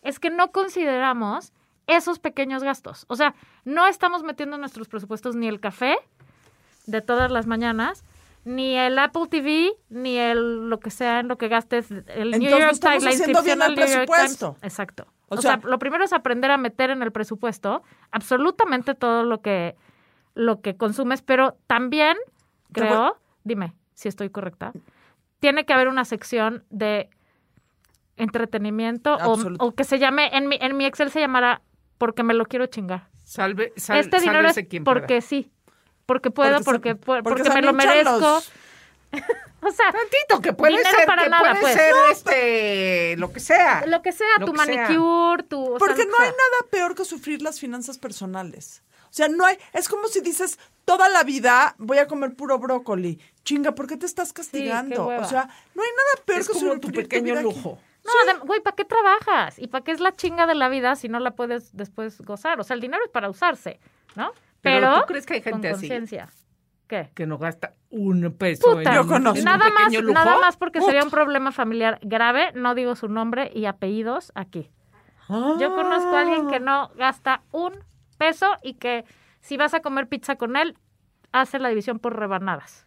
es 0.00 0.18
que 0.18 0.30
no 0.30 0.50
consideramos 0.50 1.52
esos 1.96 2.18
pequeños 2.18 2.62
gastos. 2.62 3.04
O 3.08 3.16
sea, 3.16 3.34
no 3.64 3.86
estamos 3.86 4.22
metiendo 4.22 4.56
en 4.56 4.60
nuestros 4.60 4.88
presupuestos 4.88 5.36
ni 5.36 5.48
el 5.48 5.60
café 5.60 5.96
de 6.86 7.00
todas 7.02 7.30
las 7.30 7.46
mañanas, 7.46 8.04
ni 8.44 8.74
el 8.76 8.98
Apple 8.98 9.26
TV, 9.30 9.72
ni 9.90 10.16
el 10.16 10.68
lo 10.70 10.80
que 10.80 10.90
sea 10.90 11.20
en 11.20 11.28
lo 11.28 11.36
que 11.38 11.48
gastes, 11.48 11.90
el 11.90 12.30
New 12.30 12.42
Entonces, 12.42 12.50
York 12.50 12.72
estamos 12.72 12.98
Times, 12.98 13.04
la 13.04 13.12
inscripción 13.12 13.44
bien 13.44 13.62
al 13.62 13.74
New 13.74 13.86
York 13.86 13.90
Times. 13.92 14.06
presupuesto. 14.06 14.56
Exacto. 14.62 15.06
O 15.28 15.36
O, 15.36 15.40
sea- 15.42 15.60
sea, 15.60 15.68
lo 15.70 15.78
primero 15.78 16.02
es 16.04 16.12
aprender 16.12 16.50
a 16.50 16.56
meter 16.56 16.90
en 16.90 17.02
el 17.02 17.12
presupuesto 17.12 17.82
absolutamente 18.10 18.94
todo 18.94 19.24
lo 19.24 19.40
que 19.42 19.76
lo 20.34 20.60
que 20.60 20.76
consumes, 20.76 21.22
pero 21.22 21.56
también 21.66 22.16
creo, 22.72 23.16
dime 23.44 23.74
si 23.94 24.08
estoy 24.08 24.30
correcta, 24.30 24.72
tiene 25.40 25.64
que 25.66 25.72
haber 25.72 25.88
una 25.88 26.04
sección 26.04 26.64
de 26.70 27.10
entretenimiento 28.16 29.16
o, 29.16 29.38
o 29.58 29.72
que 29.72 29.84
se 29.84 29.98
llame, 29.98 30.30
en 30.36 30.48
mi, 30.48 30.56
en 30.60 30.76
mi 30.76 30.84
Excel 30.84 31.10
se 31.10 31.20
llamará 31.20 31.62
porque 32.00 32.22
me 32.22 32.32
lo 32.34 32.46
quiero 32.46 32.64
chingar. 32.66 33.08
Salve, 33.24 33.72
sal- 33.76 33.98
este 34.00 34.18
dinero 34.20 34.48
es 34.48 34.58
quien 34.68 34.82
porque 34.82 35.06
pueda. 35.06 35.20
sí, 35.20 35.50
porque 36.06 36.30
puedo, 36.30 36.60
Porque 36.62 36.96
porque, 36.96 37.22
porque 37.22 37.50
me 37.50 37.60
lo 37.62 37.72
merezco. 37.74 38.18
los- 38.18 38.50
O 39.62 39.70
sea, 39.72 39.92
Tantito, 39.92 40.40
que 40.40 40.54
puede 40.54 40.72
Dinero 40.78 40.96
ser, 40.96 41.06
para 41.06 41.24
que 41.24 41.28
nada, 41.28 41.50
puede 41.50 41.60
pues. 41.60 41.74
ser 41.74 41.94
este, 42.12 43.16
lo 43.18 43.30
que 43.30 43.40
sea. 43.40 43.84
lo 43.86 44.00
que 44.00 44.10
sea, 44.12 44.26
Lo 44.38 44.46
tu 44.46 44.52
que 44.54 44.58
sea. 44.64 44.74
manicure, 44.74 45.42
tu... 45.42 45.74
o 45.74 45.76
Porque 45.78 46.06
no 46.06 46.14
hay 46.18 46.28
nada 46.30 46.70
peor 46.70 46.94
que 46.94 47.04
sufrir 47.04 47.42
las 47.42 47.60
finanzas 47.60 47.98
personales. 47.98 48.82
O 49.10 49.12
sea, 49.12 49.28
no 49.28 49.44
hay, 49.44 49.58
es 49.74 49.86
como 49.90 50.08
si 50.08 50.22
dices, 50.22 50.58
toda 50.86 51.10
la 51.10 51.24
vida 51.24 51.74
voy 51.76 51.98
a 51.98 52.06
comer 52.06 52.34
puro 52.34 52.58
brócoli. 52.58 53.20
Chinga, 53.44 53.74
¿por 53.74 53.86
qué 53.86 53.98
te 53.98 54.06
estás 54.06 54.32
castigando? 54.32 55.08
o 55.08 55.24
sea, 55.26 55.48
no 55.74 55.82
hay 55.82 55.90
nada 55.90 56.24
peor 56.24 56.40
Es 56.40 56.46
que 56.46 56.52
como 56.54 56.64
sufrir 56.64 56.80
tu 56.80 56.88
tu 56.88 56.94
pequeño 57.02 57.24
vida 57.34 57.42
lujo. 57.42 57.78
No, 58.04 58.44
güey, 58.46 58.60
¿para 58.60 58.74
qué 58.76 58.84
trabajas? 58.84 59.58
¿Y 59.58 59.66
para 59.68 59.84
qué 59.84 59.92
es 59.92 60.00
la 60.00 60.14
chinga 60.16 60.46
de 60.46 60.54
la 60.54 60.68
vida 60.68 60.96
si 60.96 61.08
no 61.08 61.20
la 61.20 61.32
puedes 61.32 61.76
después 61.76 62.20
gozar? 62.22 62.58
O 62.60 62.64
sea, 62.64 62.74
el 62.74 62.80
dinero 62.80 63.02
es 63.04 63.10
para 63.10 63.28
usarse, 63.28 63.78
¿no? 64.16 64.32
Pero, 64.62 64.88
Pero, 64.88 65.00
¿tú 65.00 65.06
crees 65.06 65.26
que 65.26 65.34
hay 65.34 65.42
gente 65.42 65.68
con 65.68 65.76
así? 65.76 65.88
conciencia. 65.88 66.28
¿Qué? 66.86 67.10
Que 67.14 67.26
no 67.26 67.38
gasta 67.38 67.74
un 67.90 68.34
peso 68.36 68.76
Puta, 68.76 68.90
en, 68.90 68.96
Yo 68.96 69.06
conozco. 69.06 69.38
en 69.38 69.42
un 69.42 69.44
nada 69.44 69.70
más, 69.70 69.92
lujo. 69.92 70.12
nada 70.12 70.38
más 70.38 70.56
porque 70.56 70.80
sería 70.80 71.04
un 71.04 71.10
problema 71.10 71.52
familiar 71.52 71.98
grave, 72.02 72.50
no 72.54 72.74
digo 72.74 72.96
su 72.96 73.08
nombre 73.08 73.50
y 73.54 73.66
apellidos 73.66 74.32
aquí. 74.34 74.70
Yo 75.28 75.76
conozco 75.76 76.16
a 76.16 76.22
alguien 76.22 76.48
que 76.48 76.58
no 76.58 76.90
gasta 76.96 77.42
un 77.52 77.72
peso 78.18 78.48
y 78.62 78.74
que 78.74 79.04
si 79.40 79.56
vas 79.56 79.72
a 79.74 79.80
comer 79.80 80.08
pizza 80.08 80.34
con 80.34 80.56
él, 80.56 80.76
hace 81.30 81.60
la 81.60 81.68
división 81.68 82.00
por 82.00 82.18
rebanadas. 82.18 82.86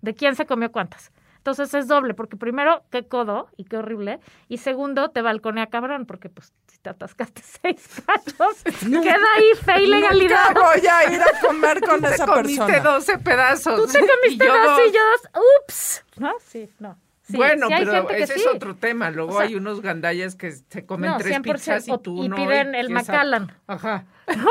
¿De 0.00 0.14
quién 0.14 0.36
se 0.36 0.46
comió 0.46 0.70
cuántas? 0.70 1.10
Entonces 1.46 1.72
es 1.74 1.86
doble, 1.86 2.12
porque 2.12 2.36
primero, 2.36 2.82
qué 2.90 3.06
codo 3.06 3.48
y 3.56 3.66
qué 3.66 3.76
horrible. 3.76 4.18
Y 4.48 4.58
segundo, 4.58 5.10
te 5.12 5.22
balconea 5.22 5.68
cabrón, 5.68 6.04
porque 6.04 6.28
pues 6.28 6.52
si 6.66 6.78
te 6.78 6.90
atascaste 6.90 7.40
seis 7.62 8.02
cachos, 8.04 8.64
queda 8.80 9.26
ahí 9.36 9.50
fe 9.64 9.82
y 9.82 9.86
legalidad. 9.86 10.48
Nunca 10.48 10.60
voy 10.72 10.86
a 10.88 11.12
ir 11.14 11.22
a 11.22 11.40
comer 11.40 11.80
con 11.82 12.00
Te 12.02 12.08
esa 12.08 12.26
comiste 12.26 12.64
persona. 12.64 12.90
12 12.94 13.18
pedazos. 13.18 13.76
Tú 13.86 13.92
te 13.92 14.00
comiste 14.00 14.44
Y 14.44 14.48
dos 14.48 14.80
y 14.88 14.92
yo 14.92 15.00
dos. 15.32 15.42
¡Ups! 15.62 16.04
¿No? 16.16 16.32
Sí, 16.44 16.68
no. 16.80 16.98
Sí, 17.22 17.36
bueno, 17.36 17.68
sí 17.68 17.74
pero 17.78 18.10
ese 18.10 18.34
sí. 18.34 18.40
es 18.40 18.46
otro 18.48 18.74
tema. 18.74 19.10
Luego 19.12 19.30
O 19.34 19.36
sea, 19.38 19.46
hay 19.46 19.54
unos 19.54 19.82
gandallas 19.82 20.34
que 20.34 20.50
se 20.50 20.84
comen 20.84 21.12
no, 21.12 21.18
tres 21.18 21.32
100%, 21.38 21.42
pizzas 21.42 21.86
y 21.86 21.92
o- 21.92 21.98
tú 21.98 22.24
y 22.24 22.28
no. 22.28 22.34
piden 22.34 22.74
el. 22.74 22.90
Macallan. 22.90 23.52
Ajá. 23.68 24.04
Algo 24.26 24.50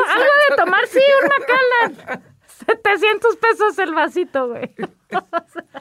de 0.50 0.56
tomar, 0.56 0.88
sí, 0.88 1.00
un 1.22 1.30
Macallan. 2.00 2.24
700 2.48 3.36
pesos 3.38 3.78
el 3.80 3.94
vasito, 3.94 4.48
güey. 4.50 4.74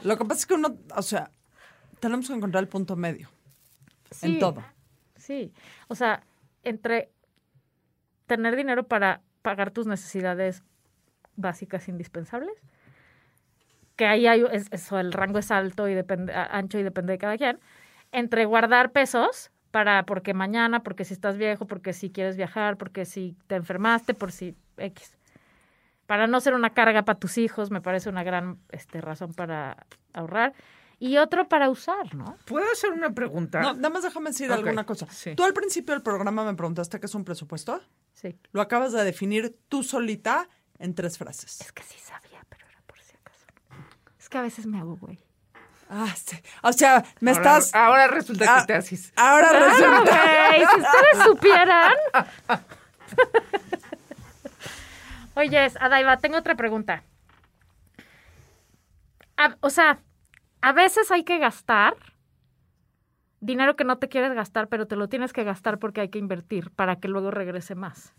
Lo 0.03 0.17
que 0.17 0.25
pasa 0.25 0.39
es 0.39 0.45
que 0.45 0.53
uno, 0.55 0.75
o 0.95 1.01
sea, 1.01 1.29
tenemos 1.99 2.27
que 2.27 2.33
encontrar 2.33 2.63
el 2.63 2.67
punto 2.69 2.95
medio 2.95 3.29
Sí, 4.11 4.27
en 4.27 4.39
todo. 4.39 4.63
Sí, 5.15 5.51
o 5.87 5.95
sea, 5.95 6.23
entre 6.63 7.09
tener 8.27 8.55
dinero 8.55 8.83
para 8.83 9.21
pagar 9.41 9.71
tus 9.71 9.87
necesidades 9.87 10.63
básicas 11.35 11.87
indispensables, 11.87 12.55
que 13.95 14.05
ahí 14.05 14.27
hay 14.27 14.43
es- 14.51 14.67
eso, 14.71 14.99
el 14.99 15.13
rango 15.13 15.39
es 15.39 15.51
alto 15.51 15.87
y 15.87 15.93
depende, 15.93 16.33
ancho 16.33 16.77
y 16.79 16.83
depende 16.83 17.13
de 17.13 17.17
cada 17.19 17.37
quien, 17.37 17.59
entre 18.11 18.45
guardar 18.45 18.91
pesos 18.91 19.51
para 19.71 20.03
porque 20.03 20.33
mañana, 20.33 20.83
porque 20.83 21.03
si 21.05 21.13
estás 21.13 21.37
viejo, 21.37 21.65
porque 21.65 21.93
si 21.93 22.09
quieres 22.09 22.37
viajar, 22.37 22.77
porque 22.77 23.05
si 23.05 23.35
te 23.47 23.55
enfermaste, 23.55 24.13
por 24.13 24.31
si 24.31 24.55
X. 24.77 25.17
Para 26.05 26.27
no 26.27 26.39
ser 26.39 26.53
una 26.53 26.69
carga 26.71 27.03
para 27.03 27.17
tus 27.19 27.37
hijos, 27.37 27.71
me 27.71 27.81
parece 27.81 28.09
una 28.09 28.23
gran 28.23 28.59
este, 28.69 29.01
razón 29.01 29.33
para 29.33 29.85
ahorrar. 30.13 30.53
Y 30.99 31.17
otro 31.17 31.47
para 31.49 31.69
usar, 31.69 32.15
¿no? 32.15 32.37
¿Puedo 32.45 32.65
hacer 32.71 32.91
una 32.91 33.09
pregunta? 33.11 33.59
No, 33.61 33.73
nada 33.73 33.89
más 33.89 34.03
déjame 34.03 34.29
decir 34.29 34.51
alguna 34.51 34.85
cosa. 34.85 35.07
sí. 35.09 35.35
Tú 35.35 35.43
al 35.43 35.53
principio 35.53 35.93
del 35.93 36.01
programa 36.03 36.45
me 36.45 36.53
preguntaste 36.53 36.99
qué 36.99 37.05
es 37.07 37.15
un 37.15 37.25
presupuesto. 37.25 37.81
Sí. 38.13 38.39
Lo 38.53 38.61
acabas 38.61 38.93
de 38.93 39.03
definir 39.03 39.57
tú 39.67 39.83
solita 39.83 40.47
en 40.79 40.93
tres 40.95 41.17
frases. 41.17 41.59
Es 41.61 41.71
que 41.73 41.83
sí 41.83 41.97
sabía, 41.99 42.39
pero 42.49 42.65
era 42.69 42.79
por 42.85 42.97
si 42.99 43.13
acaso. 43.15 43.45
Es 44.17 44.29
que 44.29 44.37
a 44.37 44.41
veces 44.41 44.65
me 44.67 44.79
hago, 44.79 44.95
güey. 44.95 45.19
Ah, 45.89 46.13
sí. 46.15 46.37
O 46.63 46.71
sea, 46.71 47.03
me 47.19 47.31
ahora, 47.31 47.41
estás... 47.57 47.75
Ahora 47.75 48.07
resulta 48.07 48.45
Ah, 48.47 48.61
que 48.61 48.67
te 48.67 48.73
haces. 48.75 49.11
Ahora 49.17 49.49
Claro, 49.49 49.65
resulta... 49.65 50.47
güey, 50.47 50.59
si 50.61 50.81
ustedes 50.81 51.23
supieran. 51.25 51.93
Oye, 55.35 55.71
Adaiva, 55.79 56.17
tengo 56.17 56.37
otra 56.37 56.55
pregunta. 56.55 57.03
A- 59.37 59.57
o 59.61 59.69
sea, 59.69 59.99
a 60.61 60.71
veces 60.71 61.11
hay 61.11 61.23
que 61.23 61.37
gastar 61.39 61.95
dinero 63.41 63.75
que 63.75 63.83
no 63.83 63.97
te 63.97 64.07
quieres 64.09 64.33
gastar, 64.33 64.69
pero 64.69 64.87
te 64.87 64.95
lo 64.95 65.09
tienes 65.09 65.33
que 65.33 65.43
gastar 65.43 65.77
porque 65.77 66.01
hay 66.01 66.09
que 66.09 66.19
invertir 66.19 66.71
para 66.71 66.95
que 66.99 67.07
luego 67.07 67.31
regrese 67.31 67.75
más. 67.75 68.13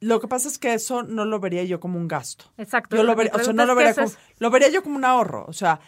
Lo 0.00 0.20
que 0.20 0.26
pasa 0.26 0.48
es 0.48 0.58
que 0.58 0.74
eso 0.74 1.04
no 1.04 1.24
lo 1.24 1.38
vería 1.38 1.62
yo 1.62 1.78
como 1.78 1.96
un 1.98 2.08
gasto. 2.08 2.46
Exacto. 2.56 2.96
Yo 2.96 3.04
lo 3.04 3.14
vería, 3.14 3.32
o 3.34 3.38
sea, 3.38 3.52
no 3.52 3.64
lo 3.66 3.74
vería 3.76 3.94
como, 3.94 4.06
es- 4.08 4.18
lo 4.38 4.50
vería 4.50 4.68
yo 4.68 4.82
como 4.82 4.96
un 4.96 5.04
ahorro. 5.04 5.44
O 5.46 5.52
sea, 5.52 5.80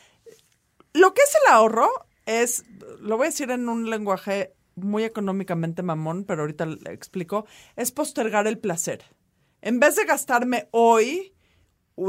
lo 0.94 1.12
que 1.12 1.22
es 1.22 1.34
el 1.44 1.52
ahorro 1.52 1.88
es, 2.24 2.64
lo 3.00 3.16
voy 3.16 3.26
a 3.26 3.30
decir 3.30 3.50
en 3.50 3.68
un 3.68 3.90
lenguaje 3.90 4.54
muy 4.76 5.02
económicamente 5.02 5.82
mamón, 5.82 6.24
pero 6.24 6.42
ahorita 6.42 6.64
le 6.66 6.92
explico, 6.92 7.44
es 7.74 7.90
postergar 7.90 8.46
el 8.46 8.58
placer. 8.58 9.04
En 9.62 9.78
vez 9.78 9.96
de 9.96 10.04
gastarme 10.04 10.68
hoy 10.72 11.32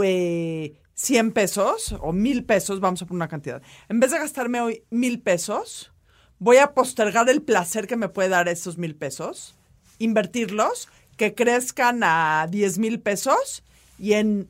eh, 0.04 0.82
100 0.96 1.32
pesos 1.32 1.96
o 2.02 2.12
1000 2.12 2.46
pesos, 2.46 2.80
vamos 2.80 3.02
a 3.02 3.06
poner 3.06 3.18
una 3.18 3.28
cantidad, 3.28 3.62
en 3.90 4.00
vez 4.00 4.12
de 4.12 4.18
gastarme 4.18 4.60
hoy 4.60 4.84
1000 4.90 5.22
pesos, 5.22 5.94
voy 6.40 6.58
a 6.58 6.74
postergar 6.74 7.30
el 7.30 7.44
placer 7.44 7.88
que 7.88 7.96
me 7.96 8.10
puede 8.10 8.30
dar 8.30 8.50
esos 8.50 8.78
1000 8.78 8.96
pesos, 8.96 9.56
invertirlos, 10.00 10.90
que 11.16 11.36
crezcan 11.36 12.02
a 12.04 12.48
10 12.50 12.80
mil 12.80 13.00
pesos 13.00 13.64
y 14.00 14.14
en 14.14 14.50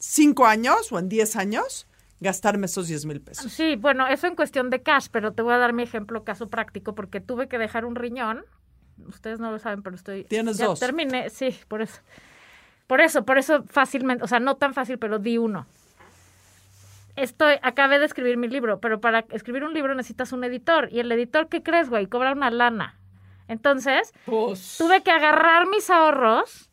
5 0.00 0.46
años 0.46 0.90
o 0.90 0.98
en 0.98 1.08
10 1.08 1.36
años 1.36 1.86
gastarme 2.20 2.66
esos 2.66 2.88
10 2.88 3.06
mil 3.06 3.20
pesos. 3.20 3.52
Sí, 3.52 3.76
bueno, 3.76 4.06
eso 4.08 4.26
en 4.26 4.36
cuestión 4.36 4.70
de 4.70 4.82
cash, 4.82 5.08
pero 5.10 5.32
te 5.32 5.42
voy 5.42 5.54
a 5.54 5.58
dar 5.58 5.72
mi 5.72 5.82
ejemplo, 5.82 6.24
caso 6.24 6.48
práctico, 6.48 6.94
porque 6.94 7.20
tuve 7.20 7.48
que 7.48 7.58
dejar 7.58 7.84
un 7.84 7.94
riñón. 7.94 8.44
Ustedes 9.06 9.40
no 9.40 9.50
lo 9.50 9.58
saben, 9.58 9.82
pero 9.82 9.96
estoy. 9.96 10.24
Tienes 10.24 10.58
ya 10.58 10.66
dos. 10.66 10.80
Terminé, 10.80 11.30
sí, 11.30 11.56
por 11.68 11.82
eso. 11.82 12.00
Por 12.86 13.00
eso, 13.00 13.24
por 13.24 13.38
eso 13.38 13.64
fácilmente, 13.64 14.24
o 14.24 14.28
sea, 14.28 14.38
no 14.38 14.56
tan 14.56 14.72
fácil, 14.72 14.98
pero 14.98 15.18
di 15.18 15.38
uno. 15.38 15.66
Estoy, 17.16 17.54
acabé 17.62 17.98
de 17.98 18.04
escribir 18.04 18.36
mi 18.36 18.48
libro, 18.48 18.78
pero 18.78 19.00
para 19.00 19.24
escribir 19.30 19.64
un 19.64 19.74
libro 19.74 19.94
necesitas 19.94 20.32
un 20.32 20.44
editor. 20.44 20.88
Y 20.92 21.00
el 21.00 21.10
editor, 21.10 21.48
¿qué 21.48 21.62
crees, 21.62 21.88
güey? 21.88 22.06
Cobra 22.06 22.32
una 22.32 22.50
lana. 22.50 22.98
Entonces, 23.48 24.12
tuve 24.26 25.02
que 25.02 25.10
agarrar 25.10 25.66
mis 25.68 25.88
ahorros 25.88 26.70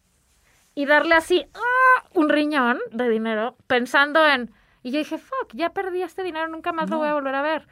y 0.75 0.85
darle 0.85 1.15
así 1.15 1.45
¡ah! 1.53 2.03
un 2.13 2.29
riñón 2.29 2.79
de 2.91 3.09
dinero 3.09 3.55
pensando 3.67 4.25
en 4.25 4.51
y 4.81 4.91
yo 4.91 4.97
dije 4.99 5.17
fuck 5.17 5.53
ya 5.53 5.69
perdí 5.69 6.01
este 6.01 6.23
dinero 6.23 6.47
nunca 6.47 6.73
más 6.73 6.89
lo 6.89 6.97
voy 6.97 7.09
a 7.09 7.13
volver 7.13 7.35
a 7.35 7.41
ver 7.41 7.67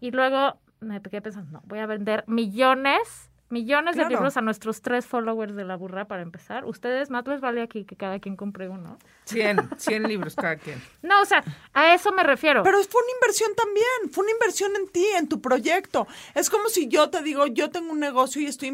y 0.00 0.10
luego 0.12 0.58
me 0.80 1.02
quedé 1.02 1.20
pensando 1.20 1.50
no 1.50 1.62
voy 1.64 1.80
a 1.80 1.86
vender 1.86 2.24
millones 2.26 3.30
millones 3.54 3.94
Claro. 3.94 4.08
de 4.10 4.14
libros 4.16 4.36
a 4.36 4.40
nuestros 4.42 4.82
tres 4.82 5.06
followers 5.06 5.54
de 5.54 5.64
la 5.64 5.76
burra 5.76 6.04
para 6.06 6.22
empezar 6.22 6.64
ustedes 6.64 7.08
más 7.10 7.26
les 7.26 7.40
vale 7.40 7.62
aquí 7.62 7.84
que 7.84 7.96
cada 7.96 8.18
quien 8.18 8.36
compre 8.36 8.68
uno 8.68 8.98
100, 9.26 9.70
100 9.78 10.02
libros 10.12 10.34
cada 10.34 10.56
quien. 10.56 10.82
no 11.02 11.22
o 11.22 11.24
sea 11.24 11.42
a 11.72 11.94
eso 11.94 12.12
me 12.12 12.22
refiero 12.24 12.62
Pero 12.64 12.78
fue 12.84 13.00
una 13.02 13.12
inversión 13.20 13.50
también, 13.54 14.10
fue 14.12 14.24
una 14.24 14.32
inversión 14.32 14.72
en 14.76 14.88
ti, 14.88 15.06
en 15.16 15.28
tu 15.28 15.40
proyecto. 15.40 16.06
Es 16.34 16.50
como 16.50 16.68
si 16.68 16.88
yo 16.88 17.08
te 17.10 17.22
digo, 17.22 17.46
yo 17.46 17.70
tengo 17.70 17.92
un 17.92 18.00
negocio 18.00 18.42
y 18.42 18.46
estoy 18.46 18.70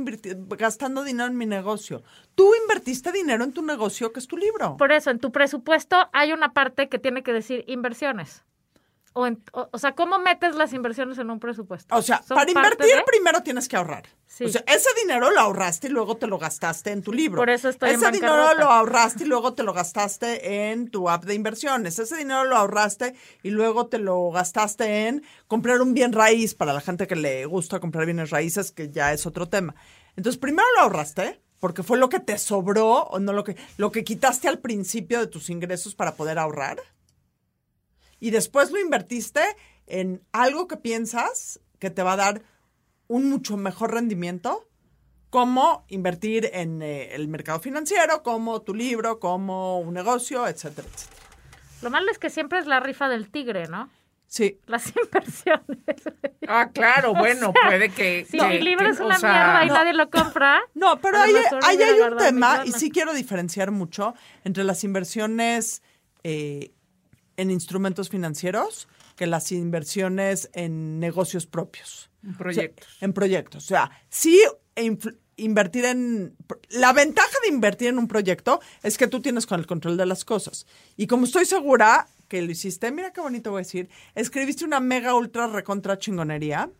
gastando 0.58 1.04
dinero 1.04 1.28
en 1.28 1.36
mi 1.36 1.46
negocio. 1.46 2.02
Tú 2.34 2.52
invertiste 2.62 3.12
dinero 3.12 3.44
en 3.44 3.52
tu 3.52 3.62
negocio, 3.62 4.12
que 4.12 4.18
es 4.20 4.26
tu 4.26 4.36
libro. 4.36 4.76
por 4.76 4.92
eso 4.92 5.10
en 5.10 5.18
tu 5.18 5.30
presupuesto 5.32 5.96
hay 6.12 6.32
una 6.32 6.52
parte 6.52 6.88
que 6.88 6.98
tiene 6.98 7.22
que 7.22 7.32
decir 7.32 7.64
inversiones 7.66 8.44
o, 9.12 9.26
en- 9.26 9.42
o, 9.52 9.68
o 9.72 9.78
sea 9.78 9.94
cómo 9.94 10.18
metes 10.18 10.54
las 10.54 10.72
inversiones 10.72 11.18
en 11.18 11.30
un 11.30 11.40
presupuesto 11.40 11.94
O 11.96 12.02
sea, 12.02 12.22
¿Son 12.22 12.36
para 12.36 12.50
invertir 12.50 12.86
de? 12.86 13.02
primero 13.06 13.42
tienes 13.42 13.68
que 13.68 13.76
ahorrar. 13.76 14.04
Sí. 14.26 14.44
O 14.44 14.48
sea, 14.48 14.62
ese 14.68 14.88
dinero 15.02 15.30
lo 15.32 15.40
ahorraste 15.40 15.88
y 15.88 15.90
luego 15.90 16.16
te 16.16 16.26
lo 16.28 16.38
gastaste 16.38 16.90
en 16.92 17.02
tu 17.02 17.12
libro. 17.12 17.40
Por 17.40 17.50
eso 17.50 17.68
estoy 17.68 17.90
en 17.90 17.96
Ese 17.96 18.10
dinero 18.12 18.54
lo 18.54 18.70
ahorraste 18.70 19.24
y 19.24 19.26
luego 19.26 19.54
te 19.54 19.64
lo 19.64 19.72
gastaste 19.72 20.70
en 20.70 20.88
tu 20.90 21.10
app 21.10 21.24
de 21.24 21.34
inversiones. 21.34 21.98
Ese 21.98 22.16
dinero 22.16 22.44
lo 22.44 22.56
ahorraste 22.56 23.14
y 23.42 23.50
luego 23.50 23.88
te 23.88 23.98
lo 23.98 24.30
gastaste 24.30 25.08
en 25.08 25.24
comprar 25.48 25.82
un 25.82 25.92
bien 25.94 26.12
raíz 26.12 26.54
para 26.54 26.72
la 26.72 26.80
gente 26.80 27.06
que 27.08 27.16
le 27.16 27.44
gusta 27.46 27.80
comprar 27.80 28.06
bienes 28.06 28.30
raíces, 28.30 28.70
que 28.70 28.90
ya 28.90 29.12
es 29.12 29.26
otro 29.26 29.48
tema. 29.48 29.74
Entonces, 30.16 30.38
primero 30.38 30.66
lo 30.76 30.82
ahorraste 30.82 31.40
porque 31.58 31.82
fue 31.82 31.98
lo 31.98 32.08
que 32.08 32.20
te 32.20 32.38
sobró 32.38 33.02
o 33.02 33.18
no 33.18 33.32
lo 33.32 33.44
que 33.44 33.56
lo 33.76 33.90
que 33.90 34.04
quitaste 34.04 34.48
al 34.48 34.60
principio 34.60 35.18
de 35.18 35.26
tus 35.26 35.50
ingresos 35.50 35.94
para 35.94 36.14
poder 36.14 36.38
ahorrar. 36.38 36.78
Y 38.20 38.30
después 38.30 38.70
lo 38.70 38.78
invertiste 38.78 39.40
en 39.87 40.22
algo 40.33 40.68
que 40.68 40.76
piensas 40.76 41.61
que 41.78 41.90
te 41.90 42.02
va 42.02 42.12
a 42.12 42.16
dar 42.16 42.42
un 43.09 43.28
mucho 43.28 43.56
mejor 43.56 43.92
rendimiento, 43.94 44.66
como 45.30 45.85
invertir 45.88 46.50
en 46.52 46.83
eh, 46.83 47.14
el 47.14 47.28
mercado 47.28 47.61
financiero, 47.61 48.22
como 48.22 48.62
tu 48.62 48.74
libro, 48.74 49.18
como 49.20 49.80
un 49.80 49.94
negocio, 49.94 50.46
etcétera, 50.46 50.87
etcétera. 50.92 51.20
Lo 51.83 51.90
malo 51.90 52.11
es 52.12 52.18
que 52.18 52.30
siempre 52.30 52.59
es 52.59 52.66
la 52.66 52.78
rifa 52.80 53.09
del 53.09 53.30
tigre, 53.30 53.66
¿no? 53.68 53.88
Sí. 54.26 54.61
Las 54.66 54.92
inversiones. 55.04 55.78
Ah, 56.46 56.70
claro, 56.72 57.14
bueno, 57.14 57.52
puede 57.52 57.88
que. 57.90 58.26
Si 58.30 58.40
mi 58.40 58.61
libro 58.61 58.87
que- 58.87 58.92
es 58.92 59.00
o 59.00 59.06
una 59.06 59.18
sea, 59.18 59.33
mierda 59.33 59.64
y 59.64 59.68
no. 59.68 59.74
nadie 59.74 59.92
lo 59.94 60.11
compra. 60.11 60.61
No, 60.74 61.00
pero 61.00 61.18
ahí, 61.18 61.33
ahí 61.62 61.76
hubiera 61.76 61.92
hay 62.06 62.12
un 62.12 62.18
tema, 62.18 62.62
y 62.64 62.72
sí 62.72 62.90
quiero 62.90 63.12
diferenciar 63.12 63.70
mucho 63.70 64.14
entre 64.44 64.62
las 64.64 64.85
inversiones 64.85 65.83
eh, 66.22 66.72
en 67.40 67.50
instrumentos 67.50 68.09
financieros 68.09 68.88
que 69.16 69.26
las 69.26 69.50
inversiones 69.53 70.50
en 70.53 70.98
negocios 71.00 71.46
propios. 71.46 72.11
Proyectos. 72.37 72.87
O 72.87 72.98
sea, 72.98 73.07
en 73.07 73.12
proyectos. 73.12 73.64
O 73.64 73.68
sea, 73.68 73.90
sí 74.09 74.40
infl- 74.76 75.16
invertir 75.37 75.87
en... 75.87 76.37
La 76.68 76.92
ventaja 76.92 77.37
de 77.42 77.48
invertir 77.48 77.88
en 77.88 77.98
un 77.98 78.09
proyecto 78.09 78.61
es 78.83 78.98
que 78.98 79.09
tú 79.09 79.20
tienes 79.20 79.46
con 79.46 79.59
el 79.59 79.66
control 79.66 79.96
de 79.96 80.07
las 80.07 80.24
cosas. 80.24 80.66
Y 80.96 81.07
como 81.07 81.24
estoy 81.24 81.46
segura 81.46 82.09
que 82.29 82.42
lo 82.42 82.50
hiciste, 82.50 82.92
mira 82.92 83.12
qué 83.12 83.20
bonito 83.20 83.50
voy 83.50 83.61
a 83.61 83.64
decir, 83.64 83.88
escribiste 84.14 84.64
una 84.64 84.81
mega 84.81 85.14
ultra 85.14 85.48
recontra 85.48 85.98
chingonería, 85.98 86.70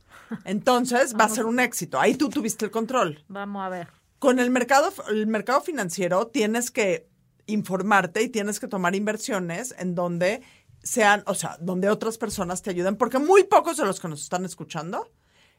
entonces 0.44 1.16
va 1.18 1.25
a 1.25 1.29
ser 1.29 1.46
un 1.46 1.59
éxito. 1.59 1.99
Ahí 1.99 2.14
tú 2.14 2.29
tuviste 2.29 2.66
el 2.66 2.70
control. 2.70 3.25
Vamos 3.27 3.62
a 3.64 3.68
ver. 3.68 3.88
Con 4.20 4.38
el 4.38 4.51
mercado, 4.51 4.92
el 5.09 5.27
mercado 5.27 5.61
financiero 5.62 6.29
tienes 6.29 6.70
que 6.70 7.09
informarte 7.52 8.22
y 8.22 8.28
tienes 8.28 8.60
que 8.60 8.68
tomar 8.68 8.94
inversiones 8.94 9.74
en 9.78 9.94
donde 9.94 10.42
sean, 10.82 11.22
o 11.26 11.34
sea, 11.34 11.56
donde 11.60 11.88
otras 11.88 12.18
personas 12.18 12.62
te 12.62 12.70
ayuden, 12.70 12.96
porque 12.96 13.18
muy 13.18 13.44
pocos 13.44 13.76
de 13.76 13.84
los 13.84 14.00
que 14.00 14.08
nos 14.08 14.22
están 14.22 14.44
escuchando 14.44 15.10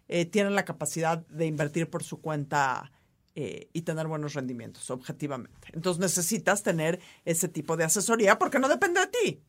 eh, 0.08 0.26
tienen 0.26 0.56
la 0.56 0.66
capacidad 0.66 1.26
de 1.28 1.46
invertir 1.46 1.90
por 1.90 2.04
su 2.04 2.22
cuenta 2.22 2.92
eh, 3.36 3.70
y 3.72 3.84
tener 3.84 4.08
buenos 4.08 4.34
rendimientos, 4.34 4.90
objetivamente. 4.90 5.70
Entonces 5.74 6.02
necesitas 6.02 6.64
tener 6.64 7.00
ese 7.24 7.48
tipo 7.48 7.78
de 7.78 7.86
asesoría 7.86 8.38
porque 8.38 8.60
no 8.60 8.68
depende 8.68 9.00
de 9.00 9.08
ti. 9.08 9.42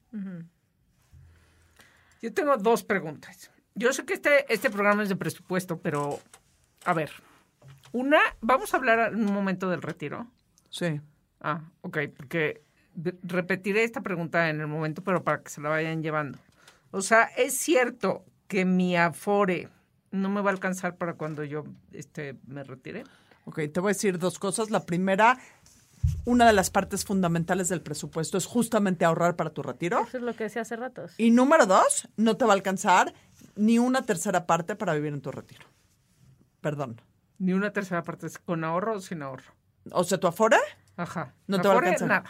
Yo 2.21 2.33
tengo 2.33 2.57
dos 2.57 2.85
preguntas. 2.85 3.51
Yo 3.75 3.93
sé 3.93 4.05
que 4.05 4.15
este, 4.15 4.53
este 4.53 4.71
programa 4.71 5.03
es 5.03 5.09
de 5.09 5.17
presupuesto, 5.17 5.81
pero 5.81 6.21
a 6.85 6.93
ver. 6.93 7.11
Una, 7.91 8.21
vamos 8.41 8.73
a 8.73 8.77
hablar 8.77 9.13
en 9.13 9.27
un 9.27 9.35
momento 9.35 9.69
del 9.69 9.83
retiro. 9.83 10.31
Sí. 10.71 11.01
Ah, 11.43 11.61
ok, 11.83 11.99
porque 12.17 12.63
repetiré 13.23 13.85
esta 13.85 14.01
pregunta 14.01 14.49
en 14.49 14.61
el 14.61 14.69
momento, 14.69 15.03
pero 15.03 15.25
para 15.25 15.43
que 15.43 15.51
se 15.51 15.61
la 15.61 15.69
vayan 15.69 16.03
llevando. 16.03 16.39
O 16.93 17.03
sea, 17.03 17.25
es 17.37 17.55
cierto 17.55 18.25
que 18.47 18.65
mi 18.65 18.97
afore 18.97 19.69
no 20.13 20.29
me 20.29 20.41
va 20.41 20.51
a 20.51 20.53
alcanzar 20.53 20.97
para 20.97 21.15
cuando 21.15 21.43
yo 21.43 21.65
este, 21.93 22.37
me 22.47 22.63
retire. 22.63 23.05
Ok, 23.45 23.61
te 23.73 23.81
voy 23.81 23.91
a 23.91 23.95
decir 23.95 24.19
dos 24.19 24.39
cosas. 24.39 24.71
La 24.71 24.87
primera, 24.87 25.39
una 26.25 26.47
de 26.47 26.53
las 26.53 26.71
partes 26.71 27.05
fundamentales 27.05 27.69
del 27.69 27.81
presupuesto 27.81 28.39
es 28.39 28.47
justamente 28.47 29.05
ahorrar 29.05 29.35
para 29.35 29.51
tu 29.51 29.63
retiro. 29.63 30.05
Eso 30.07 30.19
es 30.19 30.23
lo 30.23 30.37
que 30.37 30.45
decía 30.45 30.63
hace 30.63 30.77
ratos. 30.77 31.15
Y 31.19 31.31
número 31.31 31.67
dos, 31.67 32.09
no 32.17 32.37
te 32.37 32.45
va 32.45 32.53
a 32.53 32.55
alcanzar 32.55 33.15
ni 33.57 33.79
una 33.79 34.03
tercera 34.03 34.47
parte 34.47 34.77
para 34.77 34.95
vivir 34.95 35.13
en 35.13 35.23
tu 35.23 35.33
retiro. 35.33 35.67
Perdón. 36.61 37.01
Ni 37.39 37.53
una 37.55 37.73
tercera 37.73 38.05
parte 38.05 38.27
es 38.27 38.39
con 38.39 38.63
ahorro 38.63 38.97
o 38.97 39.01
sin 39.01 39.23
ahorro. 39.23 39.53
O 39.91 40.05
sea, 40.05 40.21
tu 40.21 40.29
afore, 40.29 40.59
Ajá. 40.97 41.33
No 41.47 41.61
te 41.61 41.69
va 41.69 41.75
a 41.75 41.79
alcanzar. 41.79 42.09
Nada. 42.09 42.25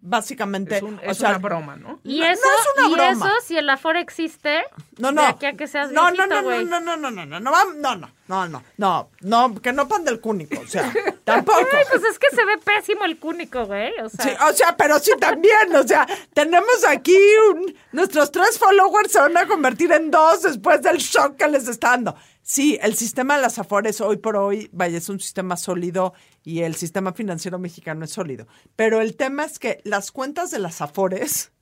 básicamente, 0.00 0.76
Es, 0.76 0.82
un- 0.82 0.94
o 0.98 1.02
es 1.10 1.18
sea, 1.18 1.30
una 1.30 1.38
broma, 1.38 1.74
¿no? 1.76 1.98
Y 2.04 2.20
No- 2.20 2.26
eso, 2.26 2.42
no 2.46 2.54
es 2.54 2.66
una 2.76 2.88
y 2.88 2.92
broma. 3.10 3.26
eso, 3.26 3.34
si 3.46 3.56
el 3.58 3.68
Afore 3.68 4.00
existe, 4.00 4.62
no, 4.98 5.10
no. 5.10 5.22
de 5.22 5.26
aquí 5.26 5.46
a 5.46 5.54
que 5.56 5.66
seas 5.66 5.90
no, 5.90 6.04
no, 6.12 6.24
viejito, 6.26 6.26
no, 6.40 6.42
no, 6.80 6.96
no, 6.96 6.96
no, 6.96 7.10
no, 7.10 7.26
no, 7.26 7.40
no, 7.40 7.50
va- 7.50 7.64
no, 7.76 7.96
no, 7.96 8.08
no, 8.28 8.48
no, 8.48 8.62
no, 8.76 9.10
no, 9.22 9.60
que 9.60 9.72
no 9.72 9.88
pan 9.88 10.04
del 10.04 10.20
cúnico, 10.20 10.60
o 10.60 10.66
sea, 10.68 10.92
tampoco. 11.24 11.58
Ay, 11.72 11.82
pues 11.90 12.04
es 12.04 12.18
que 12.18 12.30
se 12.30 12.44
ve 12.44 12.58
pésimo 12.58 13.04
el 13.06 13.18
cúnico, 13.18 13.66
güey. 13.66 13.92
O 14.00 14.08
sea, 14.08 14.24
Sí, 14.24 14.30
o 14.48 14.52
sea, 14.52 14.76
pero 14.76 15.00
sí 15.00 15.10
también, 15.18 15.74
o 15.74 15.82
sea, 15.82 16.06
tenemos 16.32 16.84
aquí 16.88 17.16
un, 17.52 17.74
nuestros 17.90 18.30
tres 18.30 18.56
followers 18.56 19.10
se 19.10 19.18
van 19.18 19.36
a 19.36 19.48
convertir 19.48 19.90
en 19.90 20.12
dos 20.12 20.42
después 20.42 20.80
del 20.80 20.98
shock 20.98 21.36
que 21.36 21.48
les 21.48 21.66
está 21.66 21.90
dando. 21.90 22.14
Sí, 22.50 22.78
el 22.80 22.94
sistema 22.94 23.36
de 23.36 23.42
las 23.42 23.58
Afores 23.58 24.00
hoy 24.00 24.16
por 24.16 24.34
hoy, 24.38 24.70
vaya, 24.72 24.96
es 24.96 25.10
un 25.10 25.20
sistema 25.20 25.54
sólido 25.58 26.14
y 26.42 26.60
el 26.60 26.76
sistema 26.76 27.12
financiero 27.12 27.58
mexicano 27.58 28.06
es 28.06 28.10
sólido. 28.10 28.48
Pero 28.74 29.02
el 29.02 29.16
tema 29.16 29.44
es 29.44 29.58
que 29.58 29.82
las 29.84 30.10
cuentas 30.10 30.50
de 30.50 30.58
las 30.58 30.80
Afores 30.80 31.52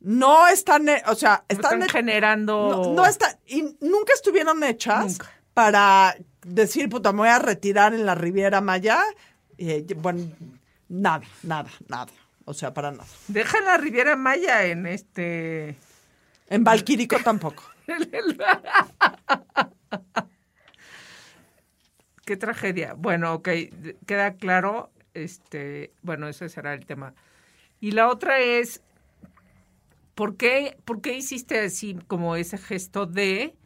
no 0.00 0.48
están, 0.48 0.88
eh, 0.88 1.04
o 1.06 1.14
sea, 1.14 1.44
están, 1.46 1.82
están 1.82 1.88
generando... 1.88 2.68
no, 2.68 2.94
no 2.94 3.06
están, 3.06 3.38
y 3.46 3.62
nunca 3.80 4.12
estuvieron 4.12 4.64
hechas 4.64 5.04
Nunca. 5.04 5.30
para 5.54 6.16
decir, 6.44 6.88
puta, 6.88 7.12
me 7.12 7.18
voy 7.18 7.28
a 7.28 7.38
retirar 7.38 7.94
en 7.94 8.04
la 8.04 8.16
Riviera 8.16 8.60
Maya. 8.60 8.98
Eh, 9.56 9.86
bueno, 9.98 10.32
nada, 10.88 11.22
nada, 11.44 11.70
nada. 11.86 12.10
O 12.44 12.54
sea, 12.54 12.74
para 12.74 12.90
nada. 12.90 13.06
Deja 13.28 13.60
la 13.60 13.76
Riviera 13.76 14.16
Maya 14.16 14.64
en 14.64 14.84
este... 14.86 15.76
En 16.48 16.64
Valquírico 16.64 17.18
tampoco. 17.22 17.62
Qué 22.28 22.36
tragedia. 22.36 22.92
Bueno, 22.92 23.32
ok, 23.32 23.48
queda 24.04 24.34
claro. 24.34 24.90
Este, 25.14 25.94
bueno, 26.02 26.28
ese 26.28 26.50
será 26.50 26.74
el 26.74 26.84
tema. 26.84 27.14
Y 27.80 27.92
la 27.92 28.10
otra 28.10 28.38
es, 28.40 28.82
¿por 30.14 30.36
qué, 30.36 30.76
por 30.84 31.00
qué 31.00 31.16
hiciste 31.16 31.58
así 31.58 31.96
como 32.06 32.36
ese 32.36 32.58
gesto 32.58 33.06
de 33.06 33.56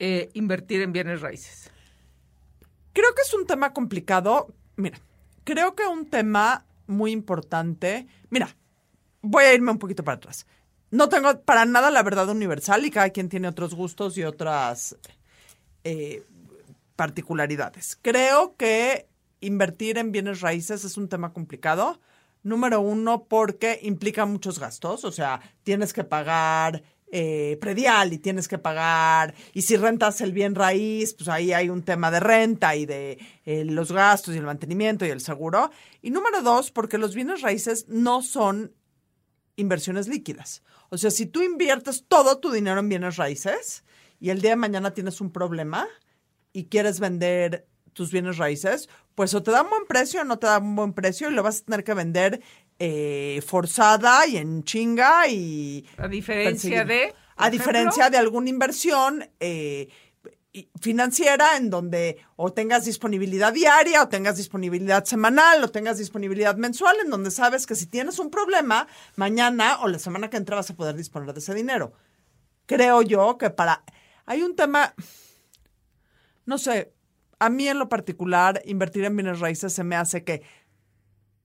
eh, 0.00 0.30
invertir 0.34 0.82
en 0.82 0.92
bienes 0.92 1.20
raíces? 1.20 1.70
Creo 2.92 3.14
que 3.14 3.22
es 3.22 3.32
un 3.34 3.46
tema 3.46 3.72
complicado. 3.72 4.48
Mira, 4.74 4.98
creo 5.44 5.76
que 5.76 5.86
un 5.86 6.06
tema 6.06 6.66
muy 6.88 7.12
importante. 7.12 8.08
Mira, 8.30 8.56
voy 9.20 9.44
a 9.44 9.54
irme 9.54 9.70
un 9.70 9.78
poquito 9.78 10.02
para 10.02 10.16
atrás. 10.16 10.44
No 10.90 11.08
tengo 11.08 11.40
para 11.42 11.66
nada 11.66 11.92
la 11.92 12.02
verdad 12.02 12.28
universal 12.28 12.84
y 12.84 12.90
cada 12.90 13.10
quien 13.10 13.28
tiene 13.28 13.46
otros 13.46 13.76
gustos 13.76 14.18
y 14.18 14.24
otras 14.24 14.96
eh, 15.84 16.24
particularidades. 16.96 17.98
Creo 18.00 18.56
que 18.56 19.08
invertir 19.40 19.98
en 19.98 20.12
bienes 20.12 20.40
raíces 20.40 20.84
es 20.84 20.96
un 20.96 21.08
tema 21.08 21.32
complicado. 21.32 22.00
Número 22.42 22.80
uno, 22.80 23.24
porque 23.24 23.78
implica 23.82 24.26
muchos 24.26 24.58
gastos. 24.58 25.04
O 25.04 25.12
sea, 25.12 25.40
tienes 25.62 25.92
que 25.92 26.04
pagar 26.04 26.82
eh, 27.14 27.58
predial 27.60 28.12
y 28.14 28.18
tienes 28.18 28.48
que 28.48 28.58
pagar. 28.58 29.34
Y 29.52 29.62
si 29.62 29.76
rentas 29.76 30.22
el 30.22 30.32
bien 30.32 30.54
raíz, 30.54 31.12
pues 31.14 31.28
ahí 31.28 31.52
hay 31.52 31.68
un 31.68 31.82
tema 31.82 32.10
de 32.10 32.20
renta 32.20 32.74
y 32.74 32.86
de 32.86 33.18
eh, 33.44 33.64
los 33.66 33.92
gastos 33.92 34.34
y 34.34 34.38
el 34.38 34.44
mantenimiento 34.44 35.04
y 35.04 35.10
el 35.10 35.20
seguro. 35.20 35.70
Y 36.00 36.10
número 36.10 36.40
dos, 36.40 36.70
porque 36.70 36.98
los 36.98 37.14
bienes 37.14 37.42
raíces 37.42 37.86
no 37.88 38.22
son 38.22 38.72
inversiones 39.56 40.08
líquidas. 40.08 40.62
O 40.88 40.96
sea, 40.96 41.10
si 41.10 41.26
tú 41.26 41.42
inviertes 41.42 42.06
todo 42.08 42.38
tu 42.38 42.50
dinero 42.50 42.80
en 42.80 42.88
bienes 42.88 43.16
raíces 43.16 43.84
y 44.18 44.30
el 44.30 44.40
día 44.40 44.50
de 44.52 44.56
mañana 44.56 44.94
tienes 44.94 45.20
un 45.20 45.30
problema 45.30 45.86
y 46.52 46.64
quieres 46.64 47.00
vender 47.00 47.66
tus 47.92 48.10
bienes 48.10 48.38
raíces, 48.38 48.88
pues 49.14 49.34
o 49.34 49.42
te 49.42 49.50
da 49.50 49.62
un 49.62 49.70
buen 49.70 49.86
precio 49.86 50.22
o 50.22 50.24
no 50.24 50.38
te 50.38 50.46
da 50.46 50.58
un 50.58 50.74
buen 50.74 50.92
precio 50.92 51.30
y 51.30 51.34
lo 51.34 51.42
vas 51.42 51.60
a 51.60 51.64
tener 51.64 51.84
que 51.84 51.94
vender 51.94 52.40
eh, 52.78 53.42
forzada 53.46 54.26
y 54.26 54.38
en 54.38 54.64
chinga 54.64 55.28
y... 55.28 55.86
A 55.98 56.08
diferencia 56.08 56.84
perseguir. 56.84 56.86
de... 56.86 57.14
A 57.36 57.50
diferencia 57.50 58.10
de 58.10 58.18
alguna 58.18 58.50
inversión 58.50 59.28
eh, 59.40 59.88
financiera 60.80 61.56
en 61.56 61.70
donde 61.70 62.18
o 62.36 62.52
tengas 62.52 62.84
disponibilidad 62.84 63.52
diaria 63.52 64.02
o 64.02 64.08
tengas 64.08 64.36
disponibilidad 64.36 65.04
semanal 65.04 65.64
o 65.64 65.70
tengas 65.70 65.98
disponibilidad 65.98 66.56
mensual 66.56 66.96
en 67.02 67.10
donde 67.10 67.30
sabes 67.30 67.66
que 67.66 67.74
si 67.74 67.86
tienes 67.86 68.18
un 68.18 68.30
problema, 68.30 68.86
mañana 69.16 69.78
o 69.80 69.88
la 69.88 69.98
semana 69.98 70.28
que 70.28 70.36
entra 70.36 70.56
vas 70.56 70.70
a 70.70 70.76
poder 70.76 70.94
disponer 70.94 71.32
de 71.32 71.40
ese 71.40 71.54
dinero. 71.54 71.92
Creo 72.66 73.02
yo 73.02 73.38
que 73.38 73.50
para... 73.50 73.82
Hay 74.24 74.42
un 74.42 74.54
tema, 74.54 74.94
no 76.46 76.58
sé, 76.58 76.92
a 77.38 77.50
mí 77.50 77.66
en 77.68 77.78
lo 77.78 77.88
particular, 77.88 78.62
invertir 78.64 79.04
en 79.04 79.16
bienes 79.16 79.40
raíces 79.40 79.72
se 79.72 79.84
me 79.84 79.96
hace 79.96 80.24
que 80.24 80.42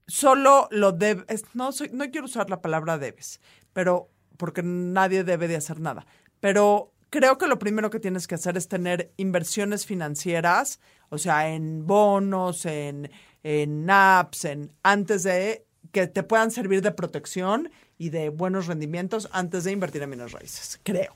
solo 0.07 0.67
lo 0.71 0.91
debes, 0.91 1.43
no, 1.53 1.69
no 1.91 2.11
quiero 2.11 2.25
usar 2.25 2.49
la 2.49 2.61
palabra 2.61 2.97
debes, 2.97 3.41
pero 3.73 4.09
porque 4.37 4.61
nadie 4.63 5.23
debe 5.23 5.47
de 5.47 5.55
hacer 5.55 5.79
nada. 5.79 6.05
Pero 6.39 6.93
creo 7.09 7.37
que 7.37 7.47
lo 7.47 7.59
primero 7.59 7.89
que 7.89 7.99
tienes 7.99 8.27
que 8.27 8.35
hacer 8.35 8.57
es 8.57 8.67
tener 8.67 9.11
inversiones 9.17 9.85
financieras, 9.85 10.79
o 11.09 11.17
sea, 11.17 11.49
en 11.49 11.85
bonos, 11.85 12.65
en, 12.65 13.09
en 13.43 13.89
apps, 13.89 14.45
en, 14.45 14.71
antes 14.83 15.23
de 15.23 15.65
que 15.91 16.07
te 16.07 16.23
puedan 16.23 16.51
servir 16.51 16.81
de 16.81 16.91
protección 16.91 17.71
y 17.97 18.09
de 18.09 18.29
buenos 18.29 18.67
rendimientos 18.67 19.29
antes 19.31 19.63
de 19.63 19.71
invertir 19.71 20.03
en 20.03 20.11
bienes 20.11 20.31
raíces, 20.31 20.79
creo. 20.83 21.15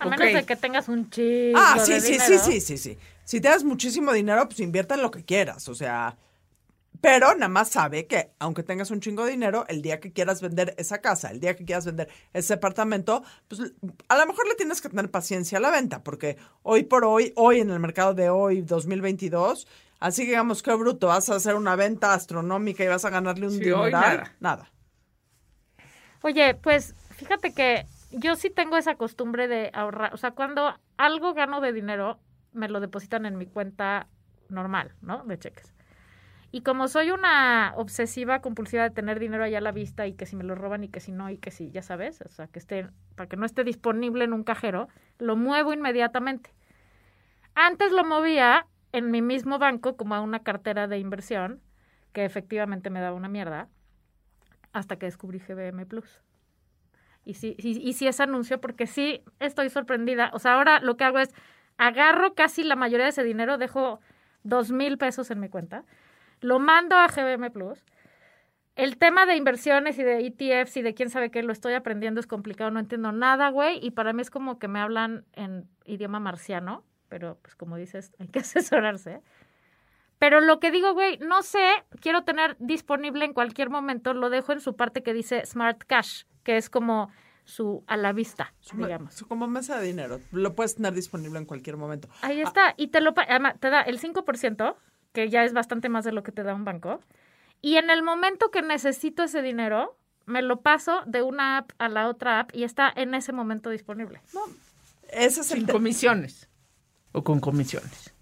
A 0.00 0.06
menos 0.06 0.32
de 0.32 0.44
que 0.44 0.56
tengas 0.56 0.88
un 0.88 1.10
chingo 1.10 1.58
Ah, 1.58 1.76
de 1.76 1.84
sí, 1.84 2.00
sí, 2.00 2.06
sí, 2.06 2.12
dinero. 2.12 2.44
sí, 2.44 2.60
sí, 2.60 2.78
sí. 2.78 2.98
Si 3.24 3.40
tienes 3.40 3.64
muchísimo 3.64 4.12
dinero, 4.12 4.46
pues 4.48 4.60
invierta 4.60 4.94
en 4.94 5.02
lo 5.02 5.10
que 5.10 5.24
quieras, 5.24 5.68
o 5.68 5.74
sea, 5.74 6.16
pero 7.00 7.34
nada 7.34 7.48
más 7.48 7.70
sabe 7.70 8.06
que 8.06 8.32
aunque 8.40 8.62
tengas 8.62 8.90
un 8.90 9.00
chingo 9.00 9.24
de 9.24 9.30
dinero, 9.30 9.64
el 9.68 9.80
día 9.82 10.00
que 10.00 10.12
quieras 10.12 10.42
vender 10.42 10.74
esa 10.78 11.00
casa, 11.00 11.30
el 11.30 11.40
día 11.40 11.56
que 11.56 11.64
quieras 11.64 11.86
vender 11.86 12.08
ese 12.34 12.54
apartamento, 12.54 13.22
pues 13.48 13.60
a 14.08 14.18
lo 14.18 14.26
mejor 14.26 14.46
le 14.48 14.54
tienes 14.54 14.80
que 14.82 14.88
tener 14.90 15.10
paciencia 15.10 15.58
a 15.58 15.60
la 15.62 15.70
venta, 15.70 16.02
porque 16.02 16.36
hoy 16.62 16.82
por 16.84 17.04
hoy, 17.04 17.32
hoy 17.36 17.60
en 17.60 17.70
el 17.70 17.80
mercado 17.80 18.12
de 18.14 18.28
hoy, 18.28 18.62
2022, 18.62 19.66
así 20.00 20.22
que 20.24 20.30
digamos 20.32 20.62
que 20.62 20.74
bruto, 20.74 21.06
vas 21.06 21.30
a 21.30 21.36
hacer 21.36 21.54
una 21.54 21.74
venta 21.76 22.12
astronómica 22.12 22.84
y 22.84 22.88
vas 22.88 23.04
a 23.04 23.10
ganarle 23.10 23.46
un 23.46 23.52
Sí, 23.54 23.60
dineral. 23.60 23.82
hoy 23.82 23.92
nada. 23.92 24.36
nada. 24.40 24.70
Oye, 26.22 26.54
pues 26.54 26.94
fíjate 27.16 27.52
que 27.52 27.86
yo 28.10 28.34
sí 28.36 28.50
tengo 28.50 28.76
esa 28.76 28.96
costumbre 28.96 29.48
de 29.48 29.70
ahorrar. 29.72 30.14
O 30.14 30.16
sea, 30.16 30.32
cuando 30.32 30.74
algo 30.96 31.34
gano 31.34 31.60
de 31.60 31.72
dinero, 31.72 32.18
me 32.52 32.68
lo 32.68 32.80
depositan 32.80 33.26
en 33.26 33.38
mi 33.38 33.46
cuenta 33.46 34.08
normal, 34.48 34.94
¿no? 35.00 35.24
De 35.24 35.38
cheques. 35.38 35.72
Y 36.52 36.62
como 36.62 36.88
soy 36.88 37.12
una 37.12 37.74
obsesiva 37.76 38.40
compulsiva 38.40 38.82
de 38.82 38.90
tener 38.90 39.20
dinero 39.20 39.44
allá 39.44 39.58
a 39.58 39.60
la 39.60 39.70
vista 39.70 40.08
y 40.08 40.14
que 40.14 40.26
si 40.26 40.34
me 40.34 40.42
lo 40.42 40.56
roban 40.56 40.82
y 40.82 40.88
que 40.88 40.98
si 40.98 41.12
no 41.12 41.30
y 41.30 41.38
que 41.38 41.52
si, 41.52 41.70
ya 41.70 41.82
sabes, 41.82 42.20
o 42.22 42.28
sea, 42.28 42.48
que 42.48 42.58
esté, 42.58 42.88
para 43.14 43.28
que 43.28 43.36
no 43.36 43.46
esté 43.46 43.62
disponible 43.62 44.24
en 44.24 44.32
un 44.32 44.42
cajero, 44.42 44.88
lo 45.18 45.36
muevo 45.36 45.72
inmediatamente. 45.72 46.52
Antes 47.54 47.92
lo 47.92 48.04
movía 48.04 48.66
en 48.90 49.12
mi 49.12 49.22
mismo 49.22 49.60
banco 49.60 49.96
como 49.96 50.16
a 50.16 50.20
una 50.20 50.40
cartera 50.40 50.88
de 50.88 50.98
inversión, 50.98 51.60
que 52.12 52.24
efectivamente 52.24 52.90
me 52.90 53.00
daba 53.00 53.16
una 53.16 53.28
mierda, 53.28 53.68
hasta 54.72 54.96
que 54.96 55.06
descubrí 55.06 55.38
GBM 55.38 55.86
Plus. 55.86 56.20
Y 57.30 57.34
sí, 57.34 57.54
y, 57.58 57.78
y 57.88 57.92
sí 57.92 58.08
es 58.08 58.18
anuncio 58.18 58.60
porque 58.60 58.88
sí 58.88 59.22
estoy 59.38 59.70
sorprendida. 59.70 60.30
O 60.32 60.40
sea, 60.40 60.54
ahora 60.54 60.80
lo 60.80 60.96
que 60.96 61.04
hago 61.04 61.20
es 61.20 61.32
agarro 61.78 62.34
casi 62.34 62.64
la 62.64 62.74
mayoría 62.74 63.04
de 63.04 63.10
ese 63.10 63.22
dinero, 63.22 63.56
dejo 63.56 64.00
dos 64.42 64.72
mil 64.72 64.98
pesos 64.98 65.30
en 65.30 65.38
mi 65.38 65.48
cuenta, 65.48 65.84
lo 66.40 66.58
mando 66.58 66.96
a 66.96 67.06
GBM 67.06 67.52
Plus. 67.52 67.84
El 68.74 68.96
tema 68.98 69.26
de 69.26 69.36
inversiones 69.36 69.96
y 70.00 70.02
de 70.02 70.26
ETFs 70.26 70.76
y 70.76 70.82
de 70.82 70.92
quién 70.92 71.08
sabe 71.08 71.30
qué 71.30 71.44
lo 71.44 71.52
estoy 71.52 71.74
aprendiendo 71.74 72.18
es 72.18 72.26
complicado, 72.26 72.72
no 72.72 72.80
entiendo 72.80 73.12
nada, 73.12 73.50
güey, 73.50 73.78
y 73.80 73.92
para 73.92 74.12
mí 74.12 74.22
es 74.22 74.30
como 74.30 74.58
que 74.58 74.66
me 74.66 74.80
hablan 74.80 75.24
en 75.34 75.68
idioma 75.84 76.18
marciano, 76.18 76.82
pero 77.08 77.38
pues 77.42 77.54
como 77.54 77.76
dices, 77.76 78.12
hay 78.18 78.26
que 78.26 78.40
asesorarse. 78.40 79.22
Pero 80.18 80.40
lo 80.40 80.58
que 80.58 80.72
digo, 80.72 80.94
güey, 80.94 81.18
no 81.18 81.42
sé, 81.42 81.84
quiero 82.00 82.24
tener 82.24 82.56
disponible 82.58 83.24
en 83.24 83.34
cualquier 83.34 83.70
momento, 83.70 84.14
lo 84.14 84.30
dejo 84.30 84.50
en 84.50 84.60
su 84.60 84.74
parte 84.74 85.04
que 85.04 85.14
dice 85.14 85.46
Smart 85.46 85.84
Cash, 85.86 86.24
que 86.42 86.56
es 86.56 86.70
como 86.70 87.10
su 87.44 87.82
a 87.86 87.96
la 87.96 88.12
vista, 88.12 88.52
digamos. 88.74 89.14
Es 89.16 89.22
Como 89.24 89.46
mesa 89.48 89.78
de 89.80 89.86
dinero, 89.86 90.20
lo 90.32 90.54
puedes 90.54 90.76
tener 90.76 90.92
disponible 90.94 91.38
en 91.38 91.44
cualquier 91.46 91.76
momento. 91.76 92.08
Ahí 92.22 92.40
está, 92.40 92.74
y 92.76 92.88
te 92.88 93.00
lo 93.00 93.12
pa- 93.14 93.26
además, 93.28 93.54
te 93.58 93.70
da 93.70 93.80
el 93.82 93.98
5%, 93.98 94.76
que 95.12 95.28
ya 95.30 95.44
es 95.44 95.52
bastante 95.52 95.88
más 95.88 96.04
de 96.04 96.12
lo 96.12 96.22
que 96.22 96.30
te 96.32 96.42
da 96.44 96.54
un 96.54 96.64
banco. 96.64 97.00
Y 97.60 97.76
en 97.76 97.90
el 97.90 98.02
momento 98.02 98.50
que 98.50 98.62
necesito 98.62 99.24
ese 99.24 99.42
dinero, 99.42 99.96
me 100.26 100.42
lo 100.42 100.60
paso 100.60 101.02
de 101.06 101.22
una 101.22 101.58
app 101.58 101.72
a 101.78 101.88
la 101.88 102.08
otra 102.08 102.38
app 102.40 102.50
y 102.54 102.62
está 102.62 102.92
en 102.94 103.14
ese 103.14 103.32
momento 103.32 103.68
disponible. 103.70 104.20
Ese 105.08 105.40
es 105.40 105.50
el 105.50 105.58
Sin 105.60 105.66
comisiones. 105.66 106.48
O 107.12 107.24
con 107.24 107.40
comisiones. 107.40 108.14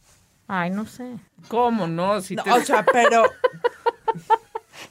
Ay, 0.47 0.71
no 0.71 0.87
sé. 0.87 1.19
¿Cómo 1.49 1.87
no? 1.87 2.23
Si 2.23 2.35
No, 2.35 2.43
te- 2.45 2.53
o 2.53 2.61
sea, 2.63 2.87
pero 2.91 3.25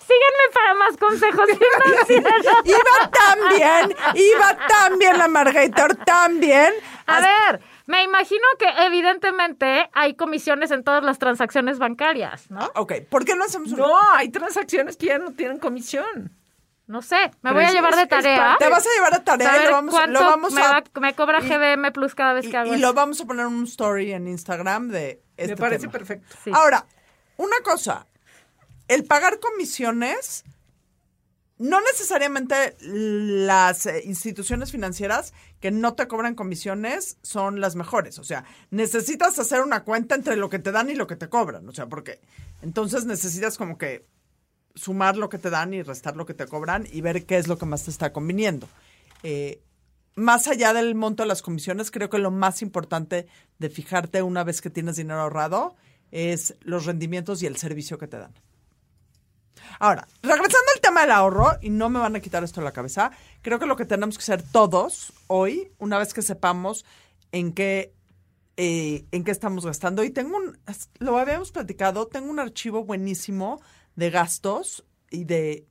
Síganme 0.07 0.53
para 0.53 0.73
más 0.75 0.95
consejos 0.97 1.45
financieros. 1.47 2.55
iba 2.65 3.11
tan 3.11 3.39
bien, 3.57 3.97
iba 4.15 4.67
tan 4.67 4.97
bien 4.99 5.17
la 5.17 5.27
Margator, 5.27 5.95
tan 5.97 6.39
bien. 6.39 6.73
A 7.07 7.19
ver, 7.19 7.59
me 7.87 8.03
imagino 8.03 8.45
que 8.57 8.67
evidentemente 8.85 9.89
hay 9.93 10.15
comisiones 10.15 10.71
en 10.71 10.83
todas 10.83 11.03
las 11.03 11.19
transacciones 11.19 11.77
bancarias, 11.79 12.49
¿no? 12.49 12.71
Ok, 12.75 12.93
¿por 13.09 13.25
qué 13.25 13.35
no 13.35 13.43
hacemos 13.43 13.71
un... 13.71 13.79
No, 13.79 13.97
hay 14.13 14.29
transacciones 14.29 14.95
que 14.97 15.07
ya 15.07 15.17
no 15.19 15.31
tienen 15.33 15.59
comisión. 15.59 16.31
No 16.85 17.01
sé, 17.01 17.17
me 17.41 17.51
Pero 17.51 17.55
voy 17.55 17.63
a 17.65 17.67
es- 17.67 17.73
llevar 17.73 17.91
es- 17.91 17.97
de 17.97 18.03
es 18.03 18.09
tarea. 18.09 18.37
parte- 18.51 18.63
Te 18.65 18.71
vas 18.71 18.85
a 18.87 18.89
llevar 18.95 19.13
a 19.13 19.23
tarea 19.25 19.47
y 19.47 19.51
saber 19.51 19.65
lo 19.65 19.71
vamos, 19.75 19.93
cuánto 19.93 20.19
lo 20.21 20.25
vamos 20.25 20.53
me, 20.53 20.61
a... 20.61 20.71
va- 20.71 20.83
me 21.01 21.13
cobra 21.15 21.39
y- 21.41 21.49
GBM 21.49 21.91
Plus 21.91 22.15
cada 22.15 22.31
vez 22.33 22.45
y, 22.45 22.49
que 22.49 22.55
hago 22.57 22.73
y 22.73 22.77
lo 22.77 22.93
vamos 22.93 23.19
a 23.19 23.25
poner 23.25 23.45
en 23.45 23.53
un 23.53 23.63
story 23.65 24.13
en 24.13 24.25
Instagram 24.29 24.87
de 24.87 25.21
este 25.35 25.55
Me 25.55 25.57
parece 25.57 25.81
tema. 25.81 25.91
perfecto. 25.91 26.35
Sí. 26.45 26.51
Ahora, 26.53 26.85
una 27.35 27.57
cosa, 27.61 28.06
el 28.87 29.03
pagar 29.03 29.39
comisiones, 29.39 30.43
no 31.57 31.81
necesariamente 31.81 32.75
las 32.81 33.85
eh, 33.87 34.03
instituciones 34.05 34.71
financieras 34.71 35.33
que 35.59 35.71
no 35.71 35.95
te 35.95 36.07
cobran 36.07 36.35
comisiones 36.35 37.17
son 37.23 37.59
las 37.59 37.75
mejores. 37.75 38.19
O 38.19 38.23
sea, 38.23 38.45
necesitas 38.69 39.39
hacer 39.39 39.61
una 39.61 39.83
cuenta 39.83 40.15
entre 40.15 40.35
lo 40.35 40.49
que 40.49 40.59
te 40.59 40.71
dan 40.71 40.89
y 40.89 40.95
lo 40.95 41.07
que 41.07 41.15
te 41.15 41.29
cobran. 41.29 41.67
O 41.67 41.73
sea, 41.73 41.87
porque 41.87 42.19
entonces 42.61 43.05
necesitas 43.05 43.57
como 43.57 43.77
que 43.77 44.05
sumar 44.75 45.17
lo 45.17 45.29
que 45.29 45.39
te 45.39 45.49
dan 45.49 45.73
y 45.73 45.81
restar 45.81 46.15
lo 46.15 46.25
que 46.25 46.35
te 46.35 46.45
cobran 46.45 46.87
y 46.91 47.01
ver 47.01 47.25
qué 47.25 47.37
es 47.37 47.47
lo 47.47 47.57
que 47.57 47.65
más 47.65 47.83
te 47.83 47.91
está 47.91 48.13
conviniendo. 48.13 48.69
Eh, 49.23 49.61
más 50.15 50.47
allá 50.47 50.73
del 50.73 50.95
monto 50.95 51.23
de 51.23 51.27
las 51.27 51.41
comisiones, 51.41 51.91
creo 51.91 52.09
que 52.09 52.19
lo 52.19 52.31
más 52.31 52.61
importante 52.61 53.27
de 53.57 53.69
fijarte 53.69 54.21
una 54.21 54.43
vez 54.43 54.61
que 54.61 54.69
tienes 54.69 54.95
dinero 54.95 55.21
ahorrado 55.21 55.75
es 56.11 56.55
los 56.61 56.85
rendimientos 56.85 57.41
y 57.41 57.47
el 57.47 57.57
servicio 57.57 57.97
que 57.97 58.07
te 58.07 58.17
dan. 58.17 58.33
Ahora, 59.79 60.07
regresando 60.21 60.71
al 60.75 60.81
tema 60.81 61.01
del 61.01 61.11
ahorro, 61.11 61.57
y 61.61 61.69
no 61.69 61.89
me 61.89 61.99
van 61.99 62.15
a 62.15 62.19
quitar 62.19 62.43
esto 62.43 62.61
de 62.61 62.65
la 62.65 62.73
cabeza, 62.73 63.11
creo 63.41 63.59
que 63.59 63.65
lo 63.65 63.75
que 63.75 63.85
tenemos 63.85 64.17
que 64.17 64.23
hacer 64.23 64.41
todos 64.41 65.13
hoy, 65.27 65.71
una 65.77 65.97
vez 65.97 66.13
que 66.13 66.21
sepamos 66.21 66.85
en 67.31 67.53
qué, 67.53 67.93
eh, 68.57 69.05
en 69.11 69.23
qué 69.23 69.31
estamos 69.31 69.65
gastando, 69.65 70.03
y 70.03 70.09
tengo 70.09 70.37
un, 70.37 70.57
lo 70.99 71.17
habíamos 71.17 71.51
platicado, 71.51 72.07
tengo 72.07 72.29
un 72.29 72.39
archivo 72.39 72.83
buenísimo 72.83 73.61
de 73.95 74.09
gastos 74.09 74.85
y 75.09 75.25
de, 75.25 75.65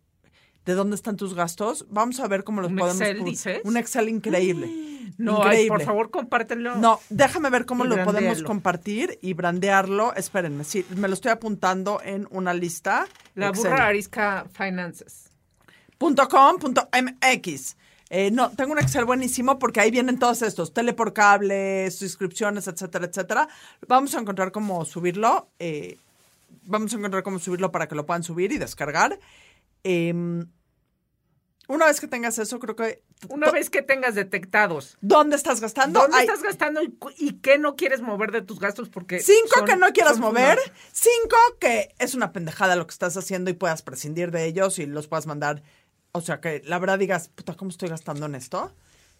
de 0.67 0.75
dónde 0.75 0.97
están 0.97 1.17
tus 1.17 1.33
gastos. 1.35 1.87
Vamos 1.89 2.21
a 2.21 2.29
ver 2.29 2.45
cómo 2.45 2.61
los 2.61 2.71
¿Un 2.71 2.77
podemos... 2.77 3.01
Excel, 3.01 3.25
dices? 3.25 3.61
Un 3.65 3.77
Excel 3.77 4.09
increíble. 4.09 4.71
No, 5.19 5.37
ay, 5.37 5.47
increíble. 5.47 5.69
por 5.69 5.83
favor, 5.83 6.11
compártelo. 6.11 6.77
No, 6.77 7.01
déjame 7.09 7.49
ver 7.49 7.65
cómo 7.65 7.87
Y 7.87 7.89
lo 7.89 8.05
podemos 8.05 8.43
compartir 8.43 9.19
y 9.23 9.33
brandearlo. 9.33 10.13
Espérenme, 10.15 10.65
sí, 10.65 10.85
me 10.95 11.09
lo 11.09 11.15
estoy 11.15 11.31
apuntando 11.31 12.03
en 12.05 12.27
una 12.31 12.53
lista. 12.53 13.07
La 13.35 13.49
Excel. 13.49 13.71
burra 13.71 13.87
arisca 13.87 14.47
finances. 14.53 15.31
Punto 15.97 16.29
com, 16.29 16.59
punto 16.59 16.91
MX. 16.93 17.77
Eh, 18.11 18.31
no, 18.31 18.51
tengo 18.51 18.73
un 18.73 18.79
Excel 18.79 19.07
buenísimo 19.07 19.59
porque 19.59 19.81
ahí 19.81 19.91
vienen 19.91 20.19
todos 20.19 20.43
estos, 20.43 20.75
tele 20.75 20.93
por 20.93 21.15
cable, 21.15 21.91
suscripciones, 21.93 22.67
etcétera, 22.67 23.07
etcétera. 23.07 23.49
Vamos 23.89 24.15
a 24.17 24.21
encontrar 24.21 24.53
cómo 24.53 24.85
subirlo. 24.85 25.49
eh, 25.61 25.97
vamos 26.65 26.93
a 26.93 26.97
encontrar 26.99 27.23
cómo 27.23 27.39
subirlo 27.39 27.71
para 27.73 27.87
que 27.89 27.95
lo 27.95 28.05
puedan 28.05 28.23
subir 28.25 28.53
y 28.53 28.59
descargar. 28.59 29.19
Em, 29.85 30.47
una 31.69 31.87
vez 31.87 32.01
que 32.01 32.07
tengas 32.09 32.39
eso, 32.39 32.59
creo 32.59 32.77
que... 32.77 33.03
Una 33.29 33.51
vez 33.51 33.71
que 33.71 33.83
tengas 33.83 34.15
detectados 34.15 34.97
¿Dónde 35.01 35.37
estás 35.37 35.61
gastando? 35.61 36.01
dónde 36.01 36.21
estás 36.21 36.43
gastando 36.43 36.83
y, 36.83 36.97
y 37.19 37.33
qué 37.41 37.59
no 37.59 37.75
quieres 37.77 38.03
mover 38.03 38.31
de 38.31 38.43
tus 38.43 38.61
gastos 38.61 38.89
porque 38.89 39.21
Cinco 39.21 39.49
son- 39.57 39.65
que 39.65 39.77
no 39.77 39.93
quieras 39.93 40.19
mover, 40.19 40.59
cinco 40.93 41.37
que 41.59 41.95
es 41.99 42.15
una 42.15 42.33
pendejada 42.33 42.77
lo 42.77 42.87
que 42.87 42.93
estás 42.93 43.17
haciendo 43.17 43.51
y 43.51 43.55
puedas 43.55 43.83
prescindir 43.83 44.31
de 44.31 44.45
ellos 44.45 44.79
y 44.79 44.87
los 44.87 45.09
puedas 45.09 45.27
mandar. 45.27 45.63
O 46.13 46.21
sea, 46.21 46.41
que 46.41 46.63
la 46.65 46.79
verdad 46.79 46.99
digas, 46.99 47.29
puta, 47.29 47.55
¿cómo 47.55 47.71
estoy 47.71 47.89
gastando 47.89 48.27
en 48.27 48.35
esto? 48.35 48.73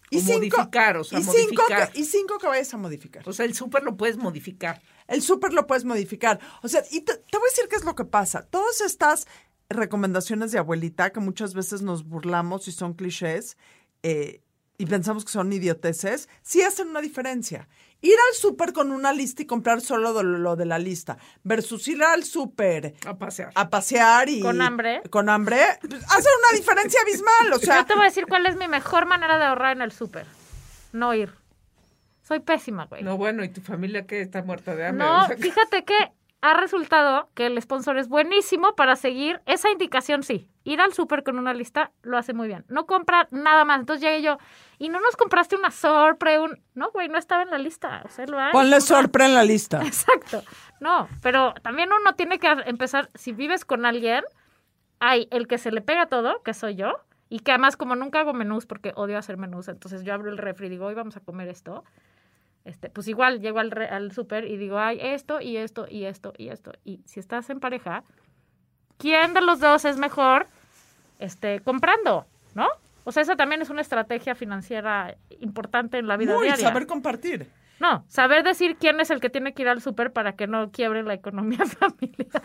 O 0.09 0.21
modificar, 0.21 0.95
o 0.97 1.03
sea, 1.03 1.19
y 1.19 1.23
cinco, 1.23 1.63
que, 1.67 1.99
y 1.99 2.05
cinco 2.05 2.37
que 2.37 2.47
vayas 2.47 2.73
a 2.73 2.77
modificar. 2.77 3.27
O 3.27 3.33
sea, 3.33 3.45
el 3.45 3.53
súper 3.53 3.83
lo 3.83 3.97
puedes 3.97 4.15
modificar. 4.15 4.81
El 5.05 5.21
súper 5.21 5.51
lo 5.51 5.67
puedes 5.67 5.83
modificar. 5.83 6.39
O 6.63 6.69
sea, 6.69 6.81
y 6.91 7.01
te, 7.01 7.13
te 7.17 7.37
voy 7.37 7.45
a 7.45 7.51
decir 7.51 7.67
qué 7.69 7.75
es 7.75 7.83
lo 7.83 7.93
que 7.93 8.05
pasa. 8.05 8.45
Todas 8.45 8.79
estas 8.79 9.27
recomendaciones 9.69 10.51
de 10.51 10.59
abuelita 10.59 11.11
que 11.11 11.19
muchas 11.19 11.53
veces 11.53 11.81
nos 11.81 12.03
burlamos 12.05 12.67
y 12.67 12.71
son 12.71 12.93
clichés 12.93 13.57
eh, 14.03 14.41
y 14.77 14.85
pensamos 14.85 15.25
que 15.25 15.31
son 15.31 15.51
idioteces, 15.51 16.29
sí 16.43 16.61
hacen 16.61 16.89
una 16.89 17.01
diferencia. 17.01 17.67
Ir 17.99 18.13
al 18.29 18.35
súper 18.35 18.73
con 18.73 18.91
una 18.91 19.11
lista 19.11 19.41
y 19.41 19.45
comprar 19.47 19.81
solo 19.81 20.13
de 20.13 20.23
lo 20.23 20.55
de 20.55 20.65
la 20.65 20.77
lista 20.77 21.17
versus 21.43 21.87
ir 21.87 22.03
al 22.03 22.23
súper 22.23 22.93
A 23.07 23.17
pasear. 23.17 23.51
a 23.55 23.69
pasear 23.71 24.29
y... 24.29 24.39
Con 24.39 24.61
hambre. 24.61 25.01
Con 25.09 25.29
hambre, 25.29 25.59
pues, 25.81 25.95
hace 26.03 26.29
una 26.43 26.57
diferencia 26.57 27.01
abismal. 27.01 27.53
O 27.53 27.59
sea, 27.59 27.77
Yo 27.79 27.85
te 27.87 27.93
voy 27.95 28.03
a 28.03 28.05
decir 28.05 28.27
cuál 28.27 28.45
es 28.45 28.55
mi 28.55 28.67
mejor 28.67 29.07
manera 29.07 29.39
de 29.39 29.45
ahorrar 29.45 29.75
en 29.75 29.81
el 29.81 29.91
súper. 29.91 30.27
No 30.93 31.13
ir. 31.15 31.33
Soy 32.21 32.39
pésima, 32.39 32.85
güey. 32.85 33.01
No, 33.03 33.17
bueno, 33.17 33.43
¿y 33.43 33.49
tu 33.49 33.61
familia 33.61 34.05
qué 34.05 34.21
está 34.21 34.43
muerta 34.43 34.75
de 34.75 34.85
hambre? 34.85 35.07
No, 35.07 35.23
O 35.23 35.27
sea, 35.27 35.37
fíjate 35.37 35.83
que 35.83 35.95
ha 36.41 36.53
resultado 36.53 37.29
que 37.33 37.47
el 37.47 37.59
sponsor 37.61 37.97
es 37.97 38.07
buenísimo 38.07 38.75
para 38.75 38.95
seguir 38.95 39.41
esa 39.45 39.71
indicación, 39.71 40.23
sí. 40.23 40.49
Ir 40.63 40.81
al 40.81 40.93
súper 40.93 41.23
con 41.23 41.39
una 41.39 41.53
lista 41.53 41.91
lo 42.03 42.17
hace 42.17 42.33
muy 42.33 42.47
bien. 42.47 42.65
No 42.67 42.85
compra 42.85 43.27
nada 43.31 43.65
más. 43.65 43.79
Entonces 43.79 44.03
llegué 44.03 44.21
yo, 44.21 44.37
y 44.77 44.89
no 44.89 44.99
nos 44.99 45.15
compraste 45.15 45.55
una 45.55 45.71
sorpre, 45.71 46.39
un... 46.39 46.61
No, 46.75 46.91
güey, 46.91 47.09
no 47.09 47.17
estaba 47.17 47.41
en 47.41 47.49
la 47.49 47.57
lista. 47.57 48.03
O 48.05 48.09
sea, 48.09 48.27
lo 48.27 48.39
hay. 48.39 48.51
ponle 48.51 48.81
sorpre 48.81 49.25
en 49.25 49.33
la 49.33 49.43
lista. 49.43 49.81
Exacto. 49.85 50.43
No, 50.79 51.07
pero 51.21 51.53
también 51.63 51.89
uno 51.91 52.13
tiene 52.13 52.37
que 52.37 52.47
empezar, 52.65 53.09
si 53.15 53.31
vives 53.31 53.65
con 53.65 53.85
alguien, 53.85 54.23
hay 54.99 55.27
el 55.31 55.47
que 55.47 55.57
se 55.57 55.71
le 55.71 55.81
pega 55.81 56.07
todo, 56.07 56.43
que 56.43 56.53
soy 56.53 56.75
yo, 56.75 56.93
y 57.29 57.39
que 57.39 57.51
además 57.51 57.77
como 57.77 57.95
nunca 57.95 58.19
hago 58.19 58.33
menús 58.33 58.65
porque 58.65 58.93
odio 58.95 59.17
hacer 59.17 59.37
menús, 59.37 59.67
entonces 59.67 60.03
yo 60.03 60.13
abro 60.13 60.29
el 60.29 60.37
refri 60.37 60.67
y 60.67 60.69
digo, 60.69 60.85
hoy 60.85 60.93
vamos 60.93 61.17
a 61.17 61.19
comer 61.19 61.47
esto. 61.49 61.83
Este, 62.67 62.89
pues 62.89 63.07
igual 63.07 63.39
llego 63.39 63.59
al, 63.59 63.71
re- 63.71 63.87
al 63.87 64.11
súper 64.11 64.43
y 64.43 64.57
digo, 64.57 64.77
ay, 64.77 64.99
esto 65.01 65.39
y 65.39 65.55
esto 65.55 65.87
y 65.89 66.03
esto 66.03 66.33
y 66.37 66.49
esto. 66.49 66.73
Y 66.83 66.99
si 67.05 67.21
estás 67.21 67.49
en 67.49 67.61
pareja, 67.61 68.03
¿quién 68.97 69.33
de 69.33 69.39
los 69.39 69.61
dos 69.61 69.85
es 69.85 69.95
mejor 69.97 70.47
este, 71.17 71.61
comprando? 71.61 72.25
¿No? 72.55 72.67
O 73.05 73.13
sea, 73.13 73.23
esa 73.23 73.37
también 73.37 73.61
es 73.61 73.69
una 73.69 73.79
estrategia 73.79 74.35
financiera 74.35 75.15
importante 75.39 75.97
en 75.97 76.07
la 76.07 76.17
vida 76.17 76.33
Muy, 76.35 76.47
diaria. 76.47 76.67
saber 76.67 76.85
compartir. 76.87 77.47
No, 77.79 78.03
saber 78.09 78.43
decir 78.43 78.75
quién 78.77 78.99
es 78.99 79.11
el 79.11 79.21
que 79.21 79.29
tiene 79.29 79.53
que 79.53 79.61
ir 79.61 79.69
al 79.69 79.81
súper 79.81 80.11
para 80.11 80.33
que 80.33 80.45
no 80.47 80.69
quiebre 80.71 81.03
la 81.03 81.13
economía 81.13 81.65
familiar. 81.65 82.43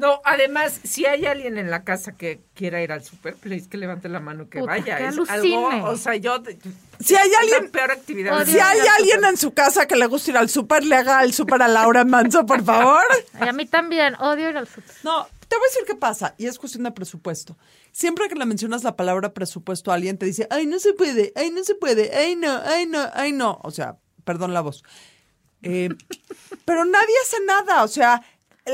No, 0.00 0.20
además, 0.24 0.80
si 0.84 1.06
hay 1.06 1.26
alguien 1.26 1.58
en 1.58 1.70
la 1.70 1.82
casa 1.82 2.12
que 2.12 2.40
quiera 2.54 2.80
ir 2.82 2.92
al 2.92 3.02
súper, 3.02 3.34
please 3.34 3.68
que 3.68 3.76
levante 3.76 4.08
la 4.08 4.20
mano 4.20 4.48
que 4.48 4.60
Puta, 4.60 4.72
vaya. 4.72 4.96
que 4.96 5.06
es 5.08 5.18
algo, 5.28 5.68
o 5.84 5.96
sea, 5.96 6.14
yo 6.14 6.40
Si 7.00 7.16
hay 7.16 7.30
alguien, 7.40 7.70
peor 7.70 7.90
actividad. 7.90 8.46
Si 8.46 8.58
hay 8.58 8.78
al 8.78 8.88
alguien 8.98 9.24
en 9.24 9.36
su 9.36 9.52
casa 9.54 9.86
que 9.86 9.96
le 9.96 10.06
gusta 10.06 10.30
ir 10.30 10.36
al 10.36 10.48
súper, 10.48 10.84
le 10.84 10.96
haga 10.96 11.24
el 11.24 11.34
súper 11.34 11.62
a 11.62 11.68
Laura 11.68 12.04
Manso, 12.04 12.46
por 12.46 12.62
favor. 12.64 13.02
Y 13.44 13.48
a 13.48 13.52
mí 13.52 13.66
también, 13.66 14.14
odio 14.20 14.50
ir 14.50 14.56
al 14.56 14.68
súper. 14.68 14.94
No, 15.02 15.26
te 15.48 15.56
voy 15.56 15.64
a 15.64 15.68
decir 15.68 15.82
qué 15.86 15.94
pasa, 15.94 16.34
y 16.38 16.46
es 16.46 16.58
cuestión 16.58 16.84
de 16.84 16.92
presupuesto. 16.92 17.56
Siempre 17.90 18.28
que 18.28 18.36
le 18.36 18.46
mencionas 18.46 18.84
la 18.84 18.96
palabra 18.96 19.34
presupuesto 19.34 19.90
a 19.90 19.94
alguien, 19.94 20.16
te 20.18 20.26
dice, 20.26 20.46
ay, 20.50 20.66
no 20.66 20.78
se 20.78 20.92
puede, 20.92 21.32
ay, 21.34 21.50
no 21.50 21.64
se 21.64 21.74
puede, 21.74 22.16
ay, 22.16 22.36
no, 22.36 22.60
ay, 22.64 22.86
no, 22.86 23.04
ay, 23.14 23.32
no. 23.32 23.58
O 23.64 23.70
sea, 23.72 23.96
perdón 24.24 24.54
la 24.54 24.60
voz. 24.60 24.84
Eh, 25.62 25.88
pero 26.64 26.84
nadie 26.84 27.14
hace 27.24 27.44
nada, 27.44 27.82
o 27.82 27.88
sea, 27.88 28.22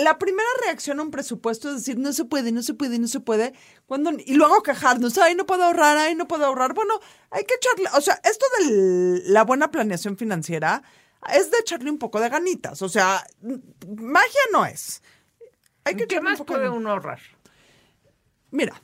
la 0.02 0.18
primera 0.18 0.48
reacción 0.62 1.00
a 1.00 1.02
un 1.02 1.10
presupuesto 1.10 1.68
es 1.68 1.76
decir, 1.76 1.98
no 1.98 2.12
se 2.12 2.24
puede, 2.24 2.52
no 2.52 2.62
se 2.62 2.74
puede, 2.74 2.98
no 2.98 3.08
se 3.08 3.20
puede, 3.20 3.54
cuando, 3.86 4.10
y 4.12 4.34
luego 4.34 4.62
quejarnos, 4.62 5.16
ay, 5.18 5.34
no 5.34 5.46
puedo 5.46 5.64
ahorrar, 5.64 5.96
ay, 5.96 6.14
no 6.14 6.26
puedo 6.28 6.46
ahorrar. 6.46 6.74
Bueno, 6.74 6.94
hay 7.30 7.44
que 7.44 7.54
echarle, 7.54 7.88
o 7.96 8.00
sea, 8.00 8.20
esto 8.24 8.46
de 8.58 9.22
la 9.26 9.44
buena 9.44 9.70
planeación 9.70 10.16
financiera 10.16 10.82
es 11.32 11.50
de 11.50 11.58
echarle 11.58 11.90
un 11.90 11.98
poco 11.98 12.20
de 12.20 12.28
ganitas, 12.28 12.82
o 12.82 12.88
sea, 12.88 13.26
magia 13.42 14.40
no 14.52 14.66
es. 14.66 15.02
Hay 15.84 15.94
que 15.94 16.06
¿Qué 16.06 16.14
echarle 16.14 16.28
un 16.28 16.32
más 16.32 16.38
poco 16.38 16.54
puede 16.54 16.64
de... 16.64 16.70
uno 16.70 16.90
ahorrar? 16.90 17.20
Mira, 18.50 18.80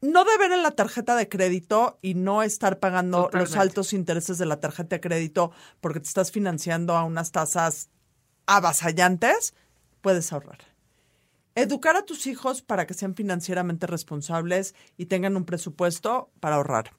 no 0.00 0.24
deber 0.24 0.52
en 0.52 0.62
la 0.62 0.70
tarjeta 0.70 1.16
de 1.16 1.28
crédito 1.28 1.98
y 2.02 2.14
no 2.14 2.42
estar 2.42 2.78
pagando 2.78 3.30
los 3.32 3.56
altos 3.56 3.92
intereses 3.92 4.38
de 4.38 4.46
la 4.46 4.60
tarjeta 4.60 4.96
de 4.96 5.00
crédito 5.00 5.52
porque 5.80 6.00
te 6.00 6.06
estás 6.06 6.30
financiando 6.30 6.96
a 6.96 7.04
unas 7.04 7.32
tasas 7.32 7.90
avasallantes, 8.46 9.54
puedes 10.00 10.32
ahorrar. 10.32 10.58
Educar 11.54 11.96
a 11.96 12.04
tus 12.04 12.26
hijos 12.26 12.62
para 12.62 12.86
que 12.86 12.94
sean 12.94 13.14
financieramente 13.14 13.86
responsables 13.86 14.74
y 14.96 15.06
tengan 15.06 15.36
un 15.36 15.44
presupuesto 15.44 16.30
para 16.40 16.56
ahorrar. 16.56 16.92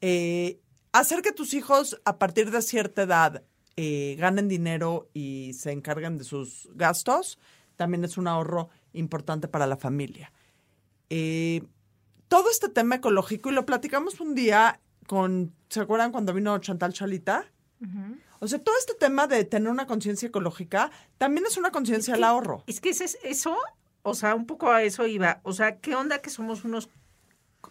Eh, 0.00 0.60
hacer 0.92 1.22
que 1.22 1.32
tus 1.32 1.54
hijos 1.54 2.00
a 2.04 2.18
partir 2.18 2.50
de 2.50 2.60
cierta 2.62 3.02
edad 3.02 3.42
eh, 3.76 4.16
ganen 4.18 4.48
dinero 4.48 5.08
y 5.14 5.52
se 5.54 5.72
encarguen 5.72 6.18
de 6.18 6.24
sus 6.24 6.68
gastos 6.74 7.38
también 7.76 8.04
es 8.04 8.18
un 8.18 8.26
ahorro 8.26 8.70
importante 8.92 9.48
para 9.48 9.66
la 9.66 9.76
familia. 9.76 10.32
Eh, 11.10 11.62
todo 12.28 12.50
este 12.50 12.68
tema 12.68 12.96
ecológico, 12.96 13.50
y 13.50 13.54
lo 13.54 13.66
platicamos 13.66 14.20
un 14.20 14.34
día 14.34 14.80
con, 15.06 15.54
¿se 15.68 15.80
acuerdan 15.80 16.10
cuando 16.10 16.32
vino 16.32 16.58
Chantal 16.58 16.92
Chalita? 16.92 17.46
O 18.40 18.48
sea, 18.48 18.58
todo 18.58 18.74
este 18.78 18.94
tema 18.94 19.26
de 19.26 19.44
tener 19.44 19.68
una 19.70 19.86
conciencia 19.86 20.28
ecológica 20.28 20.90
también 21.18 21.46
es 21.46 21.56
una 21.56 21.70
conciencia 21.70 22.14
al 22.14 22.24
ahorro. 22.24 22.62
Es 22.66 22.80
que 22.80 22.90
ese 22.90 23.04
es 23.04 23.18
eso, 23.22 23.56
o 24.02 24.14
sea, 24.14 24.34
un 24.34 24.46
poco 24.46 24.70
a 24.70 24.82
eso 24.82 25.06
iba. 25.06 25.40
O 25.42 25.52
sea, 25.52 25.76
¿qué 25.78 25.94
onda 25.94 26.18
que 26.18 26.30
somos 26.30 26.64
unos, 26.64 26.88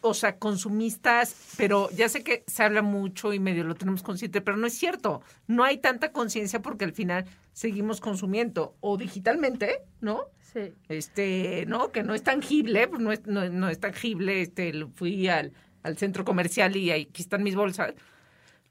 o 0.02 0.14
sea, 0.14 0.38
consumistas? 0.38 1.36
Pero 1.58 1.90
ya 1.92 2.10
sé 2.10 2.24
que 2.24 2.44
se 2.48 2.64
habla 2.64 2.82
mucho 2.82 3.34
y 3.34 3.40
medio 3.40 3.64
lo 3.64 3.76
tenemos 3.76 4.04
consciente, 4.04 4.42
pero 4.42 4.58
no 4.58 4.68
es 4.68 4.74
cierto. 4.78 5.22
No 5.48 5.64
hay 5.64 5.78
tanta 5.78 6.12
conciencia 6.12 6.62
porque 6.62 6.86
al 6.86 6.94
final 6.94 7.26
seguimos 7.54 8.02
consumiendo 8.02 8.76
o 8.82 8.98
digitalmente, 8.98 9.82
¿no? 10.02 10.26
Sí. 10.54 10.74
Este, 10.90 11.66
¿no? 11.68 11.92
Que 11.92 12.04
no 12.04 12.14
es 12.16 12.24
tangible, 12.24 12.88
pues 12.88 13.02
no 13.02 13.12
es, 13.12 13.26
no, 13.28 13.48
no 13.50 13.70
es 13.70 13.80
tangible. 13.80 14.42
Este, 14.42 14.74
lo- 14.74 14.90
fui 14.90 15.28
al, 15.28 15.52
al 15.84 15.98
centro 15.98 16.24
comercial 16.26 16.76
y 16.76 16.92
ahí- 16.92 17.08
aquí 17.10 17.22
están 17.22 17.44
mis 17.44 17.56
bolsas. 17.56 17.94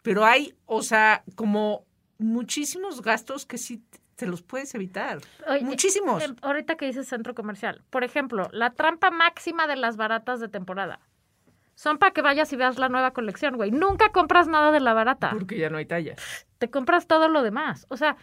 Pero 0.05 0.27
hay, 0.27 0.55
o 0.67 0.83
sea, 0.83 1.25
como 1.35 1.87
muchísimos 2.19 3.01
gastos 3.01 3.47
que 3.47 3.57
sí 3.57 3.83
te 4.17 4.27
los 4.27 4.43
puedes 4.43 4.75
evitar. 4.75 5.19
Oye, 5.49 5.63
Muchísimos. 5.63 6.23
eh, 6.23 6.35
ahorita 6.43 6.77
que 6.77 6.85
dices 6.85 7.09
centro 7.09 7.35
comercial. 7.35 7.83
Por 7.89 8.05
ejemplo, 8.05 8.51
la 8.53 8.75
trampa 8.75 9.11
máxima 9.11 9.67
de 9.67 9.77
las 9.77 9.97
baratas 9.97 10.41
de 10.41 10.49
temporada. 10.49 11.01
Son 11.75 11.97
para 11.97 12.13
que 12.13 12.21
vayas 12.21 12.53
y 12.53 12.57
veas 12.57 12.79
la 12.79 12.91
nueva 12.91 13.13
colección, 13.13 13.57
güey. 13.57 13.71
Nunca 13.71 14.11
compras 14.11 14.47
nada 14.47 14.73
de 14.73 14.81
la 14.81 14.93
barata. 14.93 15.31
Porque 15.31 15.57
ya 15.57 15.71
no 15.71 15.79
hay 15.79 15.87
talla. 15.87 16.17
Te 16.59 16.69
compras 16.69 17.07
todo 17.07 17.29
lo 17.31 17.43
demás. 17.43 17.87
O 17.89 17.97
sea, 17.97 18.19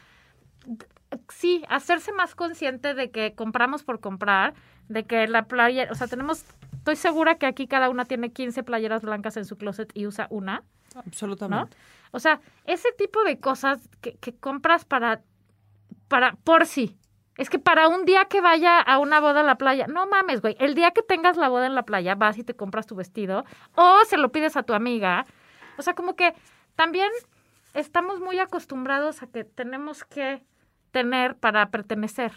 sí, 1.29 1.65
hacerse 1.67 2.13
más 2.13 2.35
consciente 2.35 2.93
de 2.93 3.09
que 3.09 3.33
compramos 3.33 3.81
por 3.81 3.99
comprar, 3.99 4.53
de 4.87 5.05
que 5.05 5.27
la 5.27 5.45
playa, 5.47 5.87
o 5.89 5.95
sea, 5.95 6.05
tenemos, 6.05 6.45
estoy 6.73 6.95
segura 6.95 7.39
que 7.39 7.47
aquí 7.47 7.65
cada 7.65 7.89
una 7.89 8.05
tiene 8.05 8.31
15 8.31 8.61
playeras 8.61 9.01
blancas 9.01 9.35
en 9.35 9.45
su 9.45 9.57
closet 9.57 9.89
y 9.95 10.05
usa 10.05 10.27
una. 10.29 10.63
¿No? 10.95 11.01
Absolutamente. 11.05 11.77
O 12.11 12.19
sea, 12.19 12.41
ese 12.65 12.91
tipo 12.93 13.23
de 13.23 13.39
cosas 13.39 13.79
que, 14.01 14.15
que 14.15 14.35
compras 14.35 14.85
para, 14.85 15.21
para, 16.07 16.33
por 16.43 16.65
sí. 16.65 16.97
Es 17.37 17.49
que 17.49 17.57
para 17.59 17.87
un 17.87 18.05
día 18.05 18.25
que 18.25 18.41
vaya 18.41 18.79
a 18.79 18.99
una 18.99 19.19
boda 19.21 19.39
a 19.39 19.43
la 19.43 19.55
playa, 19.55 19.87
no 19.87 20.05
mames, 20.05 20.41
güey. 20.41 20.55
El 20.59 20.75
día 20.75 20.91
que 20.91 21.01
tengas 21.01 21.37
la 21.37 21.47
boda 21.49 21.65
en 21.65 21.73
la 21.75 21.83
playa, 21.83 22.13
vas 22.15 22.37
y 22.37 22.43
te 22.43 22.53
compras 22.53 22.85
tu 22.85 22.95
vestido 22.95 23.45
o 23.75 23.99
se 24.05 24.17
lo 24.17 24.31
pides 24.31 24.57
a 24.57 24.63
tu 24.63 24.73
amiga. 24.73 25.25
O 25.77 25.81
sea, 25.81 25.93
como 25.95 26.15
que 26.15 26.33
también 26.75 27.09
estamos 27.73 28.19
muy 28.19 28.37
acostumbrados 28.39 29.23
a 29.23 29.27
que 29.27 29.45
tenemos 29.45 30.03
que 30.03 30.43
tener 30.91 31.35
para 31.37 31.69
pertenecer. 31.69 32.33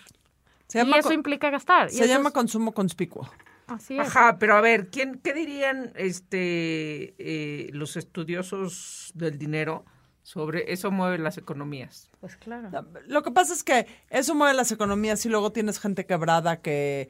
Se 0.68 0.82
Y 0.84 0.92
eso 0.94 1.12
implica 1.12 1.50
gastar. 1.50 1.88
Y 1.88 1.90
se 1.90 2.04
eso 2.04 2.14
llama 2.14 2.28
es- 2.28 2.34
consumo 2.34 2.72
conspicuo. 2.72 3.28
Así 3.66 3.98
es. 3.98 4.06
Ajá, 4.06 4.38
pero 4.38 4.56
a 4.56 4.60
ver, 4.60 4.88
¿quién, 4.88 5.18
¿qué 5.22 5.32
dirían 5.32 5.92
este, 5.96 7.14
eh, 7.18 7.70
los 7.72 7.96
estudiosos 7.96 9.10
del 9.14 9.38
dinero 9.38 9.84
sobre 10.22 10.72
eso 10.72 10.90
mueve 10.90 11.18
las 11.18 11.38
economías? 11.38 12.10
Pues 12.20 12.36
claro. 12.36 12.70
Lo 13.06 13.22
que 13.22 13.30
pasa 13.30 13.54
es 13.54 13.62
que 13.64 13.86
eso 14.10 14.34
mueve 14.34 14.54
las 14.54 14.70
economías 14.72 15.24
y 15.26 15.28
luego 15.28 15.52
tienes 15.52 15.78
gente 15.80 16.06
quebrada 16.06 16.60
que 16.60 17.08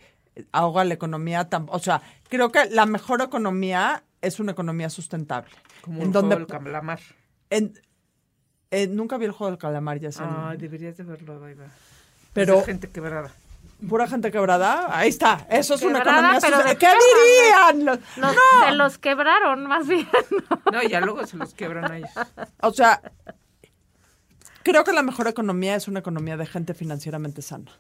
ahoga 0.53 0.85
la 0.85 0.95
economía. 0.95 1.49
O 1.69 1.79
sea, 1.79 2.03
creo 2.29 2.51
que 2.51 2.65
la 2.71 2.87
mejor 2.87 3.21
economía 3.23 4.05
es 4.21 4.41
una 4.41 4.53
economía 4.53 4.91
sustentable. 4.91 5.51
Como 5.83 5.99
en 6.01 6.07
el 6.07 6.13
donde 6.13 6.37
juego 6.37 6.47
del 6.53 6.65
calamar. 6.65 7.01
en- 7.51 7.75
en- 8.71 8.97
nunca 8.97 9.19
vi 9.19 9.27
el 9.27 9.33
juego 9.33 9.51
del 9.51 9.59
calamar, 9.59 9.99
ya 10.01 10.11
sé. 10.11 10.23
Ay, 10.27 10.57
deberías 10.57 10.97
de 10.97 11.05
verlo, 11.05 11.39
Daiva. 11.39 11.67
pero 12.33 12.63
gente 12.63 12.89
quebrada. 12.89 13.33
Pura 13.89 14.07
gente 14.09 14.31
quebrada. 14.31 14.87
Ahí 14.97 15.09
está. 15.09 15.47
Eso 15.51 15.75
es 15.75 15.83
una 15.83 16.01
economía 16.01 16.39
pero 16.41 16.59
de 16.59 16.63
sustentable. 16.63 16.79
¿Qué 16.79 17.77
dirían? 17.77 17.85
los- 17.85 18.17
Los, 18.17 18.37
Se 18.67 18.73
los 18.73 18.99
quebraron, 18.99 19.67
más 19.67 19.87
bien. 19.87 20.09
No, 20.73 20.83
ya 20.83 21.01
luego 21.01 21.27
se 21.27 21.37
los 21.37 21.55
quiebran 21.55 21.91
a 21.91 21.97
ellos. 21.99 22.11
O 22.63 22.73
sea, 22.73 23.01
creo 24.63 24.85
que 24.85 24.93
la 24.93 25.03
mejor 25.03 25.29
economía 25.29 25.75
es 25.77 25.89
una 25.89 26.01
economía 26.01 26.37
de 26.37 26.47
gente 26.47 26.75
financieramente 26.75 27.43
sana. 27.43 27.71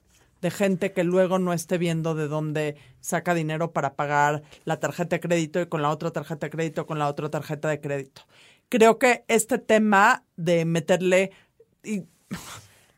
De 0.41 0.51
gente 0.51 0.93
que 0.93 1.05
luego 1.05 1.39
no 1.39 1.53
esté 1.55 1.79
viendo 1.79 2.15
de 2.15 2.29
dónde 2.29 2.77
saca 3.01 3.33
dinero 3.33 3.73
para 3.73 3.95
pagar 3.95 4.43
la 4.65 4.79
tarjeta 4.79 5.17
de 5.17 5.21
crédito 5.21 5.61
y 5.61 5.67
con 5.67 5.81
la 5.81 5.89
otra 5.89 6.11
tarjeta 6.11 6.47
de 6.47 6.51
crédito, 6.51 6.87
con 6.87 6.99
la 6.99 7.09
otra 7.09 7.31
tarjeta 7.31 7.69
de 7.69 7.81
crédito. 7.81 8.23
Creo 8.69 8.99
que 8.99 9.25
este 9.29 9.59
tema 9.59 10.25
de 10.37 10.65
meterle... 10.67 11.31
Y 11.83 12.03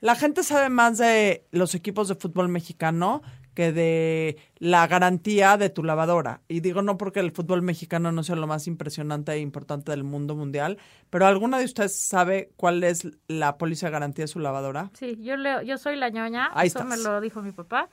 la 0.07 0.15
gente 0.15 0.43
sabe 0.45 0.69
más 0.69 0.99
de 0.99 1.45
los 1.51 1.75
equipos 1.75 2.07
de 2.09 2.15
fútbol 2.15 2.49
mexicano 2.49 3.23
que 3.55 3.73
de 3.73 4.37
la 4.59 4.87
garantía 4.87 5.57
de 5.57 5.71
tu 5.71 5.83
lavadora. 5.83 6.43
Y 6.47 6.61
digo 6.61 6.83
no 6.83 6.99
porque 6.99 7.21
el 7.21 7.33
fútbol 7.33 7.63
mexicano 7.63 8.13
no 8.13 8.23
sea 8.23 8.37
lo 8.37 8.47
más 8.47 8.67
impresionante 8.67 9.33
e 9.33 9.39
importante 9.41 9.91
del 9.93 10.05
mundo 10.05 10.35
mundial, 10.37 10.77
pero 11.11 11.27
¿alguna 11.27 11.59
de 11.59 11.65
ustedes 11.65 11.97
sabe 11.99 12.51
cuál 12.57 12.85
es 12.85 13.09
la 13.29 13.57
póliza 13.57 13.87
de 13.87 13.93
garantía 13.93 14.25
de 14.25 14.29
su 14.29 14.41
lavadora? 14.41 14.91
Sí, 14.93 15.17
yo 15.23 15.37
leo, 15.37 15.63
yo 15.63 15.79
soy 15.79 15.97
la 15.97 16.11
ñoña, 16.11 16.51
Ahí 16.53 16.69
eso 16.69 16.81
estás. 16.81 16.99
me 16.99 17.03
lo 17.03 17.21
dijo 17.23 17.41
mi 17.43 17.53
papá, 17.53 17.89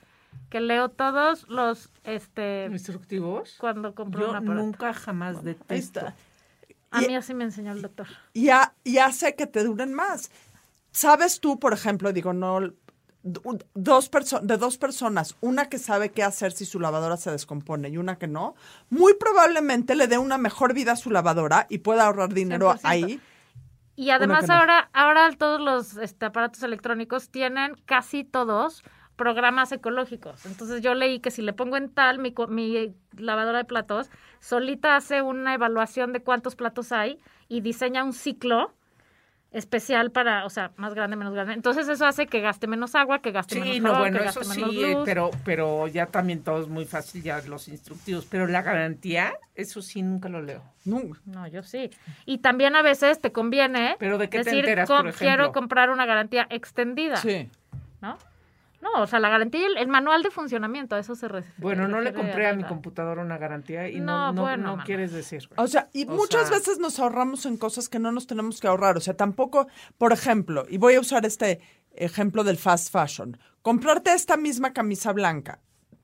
que 0.50 0.60
leo 0.60 0.90
todos 0.90 1.48
los, 1.48 1.90
este, 2.04 2.66
¿Instructivos? 2.70 3.56
cuando 3.58 3.96
compro 3.96 4.20
Yo 4.22 4.30
una 4.32 4.40
aparato. 4.40 4.62
nunca 4.66 4.94
jamás 4.94 5.38
Ahí 5.38 5.44
detesto. 5.46 6.00
está. 6.02 6.16
A 6.92 7.02
Y- 7.04 7.08
mí 7.08 7.16
así 7.16 7.34
me 7.34 7.46
enseñó 7.46 7.72
el 7.72 7.82
doctor. 7.82 8.08
y, 8.34 8.50
ha- 8.50 8.74
y 8.84 8.98
hace 8.98 9.36
que 9.36 9.48
te 9.48 9.64
duren 9.64 9.94
más. 9.94 10.30
¿Sabes 10.94 11.40
tú, 11.40 11.60
por 11.60 11.74
ejemplo, 11.74 12.14
digo, 12.14 12.34
no, 12.34 12.60
dos 13.24 14.12
de 14.44 14.58
dos 14.58 14.78
personas, 14.78 15.36
una 15.42 15.70
que 15.70 15.80
sabe 15.80 16.12
qué 16.12 16.24
hacer 16.24 16.52
si 16.52 16.66
su 16.66 16.80
lavadora 16.80 17.18
se 17.18 17.32
descompone 17.32 17.90
y 17.90 17.98
una 17.98 18.18
que 18.18 18.28
no, 18.28 18.56
muy 18.90 19.16
probablemente 19.16 19.96
le 19.96 20.08
dé 20.08 20.18
una 20.18 20.38
mejor 20.38 20.74
vida 20.74 20.92
a 20.92 20.96
su 20.96 21.10
lavadora 21.10 21.66
y 21.70 21.80
pueda 21.80 22.06
ahorrar 22.06 22.34
dinero 22.34 22.72
100%. 22.74 22.80
ahí. 22.84 23.22
Y 23.96 24.12
además 24.12 24.48
no. 24.48 24.56
ahora, 24.56 24.90
ahora 24.94 25.32
todos 25.38 25.60
los 25.60 25.98
este, 25.98 26.26
aparatos 26.26 26.62
electrónicos 26.64 27.30
tienen 27.30 27.76
casi 27.86 28.24
todos 28.24 28.84
programas 29.16 29.72
ecológicos. 29.72 30.46
Entonces 30.46 30.82
yo 30.82 30.94
leí 30.94 31.20
que 31.20 31.32
si 31.32 31.42
le 31.42 31.54
pongo 31.54 31.78
en 31.78 31.90
tal 31.90 32.20
mi, 32.20 32.34
mi 32.50 32.96
lavadora 33.18 33.60
de 33.60 33.66
platos, 33.66 34.10
solita 34.40 34.96
hace 34.96 35.22
una 35.22 35.54
evaluación 35.54 36.14
de 36.14 36.22
cuántos 36.22 36.56
platos 36.56 36.92
hay 36.92 37.20
y 37.48 37.62
diseña 37.62 38.04
un 38.04 38.14
ciclo 38.14 38.74
especial 39.54 40.12
para, 40.12 40.46
o 40.46 40.50
sea, 40.50 40.72
más 40.78 40.94
grande, 40.94 41.16
menos 41.16 41.34
grande. 41.34 41.54
Entonces 41.54 41.88
eso 41.88 42.06
hace 42.06 42.28
que 42.28 42.42
gaste 42.42 42.68
menos 42.68 42.96
agua, 42.96 43.22
que 43.22 43.32
gaste 43.32 43.56
Sí, 43.56 43.62
menos 43.62 43.80
no, 43.80 43.90
jabón, 43.94 44.00
bueno, 44.02 44.20
que 44.20 44.26
eso 44.30 44.40
gaste 44.42 44.56
sí, 44.56 44.62
menos 44.62 44.76
luz. 44.98 45.02
pero, 45.06 45.32
pero 45.46 45.88
ya 45.88 46.08
también 46.08 46.44
todo 46.44 46.62
es 46.62 46.68
muy 46.68 46.86
fácil, 46.86 47.22
ya 47.24 47.40
los 47.44 47.68
instructivos. 47.68 48.26
Pero 48.30 48.48
la 48.48 48.62
garantía, 48.64 49.34
eso 49.56 49.82
sí 49.82 50.02
nunca 50.02 50.28
lo 50.28 50.42
leo. 50.42 50.62
No, 50.86 51.02
No, 51.26 51.48
yo 51.48 51.64
sí. 51.64 51.90
Y 52.26 52.40
también 52.40 52.76
a 52.76 52.82
veces 52.82 53.22
te 53.22 53.32
conviene 53.32 53.96
¿Pero 54.00 54.18
de 54.18 54.30
qué 54.30 54.40
te 54.40 54.44
decir, 54.46 54.60
enteras, 54.66 54.90
"Com- 54.90 54.98
por 54.98 55.08
ejemplo?" 55.10 55.28
quiero 55.28 55.52
comprar 55.54 55.90
una 55.92 56.06
garantía 56.06 56.48
extendida, 56.50 57.18
sí. 57.18 57.50
¿no? 58.02 58.18
No, 58.84 59.02
o 59.02 59.08
sea, 59.08 59.20
la 59.20 59.30
garantía, 59.30 59.62
y 59.62 59.64
el, 59.64 59.78
el 59.78 59.88
manual 59.88 60.24
de 60.24 60.30
funcionamiento, 60.30 60.96
a 60.96 61.00
eso 61.00 61.16
se 61.16 61.28
refiere. 61.30 61.56
Bueno, 61.58 61.88
no 61.88 62.02
le 62.02 62.14
compré 62.14 62.48
a 62.48 62.54
mi 62.54 62.64
computadora 62.66 63.22
una 63.22 63.38
garantía 63.38 63.88
y 63.88 64.00
No, 64.00 64.06
no, 64.28 64.34
no, 64.34 64.42
bueno, 64.42 64.76
no 64.78 64.84
quieres 64.84 65.14
decir. 65.14 65.48
O 65.56 65.68
sea, 65.68 65.90
y 65.94 66.06
O 66.06 66.12
muchas 66.12 66.50
sea- 66.50 66.58
veces 66.58 66.80
nos 66.80 67.00
ahorramos 67.00 67.46
en 67.46 67.58
cosas 67.58 67.88
que 67.88 67.98
no 68.00 68.12
nos 68.12 68.28
tenemos 68.28 68.60
que 68.60 68.68
ahorrar. 68.68 68.98
O 68.98 69.02
sea, 69.02 69.16
tampoco, 69.16 69.68
por 69.98 70.12
ejemplo, 70.12 70.66
y 70.70 70.78
voy 70.78 70.96
a 70.96 71.00
usar 71.00 71.26
este 71.26 71.62
ejemplo 71.96 72.44
del 72.44 72.58
fast 72.58 72.92
fashion, 72.92 73.38
comprarte 73.62 74.12
esta 74.14 74.36
misma 74.36 74.74
camisa 74.74 75.14
blanca 75.14 75.62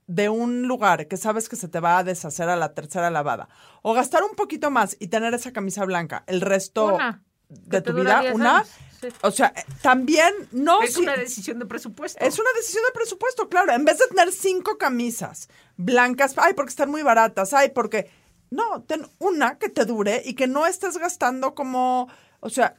de 0.08 0.30
un 0.30 0.64
lugar 0.68 1.08
que 1.08 1.18
sabes 1.18 1.50
que 1.50 1.56
se 1.56 1.68
te 1.68 1.80
va 1.80 1.98
a 2.00 2.04
deshacer 2.04 2.48
a 2.50 2.56
la 2.56 2.74
tercera 2.74 3.10
lavada, 3.12 3.50
o 3.84 3.94
gastar 3.94 4.24
un 4.24 4.36
poquito 4.36 4.72
más 4.72 4.96
y 5.00 5.08
tener 5.08 5.34
esa 5.34 5.52
camisa 5.52 5.86
blanca 5.86 6.24
el 6.28 6.42
resto 6.42 6.96
Una, 6.96 7.24
de 7.50 7.82
tu 7.82 7.94
vida, 7.94 8.22
10 8.22 8.34
una, 8.36 8.58
años. 8.60 8.72
Sí. 9.02 9.08
o 9.22 9.32
sea, 9.32 9.54
eh, 9.56 9.64
también 9.82 10.34
no... 10.52 10.82
es 10.82 10.93
si- 10.95 11.02
una 11.02 11.16
decisión 11.16 11.60
de 11.60 11.66
presupuesto. 11.66 12.20
es 12.24 12.38
una 12.39 12.50
decisión 12.56 12.84
de 12.86 12.91
presupuesto, 12.93 13.47
claro. 13.50 13.72
En 13.74 13.86
vez 13.86 13.97
de 14.00 14.08
tener 14.08 14.32
cinco 14.32 14.78
camisas 14.78 15.47
blancas, 15.78 16.34
ay, 16.38 16.54
porque 16.54 16.70
están 16.72 16.89
muy 16.91 17.04
baratas, 17.04 17.54
ay, 17.54 17.70
porque... 17.70 18.12
No, 18.52 18.82
ten 18.82 19.06
una 19.20 19.60
que 19.60 19.70
te 19.70 19.86
dure 19.86 20.24
y 20.26 20.34
que 20.34 20.47
no 20.47 20.66
estés 20.66 20.97
gastando 20.97 21.54
como... 21.54 22.10
O 22.39 22.50
sea, 22.50 22.76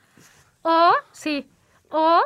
O, 0.63 0.91
sí, 1.13 1.49
o 1.91 2.21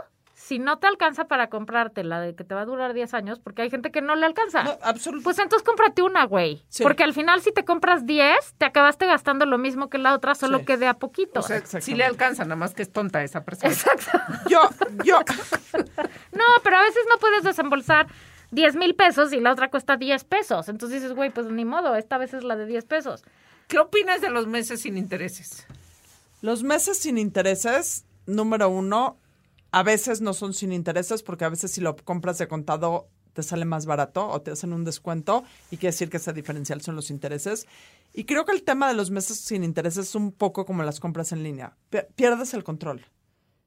si 0.47 0.59
no 0.59 0.78
te 0.78 0.86
alcanza 0.86 1.24
para 1.24 1.49
comprarte 1.49 2.05
la 2.05 2.20
de 2.20 2.34
que 2.34 2.45
te 2.45 2.55
va 2.55 2.61
a 2.61 2.64
durar 2.66 2.92
10 2.92 3.14
años, 3.14 3.38
porque 3.38 3.62
hay 3.62 3.70
gente 3.70 3.90
que 3.90 4.03
no 4.03 4.14
le 4.14 4.26
alcanza. 4.26 4.62
no, 4.62 4.72
absolutamente. 4.82 5.24
Pues 5.24 5.38
entonces 5.38 5.64
cómprate 5.64 6.03
una, 6.03 6.24
güey. 6.26 6.62
Sí. 6.68 6.82
Porque 6.82 7.03
al 7.03 7.14
final 7.14 7.40
si 7.40 7.51
te 7.51 7.64
compras 7.64 8.05
10, 8.05 8.55
te 8.59 8.66
acabaste 8.66 9.07
gastando 9.07 9.47
lo 9.47 9.57
mismo 9.57 9.88
que 9.88 9.97
la 9.97 10.12
otra, 10.14 10.34
solo 10.34 10.59
Sí. 10.59 10.64
que 10.66 10.76
de 10.76 10.86
a 10.86 10.95
poquito. 10.95 11.40
o 11.40 11.42
sea, 11.42 11.64
sí 11.64 11.95
le 11.95 12.05
alcanza, 12.05 12.45
nada 12.45 12.57
más 12.57 12.74
que 12.74 12.82
es 12.82 12.92
tonta 12.92 13.22
esa 13.22 13.42
persona. 13.45 13.72
Exacto. 13.72 14.18
yo, 14.51 14.61
yo, 15.03 15.18
No, 16.32 16.45
pero 16.62 16.76
a 16.76 16.82
veces 16.82 17.05
no 17.09 17.18
puedes 17.18 17.42
desembolsar 17.45 18.07
10 18.51 18.76
mil 18.76 18.95
pesos 18.95 19.32
y 19.32 19.40
la 19.40 19.51
otra 19.53 19.70
cuesta 19.70 19.97
10 19.97 20.24
pesos. 20.24 20.68
Entonces 20.68 21.01
dices, 21.01 21.16
güey, 21.16 21.30
pues 21.30 21.47
ni 21.47 21.64
modo, 21.64 21.97
esta 21.97 22.18
vez 22.18 22.34
es 22.34 22.45
la 22.45 22.57
de 22.57 22.66
10 22.66 22.84
pesos. 22.84 23.24
¿Qué 23.68 23.78
opinas 23.78 24.20
de 24.20 24.28
los 24.30 24.47
meses 24.47 24.82
sin 24.82 24.99
intereses? 24.99 25.66
los 26.42 26.62
meses 26.62 26.99
sin 26.99 27.16
intereses, 27.16 28.05
número 28.26 28.68
uno, 28.68 29.16
a 29.79 29.83
veces 29.83 30.20
no 30.20 30.33
son 30.35 30.55
sin 30.55 30.72
intereses 30.72 31.22
porque 31.22 31.45
a 31.45 31.49
veces 31.49 31.70
si 31.72 31.81
lo 31.81 31.97
compras 31.97 32.39
de 32.39 32.49
contado 32.49 33.09
te 33.33 33.43
sale 33.43 33.64
más 33.64 33.85
barato 33.87 34.29
o 34.29 34.41
te 34.43 34.53
hacen 34.53 34.72
un 34.72 34.85
descuento 34.85 35.43
y 35.70 35.77
quiere 35.77 35.93
decir 35.93 36.09
que 36.09 36.18
ese 36.18 36.33
diferencial 36.33 36.81
son 36.83 36.95
los 36.95 37.11
intereses. 37.11 37.66
Y 38.12 38.25
creo 38.25 38.45
que 38.45 38.53
el 38.53 38.62
tema 38.62 38.87
de 38.87 38.95
los 38.95 39.11
meses 39.11 39.39
sin 39.41 39.64
intereses 39.64 40.09
es 40.09 40.14
un 40.14 40.31
poco 40.31 40.64
como 40.64 40.85
las 40.85 41.01
compras 41.01 41.33
en 41.33 41.43
línea. 41.43 41.77
Pi- 41.91 41.99
Pierdes 42.14 42.55
el 42.55 42.62
control. 42.62 43.05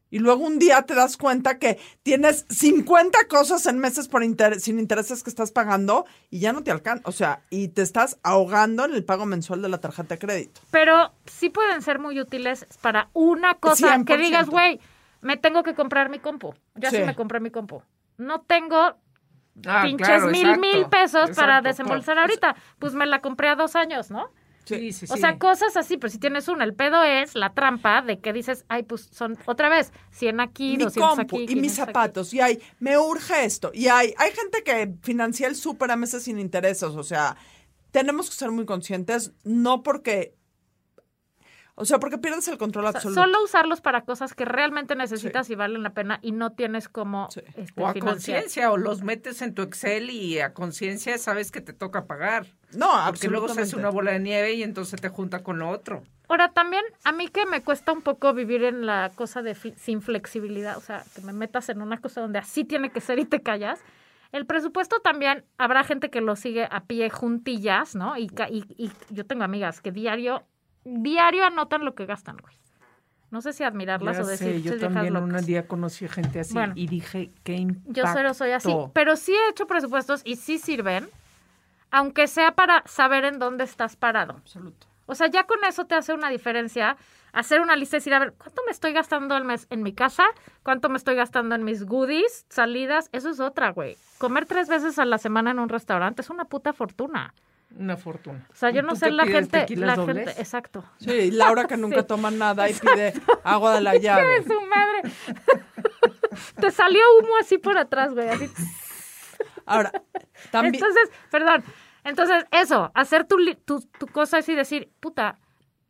Y 0.10 0.20
luego 0.20 0.45
un 0.45 0.58
día 0.58 0.84
te 0.84 0.95
das 0.95 1.18
cuenta 1.18 1.60
que 1.60 1.78
tienes 2.01 2.45
50 2.49 3.28
cosas 3.28 3.66
en 3.66 3.78
meses 3.78 4.08
por 4.08 4.24
inter- 4.24 4.62
sin 4.62 4.80
intereses 4.80 5.22
que 5.22 5.30
estás 5.30 5.51
pagando 5.51 6.05
y 6.30 6.39
ya 6.39 6.53
no 6.53 6.64
te 6.64 6.72
alcanza. 6.72 7.03
O 7.05 7.12
sea, 7.12 7.43
y 7.49 7.68
te 7.68 7.82
estás 7.82 8.18
ahogando 8.24 8.86
en 8.86 8.93
el 8.93 9.03
pago 9.03 9.26
mensual 9.26 9.62
de 9.62 9.68
la 9.68 9.80
tarjeta 9.82 10.16
de 10.16 10.20
crédito. 10.20 10.62
Pero 10.72 11.12
sí 11.26 11.49
pueden 11.49 11.82
ser 11.82 11.99
muy 11.99 12.22
útiles 12.22 12.66
para 12.82 13.10
una 13.12 13.55
cosa 13.55 13.97
100%. 13.97 14.05
que 14.05 14.18
digas, 14.18 14.47
güey, 14.47 14.80
me 15.22 15.38
tengo 15.38 15.63
que 15.63 15.74
comprar 15.74 16.09
mi 16.09 16.20
compu. 16.20 16.53
Ya 16.76 16.89
sí. 16.91 16.97
Sí. 16.97 17.03
me 17.03 17.15
compré 17.15 17.39
mi 17.39 17.51
compu. 17.51 17.82
No 18.18 18.41
tengo 18.41 18.95
Ah, 19.65 19.82
pinches 19.84 20.07
claro, 20.07 20.28
mil, 20.28 20.41
exacto, 20.41 20.61
mil 20.61 20.86
pesos 20.86 21.32
para 21.32 21.61
desembolsar 21.61 22.20
ahorita. 22.20 22.55
Pues 22.78 22.93
me 22.93 23.07
la 23.07 23.22
compré 23.22 23.49
a 23.49 23.55
dos 23.55 23.76
años, 23.76 24.11
¿no? 24.11 24.30
Sí, 24.65 24.91
sí, 24.91 25.05
O 25.09 25.15
sí. 25.15 25.22
sea, 25.22 25.39
cosas 25.39 25.76
así, 25.78 25.97
pero 25.97 26.11
si 26.11 26.20
tienes 26.20 26.47
una, 26.47 26.63
el 26.63 26.76
pedo 26.76 27.01
es 27.03 27.34
la 27.36 27.53
trampa 27.53 28.01
de 28.03 28.20
que 28.20 28.34
dices, 28.34 28.65
ay, 28.70 28.84
pues 28.84 29.09
son 29.11 29.36
otra 29.45 29.68
vez 29.70 29.91
100 30.11 30.41
aquí, 30.41 30.72
mi 30.78 30.84
200 30.84 31.15
compu 31.18 31.38
aquí. 31.38 31.53
y 31.53 31.55
mis 31.55 31.72
500 31.72 31.80
aquí. 31.80 31.86
zapatos 31.88 32.34
y 32.36 32.41
hay 32.41 32.61
me 32.80 32.97
urge 32.99 33.45
esto 33.45 33.72
y 33.74 33.88
hay 33.88 34.13
hay 34.18 34.32
gente 34.32 34.63
que 34.63 34.93
financia 35.01 35.47
el 35.47 35.55
súper 35.55 35.89
a 35.89 35.95
meses 35.95 36.24
sin 36.24 36.38
intereses 36.38 36.84
o 36.89 37.01
sea 37.03 37.36
tenemos 37.91 38.30
que 38.30 38.36
ser 38.36 38.51
muy 38.51 38.65
conscientes 38.65 39.32
no 39.45 39.82
porque 39.84 40.36
o 41.80 41.86
sea 41.86 41.99
porque 41.99 42.17
pierdes 42.17 42.47
el 42.47 42.57
control 42.57 42.86
O 42.86 42.91
sea, 42.91 42.97
absoluto 42.97 43.21
solo 43.21 43.43
usarlos 43.43 43.82
para 43.82 44.01
cosas 44.01 44.34
que 44.34 44.43
realmente 44.45 44.95
necesitas 44.95 45.49
y 45.51 45.55
valen 45.55 45.84
la 45.84 45.91
pena 45.91 46.19
y 46.23 46.32
no 46.32 46.51
tienes 46.53 46.89
como 46.89 47.30
Sí. 47.32 47.41
este, 47.55 47.82
O 47.82 47.88
a 47.88 47.93
conciencia, 47.93 48.71
o 48.71 48.78
los 48.78 49.03
metes 49.03 49.41
en 49.41 49.53
tu 49.53 49.61
Excel 49.61 50.09
y 50.09 50.39
a 50.39 50.53
conciencia 50.53 51.17
sabes 51.19 51.51
que 51.51 51.61
te 51.61 51.73
toca 51.73 52.05
pagar. 52.05 52.47
no 52.73 52.89
Porque 53.07 53.28
luego 53.30 53.47
se 53.47 53.61
hace 53.61 53.75
una 53.75 53.89
bola 53.89 54.11
de 54.11 54.19
nieve 54.19 54.53
y 54.53 54.63
entonces 54.63 54.99
te 54.99 55.09
junta 55.09 55.43
con 55.43 55.59
lo 55.59 55.69
otro. 55.69 56.03
Ahora 56.30 56.51
también, 56.51 56.84
a 57.05 57.11
mí 57.13 57.28
que 57.30 57.45
me 57.45 57.61
cuesta 57.63 57.91
un 57.93 58.01
poco 58.01 58.34
vivir 58.34 58.63
en 58.65 58.86
la 58.86 59.11
cosa 59.15 59.41
de 59.41 59.55
fi- 59.55 59.73
sin 59.78 60.01
flexibilidad, 60.01 60.75
o 60.78 60.82
sea, 60.82 61.05
que 61.15 61.21
me 61.21 61.32
metas 61.32 61.69
en 61.69 61.82
una 61.82 61.99
cosa 62.01 62.19
donde 62.21 62.39
así 62.39 62.65
tiene 62.65 62.89
que 62.89 62.99
ser 62.99 63.19
y 63.19 63.25
te 63.25 63.41
callas. 63.41 63.80
El 64.34 64.45
presupuesto 64.45 64.99
también, 64.99 65.45
habrá 65.57 65.86
gente 65.86 66.09
que 66.09 66.19
lo 66.19 66.36
sigue 66.36 66.67
a 66.69 66.84
pie 66.84 67.09
juntillas, 67.09 67.95
¿no? 67.95 68.17
Y, 68.17 68.28
ca- 68.28 68.49
y, 68.49 68.65
y 68.78 68.91
yo 69.09 69.25
tengo 69.25 69.45
amigas 69.45 69.80
que 69.80 69.93
diario, 69.93 70.43
diario 70.88 71.43
anotan 71.45 71.83
lo 71.85 71.95
que 71.95 72.05
gastan, 72.05 72.38
güey. 72.38 72.55
No 73.29 73.41
sé 73.41 73.51
si 73.51 73.63
admirarlas 73.63 74.17
Ya 74.17 74.23
o 74.23 74.25
decir, 74.25 74.47
sé, 74.47 74.53
yo 74.61 74.71
"Pinches 74.71 74.79
viejas 74.79 74.93
también 74.93 75.17
un 75.21 75.29
locas". 75.29 75.45
día 75.45 75.67
conocí 75.67 76.07
gente 76.07 76.39
así 76.39 76.53
Bueno. 76.53 76.73
y 76.77 76.88
dije, 76.88 77.31
qué 77.43 77.55
impacto. 77.55 77.91
Yo 77.91 78.03
cero 78.13 78.33
soy 78.33 78.51
así, 78.51 78.73
pero 78.93 79.17
sí 79.17 79.33
he 79.33 79.49
hecho 79.49 79.67
presupuestos 79.67 80.21
y 80.23 80.38
sí 80.38 80.57
sirven, 80.59 81.09
aunque 81.91 82.27
sea 82.27 82.51
para 82.55 82.83
saber 82.85 83.25
en 83.25 83.38
dónde 83.39 83.63
estás 83.65 83.95
parado. 83.97 84.33
absoluto 84.33 84.88
O 85.07 85.15
sea, 85.15 85.27
ya 85.27 85.43
con 85.45 85.63
eso 85.65 85.85
te 85.85 85.95
hace 85.95 86.13
una 86.13 86.29
diferencia 86.29 86.95
hacer 87.33 87.61
una 87.61 87.75
lista 87.75 87.97
y 87.97 87.99
decir, 87.99 88.13
a 88.13 88.19
ver, 88.19 88.33
¿cuánto 88.33 88.61
me 88.65 88.71
estoy 88.71 88.93
gastando 88.93 89.35
al 89.35 89.43
mes 89.45 89.67
en 89.69 89.83
mi 89.83 89.93
casa? 89.93 90.23
¿Cuánto 90.63 90.89
me 90.89 90.97
estoy 90.97 91.15
gastando 91.15 91.53
en 91.55 91.63
mis 91.65 91.85
goodies, 91.85 92.45
salidas? 92.49 93.09
Eso 93.11 93.29
es 93.29 93.39
otra, 93.39 93.71
güey. 93.71 93.95
Comer 94.17 94.45
tres 94.45 94.67
veces 94.69 94.97
a 94.99 95.05
la 95.05 95.17
semana 95.17 95.51
en 95.51 95.59
un 95.59 95.69
restaurante 95.69 96.21
es 96.21 96.29
una 96.29 96.45
puta 96.45 96.73
fortuna. 96.73 97.33
Una 97.76 97.97
fortuna. 97.97 98.47
O 98.51 98.55
sea, 98.55 98.72
¿Y 98.72 98.76
yo 98.76 98.82
no 98.82 98.95
sé 98.95 99.11
la 99.11 99.26
gente, 99.26 99.65
la 99.76 99.95
dobles? 99.95 100.26
gente, 100.26 100.41
exacto. 100.41 100.84
sí 100.99 101.32
Laura 101.32 101.65
que 101.68 101.78
nunca 101.78 102.03
toma 102.03 102.32
nada 102.32 102.70
y 102.70 102.74
pide 102.74 103.13
agua 103.43 103.76
de 103.76 103.82
la 103.82 103.95
llave 103.99 104.43
Su 104.43 104.61
madre. 104.61 105.11
te 106.61 106.72
salió 106.72 107.01
humo 107.20 107.38
así 107.41 107.57
por 107.57 107.78
atrás, 107.78 108.13
güey. 108.13 108.30
Así. 108.30 108.49
ahora 109.65 109.91
también 110.51 110.76
Entonces, 110.76 111.09
perdón. 111.30 111.63
Entonces, 112.03 112.45
eso, 112.51 112.89
hacer 112.95 113.26
tu, 113.26 113.36
tu, 113.65 113.82
tu 113.82 114.07
cosa 114.07 114.38
es 114.38 114.47
y 114.47 114.55
decir, 114.55 114.89
puta, 115.01 115.38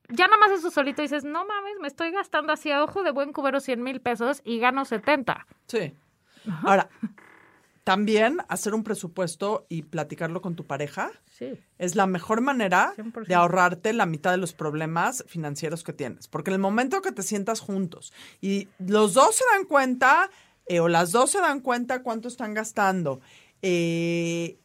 ya 0.09 0.25
nada 0.25 0.37
más 0.37 0.51
eso 0.51 0.71
solito 0.71 1.01
dices, 1.03 1.23
no 1.23 1.45
mames, 1.45 1.79
me 1.79 1.87
estoy 1.87 2.11
gastando 2.11 2.53
así 2.53 2.71
a 2.71 2.83
ojo 2.83 3.03
de 3.03 3.11
buen 3.11 3.33
cubero 3.33 3.59
100 3.59 3.83
mil 3.83 4.01
pesos 4.01 4.41
y 4.43 4.59
gano 4.59 4.83
70. 4.83 5.45
Sí. 5.67 5.93
Ahora, 6.63 6.89
también 7.87 8.39
hacer 8.49 8.73
un 8.75 8.83
presupuesto 8.83 9.65
y 9.69 9.83
platicarlo 9.83 10.41
con 10.41 10.57
tu 10.57 10.65
pareja 10.67 11.09
Sí. 11.31 11.53
es 11.77 11.95
la 11.95 12.05
mejor 12.05 12.41
manera 12.41 12.91
100%. 12.97 13.25
de 13.29 13.33
ahorrarte 13.33 13.93
la 13.93 14.05
mitad 14.05 14.31
de 14.31 14.37
los 14.37 14.51
problemas 14.51 15.23
financieros 15.29 15.85
que 15.85 15.93
tienes. 15.93 16.27
Porque 16.27 16.49
en 16.49 16.55
el 16.55 16.59
momento 16.59 17.01
que 17.01 17.13
te 17.13 17.23
sientas 17.23 17.61
juntos 17.61 18.11
y 18.41 18.67
los 18.77 19.13
dos 19.13 19.35
se 19.37 19.45
dan 19.55 19.63
cuenta, 19.65 20.29
eh, 20.65 20.81
o 20.81 20.89
las 20.89 21.13
dos 21.13 21.31
se 21.31 21.39
dan 21.39 21.61
cuenta 21.61 22.03
cuánto 22.03 22.27
están 22.27 22.53
gastando, 22.53 23.21
eh, 23.61 24.59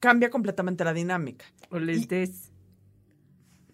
cambia 0.00 0.30
completamente 0.30 0.82
la 0.82 0.92
dinámica. 0.92 1.44
O 1.70 1.78
les 1.78 2.08
des. 2.08 2.47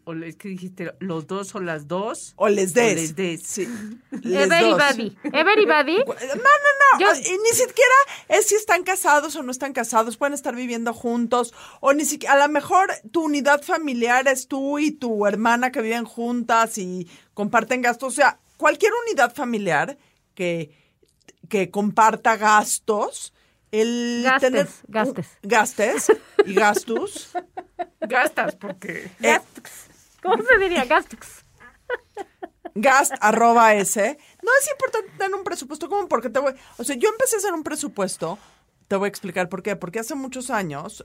O 0.06 0.12
les 0.12 0.36
que 0.36 0.48
dijiste, 0.48 0.92
los 1.00 1.26
dos 1.26 1.54
o 1.54 1.60
las 1.60 1.88
dos. 1.88 2.34
O 2.36 2.48
les 2.48 2.74
des. 2.74 2.92
O 2.92 2.94
les 2.96 3.16
des. 3.16 3.42
Sí. 3.42 3.66
Les 4.22 4.48
dos. 4.48 4.58
Everybody. 4.58 5.16
Everybody. 5.32 5.96
No, 5.98 6.04
no, 6.14 6.98
no. 6.98 7.00
Yo- 7.00 7.14
y 7.20 7.38
ni 7.38 7.48
siquiera 7.56 7.94
es 8.28 8.46
si 8.46 8.54
están 8.54 8.82
casados 8.84 9.34
o 9.36 9.42
no 9.42 9.50
están 9.50 9.72
casados. 9.72 10.16
Pueden 10.18 10.34
estar 10.34 10.54
viviendo 10.54 10.92
juntos. 10.92 11.54
O 11.80 11.94
ni 11.94 12.04
siquiera, 12.04 12.34
a 12.34 12.46
lo 12.46 12.52
mejor 12.52 12.90
tu 13.12 13.24
unidad 13.24 13.62
familiar 13.62 14.28
es 14.28 14.46
tú 14.46 14.78
y 14.78 14.90
tu 14.90 15.26
hermana 15.26 15.72
que 15.72 15.80
viven 15.80 16.04
juntas 16.04 16.76
y 16.78 17.08
comparten 17.32 17.80
gastos. 17.80 18.12
O 18.12 18.16
sea, 18.16 18.38
cualquier 18.58 18.92
unidad 19.08 19.34
familiar 19.34 19.96
que, 20.34 20.70
que 21.48 21.70
comparta 21.70 22.36
gastos. 22.36 23.32
El 23.72 24.20
Gastes, 24.22 24.50
tener- 24.52 24.68
gastes. 24.86 25.26
gastes 25.42 26.12
y 26.46 26.54
gastos. 26.54 27.30
Gastas 28.06 28.54
porque. 28.54 29.10
eh, 29.22 29.40
¿Cómo 30.24 30.42
se 30.42 30.58
diría? 30.58 30.86
Gastex. 30.86 31.44
gast 32.74 33.12
arroba 33.20 33.74
ese. 33.74 34.18
No 34.42 34.50
es 34.58 34.70
importante 34.70 35.10
tener 35.18 35.34
un 35.34 35.44
presupuesto 35.44 35.88
como 35.88 36.08
porque 36.08 36.30
te 36.30 36.40
voy, 36.40 36.54
o 36.78 36.84
sea, 36.84 36.96
yo 36.96 37.10
empecé 37.10 37.36
a 37.36 37.38
hacer 37.40 37.52
un 37.52 37.62
presupuesto, 37.62 38.38
te 38.88 38.96
voy 38.96 39.06
a 39.06 39.08
explicar 39.08 39.48
por 39.48 39.62
qué, 39.62 39.76
porque 39.76 40.00
hace 40.00 40.14
muchos 40.14 40.50
años, 40.50 41.04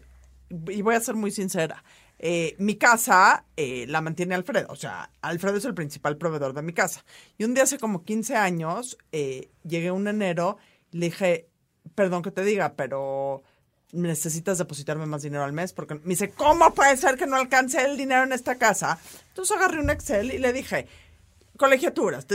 y 0.49 0.82
voy 0.82 0.95
a 0.95 1.01
ser 1.01 1.15
muy 1.15 1.32
sincera, 1.32 1.84
eh, 2.17 2.55
mi 2.59 2.76
casa 2.76 3.45
eh, 3.55 3.86
la 3.88 4.01
mantiene 4.01 4.36
Alfredo, 4.36 4.67
o 4.70 4.76
sea, 4.76 5.11
Alfredo 5.22 5.57
es 5.57 5.65
el 5.65 5.74
principal 5.74 6.17
proveedor 6.17 6.53
de 6.53 6.61
mi 6.61 6.74
casa. 6.74 7.03
Y 7.38 7.43
un 7.43 7.53
día 7.53 7.63
hace 7.63 7.78
como 7.78 8.03
15 8.03 8.36
años, 8.36 8.97
eh, 9.11 9.51
llegué 9.63 9.91
un 9.91 10.07
enero, 10.07 10.57
le 10.91 11.07
dije, 11.07 11.49
perdón 11.93 12.22
que 12.22 12.32
te 12.32 12.43
diga, 12.43 12.74
pero 12.74 13.43
necesitas 13.92 14.58
depositarme 14.58 15.06
más 15.06 15.22
dinero 15.22 15.44
al 15.44 15.54
mes 15.54 15.74
porque 15.74 15.96
me 15.96 16.02
dice, 16.06 16.32
¿cómo 16.32 16.74
puede 16.74 16.96
ser 16.98 17.18
que 17.18 17.26
no 17.26 17.36
alcance 17.36 17.84
el 17.84 17.98
dinero 17.98 18.24
en 18.24 18.34
esta 18.34 18.56
casa? 18.56 19.00
Entonces 19.30 19.56
agarré 19.56 19.80
un 19.80 19.90
Excel 19.90 20.32
y 20.34 20.38
le 20.38 20.54
dije, 20.54 20.88
colegiaturas, 21.58 22.26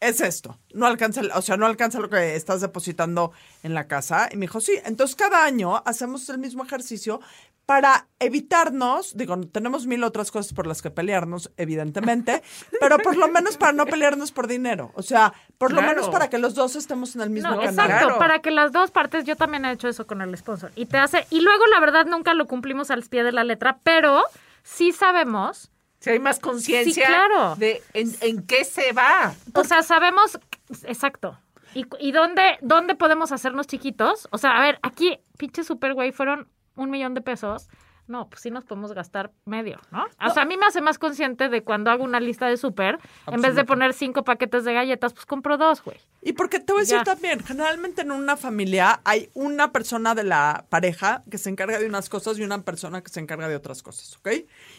es 0.00 0.20
esto, 0.20 0.58
no 0.74 0.86
alcanza, 0.86 1.22
o 1.34 1.42
sea, 1.42 1.56
no 1.56 1.66
alcanza 1.66 1.98
lo 1.98 2.08
que 2.08 2.36
estás 2.36 2.60
depositando 2.60 3.32
en 3.62 3.74
la 3.74 3.88
casa. 3.88 4.28
Y 4.30 4.36
me 4.36 4.42
dijo, 4.42 4.60
sí, 4.60 4.78
entonces 4.84 5.16
cada 5.16 5.44
año 5.44 5.82
hacemos 5.84 6.28
el 6.28 6.38
mismo 6.38 6.64
ejercicio, 6.64 7.20
para 7.68 8.06
evitarnos, 8.18 9.14
digo, 9.14 9.38
tenemos 9.52 9.86
mil 9.86 10.02
otras 10.02 10.30
cosas 10.30 10.54
por 10.54 10.66
las 10.66 10.80
que 10.80 10.90
pelearnos, 10.90 11.50
evidentemente, 11.58 12.42
pero 12.80 12.96
por 12.96 13.14
lo 13.14 13.28
menos 13.28 13.58
para 13.58 13.74
no 13.74 13.84
pelearnos 13.84 14.32
por 14.32 14.46
dinero. 14.46 14.90
O 14.94 15.02
sea, 15.02 15.34
por 15.58 15.74
lo 15.74 15.82
menos 15.82 16.08
para 16.08 16.30
que 16.30 16.38
los 16.38 16.54
dos 16.54 16.76
estemos 16.76 17.14
en 17.14 17.20
el 17.20 17.28
mismo 17.28 17.50
No, 17.50 17.56
canal. 17.60 17.74
exacto, 17.74 18.06
Claro. 18.06 18.18
para 18.18 18.38
que 18.38 18.50
las 18.52 18.72
dos 18.72 18.90
partes, 18.90 19.24
yo 19.26 19.36
también 19.36 19.66
he 19.66 19.72
hecho 19.72 19.86
eso 19.86 20.06
con 20.06 20.22
el 20.22 20.34
sponsor. 20.38 20.72
Y 20.76 20.86
te 20.86 20.96
hace, 20.96 21.26
y 21.28 21.42
luego 21.42 21.66
la 21.66 21.78
verdad 21.78 22.06
nunca 22.06 22.32
lo 22.32 22.46
cumplimos 22.46 22.90
al 22.90 23.02
pie 23.02 23.22
de 23.22 23.32
la 23.32 23.44
letra, 23.44 23.80
pero 23.82 24.22
sí 24.62 24.92
sabemos, 24.92 25.70
Si 26.00 26.08
hay 26.08 26.20
más 26.20 26.38
conciencia 26.40 26.94
Sí, 27.06 27.12
claro. 27.12 27.54
de 27.56 27.82
en, 27.92 28.14
en 28.22 28.46
qué 28.46 28.64
se 28.64 28.92
va. 28.92 29.34
o 29.52 29.64
sea, 29.64 29.82
sabemos, 29.82 30.38
exacto. 30.84 31.36
¿Y, 31.74 31.84
y 32.00 32.12
dónde, 32.12 32.56
dónde 32.62 32.94
podemos 32.94 33.30
hacernos 33.30 33.66
chiquitos? 33.66 34.26
O 34.30 34.38
sea, 34.38 34.52
a 34.52 34.62
ver, 34.62 34.78
aquí, 34.82 35.18
pinche 35.36 35.64
super 35.64 35.92
güey, 35.92 36.12
fueron 36.12 36.48
un 36.78 36.90
millón 36.90 37.14
de 37.14 37.20
pesos. 37.20 37.68
No, 38.06 38.26
pues 38.30 38.40
sí 38.40 38.50
nos 38.50 38.64
podemos 38.64 38.92
gastar 38.92 39.32
medio, 39.44 39.78
¿no? 39.90 40.06
O 40.26 40.30
sea, 40.32 40.44
a 40.44 40.46
mí 40.46 40.56
me 40.56 40.64
hace 40.64 40.80
más 40.80 40.98
consciente 40.98 41.50
de 41.50 41.62
cuando 41.62 41.90
hago 41.90 42.04
una 42.04 42.20
lista 42.20 42.46
de 42.46 42.56
súper, 42.56 42.98
en 43.26 43.42
vez 43.42 43.54
de 43.54 43.64
poner 43.66 43.92
cinco 43.92 44.24
paquetes 44.24 44.64
de 44.64 44.72
galletas, 44.72 45.12
pues 45.12 45.26
compro 45.26 45.58
dos, 45.58 45.82
güey. 45.84 45.98
Y 46.22 46.32
porque 46.32 46.58
te 46.58 46.72
voy 46.72 46.80
a 46.80 46.82
decir 46.84 46.96
Ya. 46.96 47.04
también, 47.04 47.44
generalmente 47.44 48.00
en 48.00 48.10
una 48.10 48.38
familia 48.38 49.02
hay 49.04 49.28
una 49.34 49.72
persona 49.72 50.14
de 50.14 50.24
la 50.24 50.64
pareja 50.70 51.22
que 51.30 51.36
se 51.36 51.50
encarga 51.50 51.78
de 51.78 51.84
unas 51.84 52.08
cosas 52.08 52.38
y 52.38 52.42
una 52.44 52.62
persona 52.62 53.02
que 53.02 53.10
se 53.10 53.20
encarga 53.20 53.46
de 53.46 53.56
otras 53.56 53.82
cosas, 53.82 54.16
¿ok? 54.16 54.28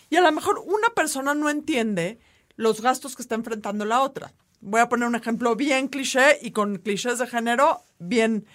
Y 0.10 0.16
a 0.16 0.22
lo 0.22 0.32
mejor 0.32 0.64
una 0.66 0.90
persona 0.96 1.36
no 1.36 1.52
entiende 1.52 2.18
los 2.56 2.82
gastos 2.82 3.16
que 3.16 3.22
está 3.22 3.36
enfrentando 3.36 3.86
la 3.86 4.02
otra. 4.02 4.32
Voy 4.60 4.82
a 4.82 4.90
poner 4.90 5.08
un 5.08 5.14
ejemplo 5.16 5.56
bien 5.56 5.88
cliché 5.88 6.40
y 6.42 6.50
con 6.50 6.78
clichés 6.78 7.20
de 7.20 7.28
género 7.28 7.84
bien... 8.00 8.48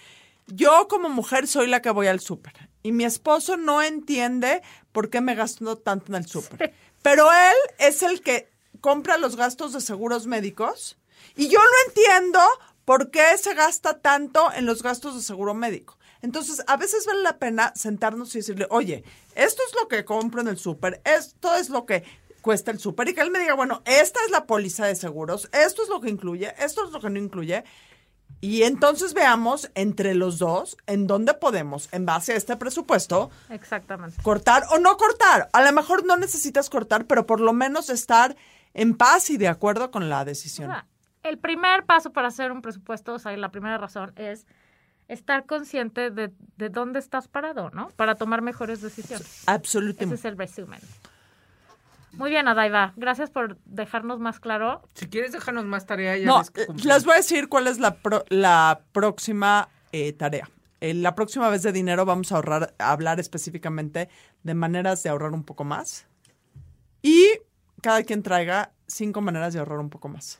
Yo 0.49 0.88
como 0.88 1.09
mujer 1.09 1.47
soy 1.47 1.68
la 1.68 1.80
que 1.80 1.90
voy 1.90 2.09
al 2.09 2.18
súper 2.18 2.53
y 2.85 2.93
mi 2.93 3.05
esposo 3.05 3.57
no 3.57 3.82
entiende 3.82 4.62
por 4.93 5.11
qué 5.11 5.20
me 5.20 5.35
gasto 5.35 5.76
tanto 5.76 6.12
en 6.12 6.22
el 6.22 6.26
súper. 6.26 6.72
Pero 7.03 7.32
él 7.32 7.57
es 7.78 8.05
el 8.05 8.22
que 8.22 8.49
compra 8.80 9.18
los 9.18 9.35
gastos 9.35 9.72
de 9.72 9.80
seguros 9.80 10.28
médicos 10.28 10.97
y 11.35 11.49
yo 11.49 11.59
no 11.59 11.89
entiendo 11.89 12.41
¿Por 12.85 13.11
qué 13.11 13.39
se 13.39 13.55
gasta 13.55 14.01
tanto 14.01 14.53
en 14.53 14.66
los 14.66 14.82
gastos 14.82 15.14
de 15.14 15.22
seguro 15.22 15.55
médico? 15.55 15.97
Entonces, 16.20 16.62
a 16.66 16.76
veces 16.76 17.07
vale 17.07 17.22
la 17.22 17.39
pena 17.39 17.72
sentarnos 17.74 18.35
y 18.35 18.39
decirle, 18.39 18.66
oye, 18.70 19.05
esto 19.35 19.62
es 19.66 19.74
lo 19.74 19.89
que 19.89 20.05
compro 20.05 20.43
en 20.43 20.49
el 20.49 20.59
súper, 20.59 21.01
esto 21.05 21.55
es 21.55 21.70
lo 21.70 21.87
que 21.87 22.05
cuesta 22.43 22.70
el 22.70 22.78
súper, 22.78 23.09
y 23.09 23.14
que 23.14 23.22
él 23.22 23.30
me 23.30 23.39
diga, 23.39 23.55
bueno, 23.55 23.82
esta 23.87 24.20
es 24.24 24.30
la 24.30 24.47
póliza 24.47 24.87
de 24.87 24.97
seguros, 24.97 25.49
esto 25.53 25.82
es 25.82 25.89
lo 25.89 26.01
que 26.03 26.11
incluye, 26.11 26.55
esto 26.59 26.85
es 26.85 26.93
lo 26.93 27.01
que 27.01 27.09
no 27.09 27.18
incluye. 27.18 27.64
Y 28.45 28.62
entonces 28.64 29.14
veamos 29.14 29.70
entre 29.74 30.14
los 30.14 30.38
dos 30.38 30.76
en 30.86 31.07
dónde 31.07 31.32
podemos, 31.32 31.88
en 31.92 32.05
base 32.05 32.34
a 32.34 32.36
este 32.36 32.59
presupuesto, 32.59 33.30
Exactamente. 33.49 34.22
cortar 34.22 34.64
o 34.70 34.78
no 34.78 34.99
cortar. 34.99 35.49
A 35.55 35.62
lo 35.62 35.72
mejor 35.72 36.05
no 36.05 36.18
necesitas 36.18 36.68
cortar, 36.68 37.07
pero 37.07 37.24
por 37.24 37.40
lo 37.40 37.55
menos 37.55 37.88
estar 37.88 38.36
en 38.74 38.99
paz 38.99 39.30
y 39.30 39.38
de 39.38 39.49
acuerdo 39.49 39.90
con 39.90 40.11
la 40.11 40.26
decisión. 40.26 40.68
O 40.70 40.74
sea, 40.74 40.86
el 41.22 41.38
primer 41.38 41.86
paso 41.86 42.12
para 42.12 42.28
hacer 42.28 42.53
un 42.53 42.61
presupuesto, 42.61 43.14
o 43.14 43.18
sea, 43.18 43.34
la 43.34 43.49
primera 43.49 43.78
razón 43.78 44.12
es 44.16 44.47
estar 45.09 45.47
consciente 45.47 46.11
de, 46.11 46.30
de 46.59 46.68
dónde 46.68 46.99
estás 46.99 47.28
parado, 47.28 47.70
¿no? 47.70 47.88
Para 47.97 48.14
tomar 48.14 48.42
mejores 48.42 48.82
decisiones. 48.82 49.26
Ese 49.26 49.51
Absolutamente. 49.51 50.16
es 50.16 50.24
el 50.26 50.36
resumen. 50.36 50.80
Muy 52.16 52.30
bien, 52.30 52.46
Adaiva. 52.48 52.92
Gracias 52.96 53.30
por 53.30 53.58
dejarnos 53.64 54.20
más 54.20 54.40
claro. 54.40 54.82
Si 54.94 55.08
quieres 55.08 55.32
dejarnos 55.32 55.64
más 55.64 55.86
tarea, 55.86 56.16
ya 56.16 56.26
No, 56.26 56.42
les 56.84 57.04
voy 57.04 57.14
a 57.14 57.16
decir 57.16 57.48
cuál 57.48 57.66
es 57.66 57.78
la, 57.78 57.96
pro- 57.96 58.24
la 58.28 58.82
próxima 58.92 59.68
eh, 59.92 60.12
tarea. 60.12 60.48
Eh, 60.80 60.94
la 60.94 61.14
próxima 61.14 61.48
vez 61.48 61.62
de 61.62 61.72
dinero 61.72 62.04
vamos 62.04 62.30
a 62.32 62.36
ahorrar, 62.36 62.74
a 62.78 62.92
hablar 62.92 63.18
específicamente 63.20 64.08
de 64.42 64.54
maneras 64.54 65.02
de 65.02 65.10
ahorrar 65.10 65.32
un 65.32 65.44
poco 65.44 65.64
más. 65.64 66.06
Y 67.02 67.26
cada 67.82 68.02
quien 68.02 68.22
traiga 68.22 68.72
cinco 68.86 69.20
maneras 69.20 69.52
de 69.52 69.58
ahorrar 69.60 69.78
un 69.78 69.90
poco 69.90 70.08
más. 70.08 70.38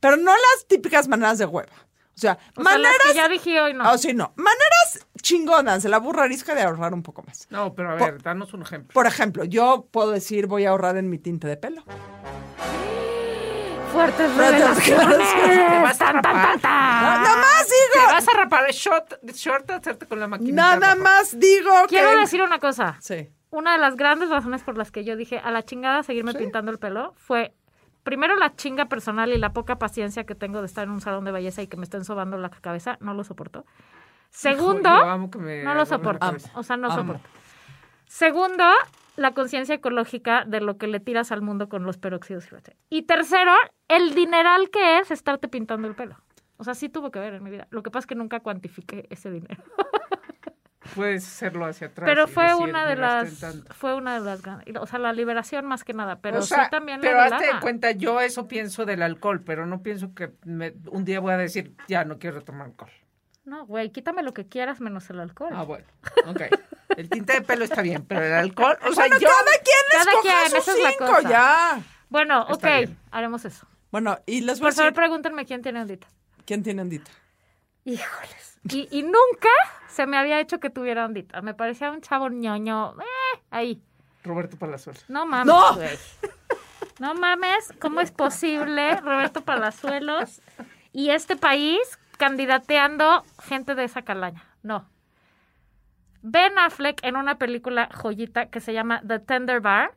Pero 0.00 0.16
no 0.16 0.32
las 0.32 0.66
típicas 0.68 1.08
maneras 1.08 1.38
de 1.38 1.46
hueva. 1.46 1.72
O 2.14 2.18
sea, 2.22 2.38
O 2.56 2.62
sea, 2.62 2.64
las 2.64 2.64
maneras... 2.74 2.96
que 3.08 3.14
ya 3.14 3.28
dije 3.28 3.60
hoy 3.60 3.74
no. 3.74 3.84
Ah, 3.84 3.96
sí, 3.98 4.12
no. 4.14 4.32
Maneras 4.36 5.06
chingonas 5.22 5.84
la 5.84 5.98
burra 5.98 6.24
arisca 6.24 6.54
de 6.54 6.62
ahorrar 6.62 6.92
un 6.94 7.02
poco 7.02 7.22
más. 7.22 7.46
No, 7.50 7.74
pero 7.74 7.92
a 7.94 7.96
Por- 7.96 8.12
ver, 8.12 8.22
danos 8.22 8.52
un 8.54 8.62
ejemplo. 8.62 8.92
Por 8.92 9.06
ejemplo, 9.06 9.44
yo 9.44 9.88
puedo 9.90 10.10
decir 10.10 10.46
voy 10.46 10.64
a 10.66 10.70
ahorrar 10.70 10.96
en 10.98 11.08
mi 11.08 11.18
tinte 11.18 11.46
de 11.48 11.56
pelo. 11.56 11.82
Fuertes 13.92 14.30
Fuertes 14.32 14.36
revelaciones. 14.36 15.28
Te 15.44 15.82
vas 15.82 16.00
a 16.00 16.04
Tan, 16.12 16.22
tan, 16.22 16.22
tan, 16.22 16.60
tan. 16.60 17.02
Nada 17.02 17.36
más 17.36 17.66
Te 17.66 17.74
digo. 17.74 18.06
vas 18.12 18.28
a 18.28 18.32
rapar 18.32 18.70
es 18.70 18.76
short, 18.76 19.14
short 19.34 19.70
hacerte 19.70 20.06
con 20.06 20.18
la 20.18 20.28
máquina. 20.28 20.76
Nada 20.78 20.94
más 20.94 21.38
digo 21.38 21.70
Quiero 21.88 22.10
que... 22.12 22.16
decir 22.16 22.42
una 22.42 22.58
cosa. 22.58 22.96
Sí. 23.00 23.28
Una 23.50 23.72
de 23.72 23.78
las 23.78 23.96
grandes 23.96 24.30
razones 24.30 24.62
por 24.62 24.78
las 24.78 24.90
que 24.90 25.04
yo 25.04 25.14
dije 25.14 25.38
a 25.38 25.50
la 25.50 25.62
chingada 25.62 26.02
seguirme 26.02 26.32
pintando 26.32 26.70
el 26.70 26.78
pelo 26.78 27.12
fue 27.18 27.54
primero 28.02 28.36
la 28.36 28.54
chinga 28.54 28.86
personal 28.86 29.32
y 29.32 29.38
la 29.38 29.52
poca 29.52 29.78
paciencia 29.78 30.24
que 30.24 30.34
tengo 30.34 30.60
de 30.60 30.66
estar 30.66 30.84
en 30.84 30.90
un 30.90 31.00
salón 31.00 31.24
de 31.24 31.32
belleza 31.32 31.62
y 31.62 31.66
que 31.66 31.76
me 31.76 31.84
estén 31.84 32.04
sobando 32.04 32.36
la 32.38 32.50
cabeza, 32.50 32.98
no 33.00 33.14
lo 33.14 33.24
soporto. 33.24 33.64
Segundo, 34.30 34.90
no 34.90 35.74
lo 35.74 35.86
soporto. 35.86 36.34
O 36.54 36.62
sea, 36.62 36.76
no 36.76 36.90
Amo. 36.90 36.96
soporto. 36.96 37.28
Segundo, 38.06 38.64
la 39.16 39.32
conciencia 39.34 39.74
ecológica 39.74 40.44
de 40.46 40.60
lo 40.60 40.78
que 40.78 40.86
le 40.86 41.00
tiras 41.00 41.32
al 41.32 41.42
mundo 41.42 41.68
con 41.68 41.84
los 41.84 41.98
peróxidos. 41.98 42.48
Y 42.88 43.02
tercero, 43.02 43.52
el 43.88 44.14
dineral 44.14 44.70
que 44.70 44.98
es 44.98 45.10
estarte 45.10 45.48
pintando 45.48 45.86
el 45.88 45.94
pelo. 45.94 46.16
O 46.56 46.64
sea, 46.64 46.74
sí 46.74 46.88
tuvo 46.88 47.10
que 47.10 47.18
ver 47.18 47.34
en 47.34 47.42
mi 47.42 47.50
vida. 47.50 47.66
Lo 47.70 47.82
que 47.82 47.90
pasa 47.90 48.04
es 48.04 48.06
que 48.06 48.14
nunca 48.14 48.40
cuantifiqué 48.40 49.06
ese 49.10 49.30
dinero. 49.30 49.62
Puedes 50.94 51.24
hacerlo 51.26 51.64
hacia 51.66 51.86
atrás. 51.88 52.08
Pero 52.08 52.26
fue 52.28 52.44
decir, 52.44 52.62
una 52.64 52.86
de 52.86 52.96
"Me 52.96 53.00
gasté 53.02 53.30
las 53.30 53.38
tanto". 53.40 53.74
fue 53.74 53.94
una 53.94 54.14
de 54.18 54.20
las 54.20 54.40
o 54.80 54.86
sea, 54.86 54.98
la 54.98 55.12
liberación 55.12 55.64
más 55.66 55.84
que 55.84 55.92
nada, 55.94 56.20
pero 56.20 56.38
O 56.40 56.42
sea, 56.42 56.64
sí 56.64 56.70
también 56.70 57.00
pero 57.00 57.16
la 57.18 57.24
hazte 57.36 57.46
de 57.46 57.60
cuenta, 57.60 57.92
yo 57.92 58.20
eso 58.20 58.48
pienso 58.48 58.84
del 58.84 59.02
alcohol, 59.02 59.42
pero 59.44 59.64
no 59.66 59.82
pienso 59.82 60.12
que 60.14 60.32
me- 60.44 60.74
un 60.90 61.04
día 61.04 61.20
voy 61.20 61.32
a 61.32 61.36
decir, 61.36 61.74
ya 61.88 62.04
no 62.04 62.18
quiero 62.18 62.42
tomar 62.42 62.66
alcohol. 62.66 62.90
No, 63.44 63.66
güey, 63.66 63.90
quítame 63.90 64.22
lo 64.22 64.32
que 64.34 64.46
quieras 64.46 64.80
menos 64.80 65.08
el 65.10 65.18
alcohol. 65.20 65.50
Ah, 65.52 65.62
bueno, 65.64 65.86
ok. 66.26 66.42
El 66.96 67.08
tinte 67.08 67.32
de 67.32 67.42
pelo 67.42 67.64
está 67.64 67.80
bien, 67.82 68.04
pero 68.04 68.24
el 68.24 68.32
alcohol, 68.34 68.76
o 68.88 68.92
sea, 68.92 69.06
Bueno, 69.08 69.18
yo... 69.18 69.28
cada 69.28 69.50
quien 69.62 69.76
Cada 69.90 70.10
escoge 70.10 70.28
quien, 70.28 70.50
sus 70.50 70.58
esa 70.58 70.72
es 70.72 70.82
la 70.82 70.90
cinco, 70.90 71.06
cosa. 71.06 71.28
ya. 71.28 71.80
Bueno, 72.08 72.42
Está 72.50 72.54
ok, 72.54 72.76
bien. 72.76 72.98
haremos 73.10 73.44
eso. 73.44 73.66
Bueno, 73.90 74.18
y 74.26 74.42
les 74.42 74.60
voy 74.60 74.66
a 74.66 74.70
Por 74.70 74.74
favor, 74.74 74.90
decir... 74.92 74.94
pregúntenme 74.96 75.44
quién 75.46 75.62
tiene 75.62 75.80
ondita. 75.80 76.06
¿Quién 76.44 76.62
tiene 76.62 76.82
ondita? 76.82 77.10
Híjoles. 77.84 78.58
Y, 78.68 78.88
y 78.96 79.02
nunca 79.02 79.48
se 79.88 80.06
me 80.06 80.16
había 80.16 80.40
hecho 80.40 80.60
que 80.60 80.70
tuviera 80.70 81.04
ondita. 81.04 81.42
Me 81.42 81.54
parecía 81.54 81.90
un 81.90 82.00
chavo 82.00 82.28
ñoño. 82.28 82.94
Eh, 83.00 83.40
ahí. 83.50 83.82
Roberto 84.24 84.56
Palazuelo. 84.56 85.00
No 85.08 85.26
mames, 85.26 85.46
¡No! 85.46 85.74
güey. 85.74 85.98
No 87.00 87.14
mames, 87.14 87.72
¿cómo 87.80 88.00
es 88.00 88.12
posible, 88.12 88.96
Roberto 89.00 89.40
Palazuelos 89.40 90.40
y 90.92 91.10
este 91.10 91.36
país 91.36 91.80
candidateando 92.18 93.24
gente 93.42 93.74
de 93.74 93.84
esa 93.84 94.02
calaña? 94.02 94.44
No. 94.62 94.88
Ben 96.20 96.56
Affleck 96.58 97.02
en 97.02 97.16
una 97.16 97.38
película 97.38 97.88
joyita 97.92 98.46
que 98.46 98.60
se 98.60 98.72
llama 98.72 99.02
The 99.04 99.18
Tender 99.18 99.60
Bar, 99.60 99.94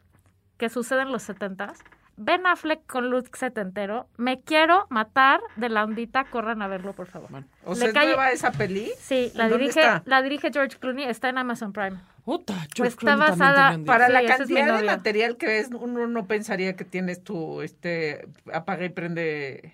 que 0.57 0.69
sucede 0.69 1.03
en 1.03 1.11
los 1.11 1.21
setentas. 1.21 1.83
Ben 2.17 2.45
Affleck 2.47 2.85
con 2.85 3.09
look 3.09 3.35
setentero. 3.35 4.07
Me 4.17 4.39
quiero 4.41 4.87
matar 4.89 5.41
de 5.57 5.69
la 5.69 5.83
ondita. 5.83 6.23
Corran 6.25 6.61
a 6.61 6.67
verlo, 6.67 6.93
por 6.93 7.07
favor. 7.07 7.29
O 7.65 7.71
Le 7.73 7.75
sea, 7.75 7.87
¿es 7.89 7.93
cae- 7.93 8.05
nueva 8.07 8.31
esa 8.31 8.51
peli? 8.51 8.89
Sí, 8.99 9.31
la 9.35 9.43
¿En 9.45 9.49
dónde 9.49 9.65
dirige, 9.65 9.79
está? 9.81 10.01
la 10.05 10.21
dirige 10.21 10.49
George 10.53 10.77
Clooney. 10.79 11.05
Está 11.05 11.29
en 11.29 11.37
Amazon 11.37 11.73
Prime. 11.73 11.99
Pues 12.23 12.39
George 12.73 12.87
está 12.89 12.99
Clooney 12.99 13.27
también 13.27 13.39
basada. 13.39 13.77
Para 13.85 14.07
Sí, 14.07 14.13
la 14.13 14.21
es 14.21 14.37
cantidad 14.37 14.77
de 14.79 14.83
material 14.85 15.37
que 15.37 15.45
ves, 15.47 15.69
uno 15.71 16.07
no 16.07 16.25
pensaría 16.25 16.75
que 16.75 16.85
tienes 16.85 17.23
tu, 17.23 17.61
este, 17.61 18.27
apaga 18.53 18.85
y 18.85 18.89
prende... 18.89 19.73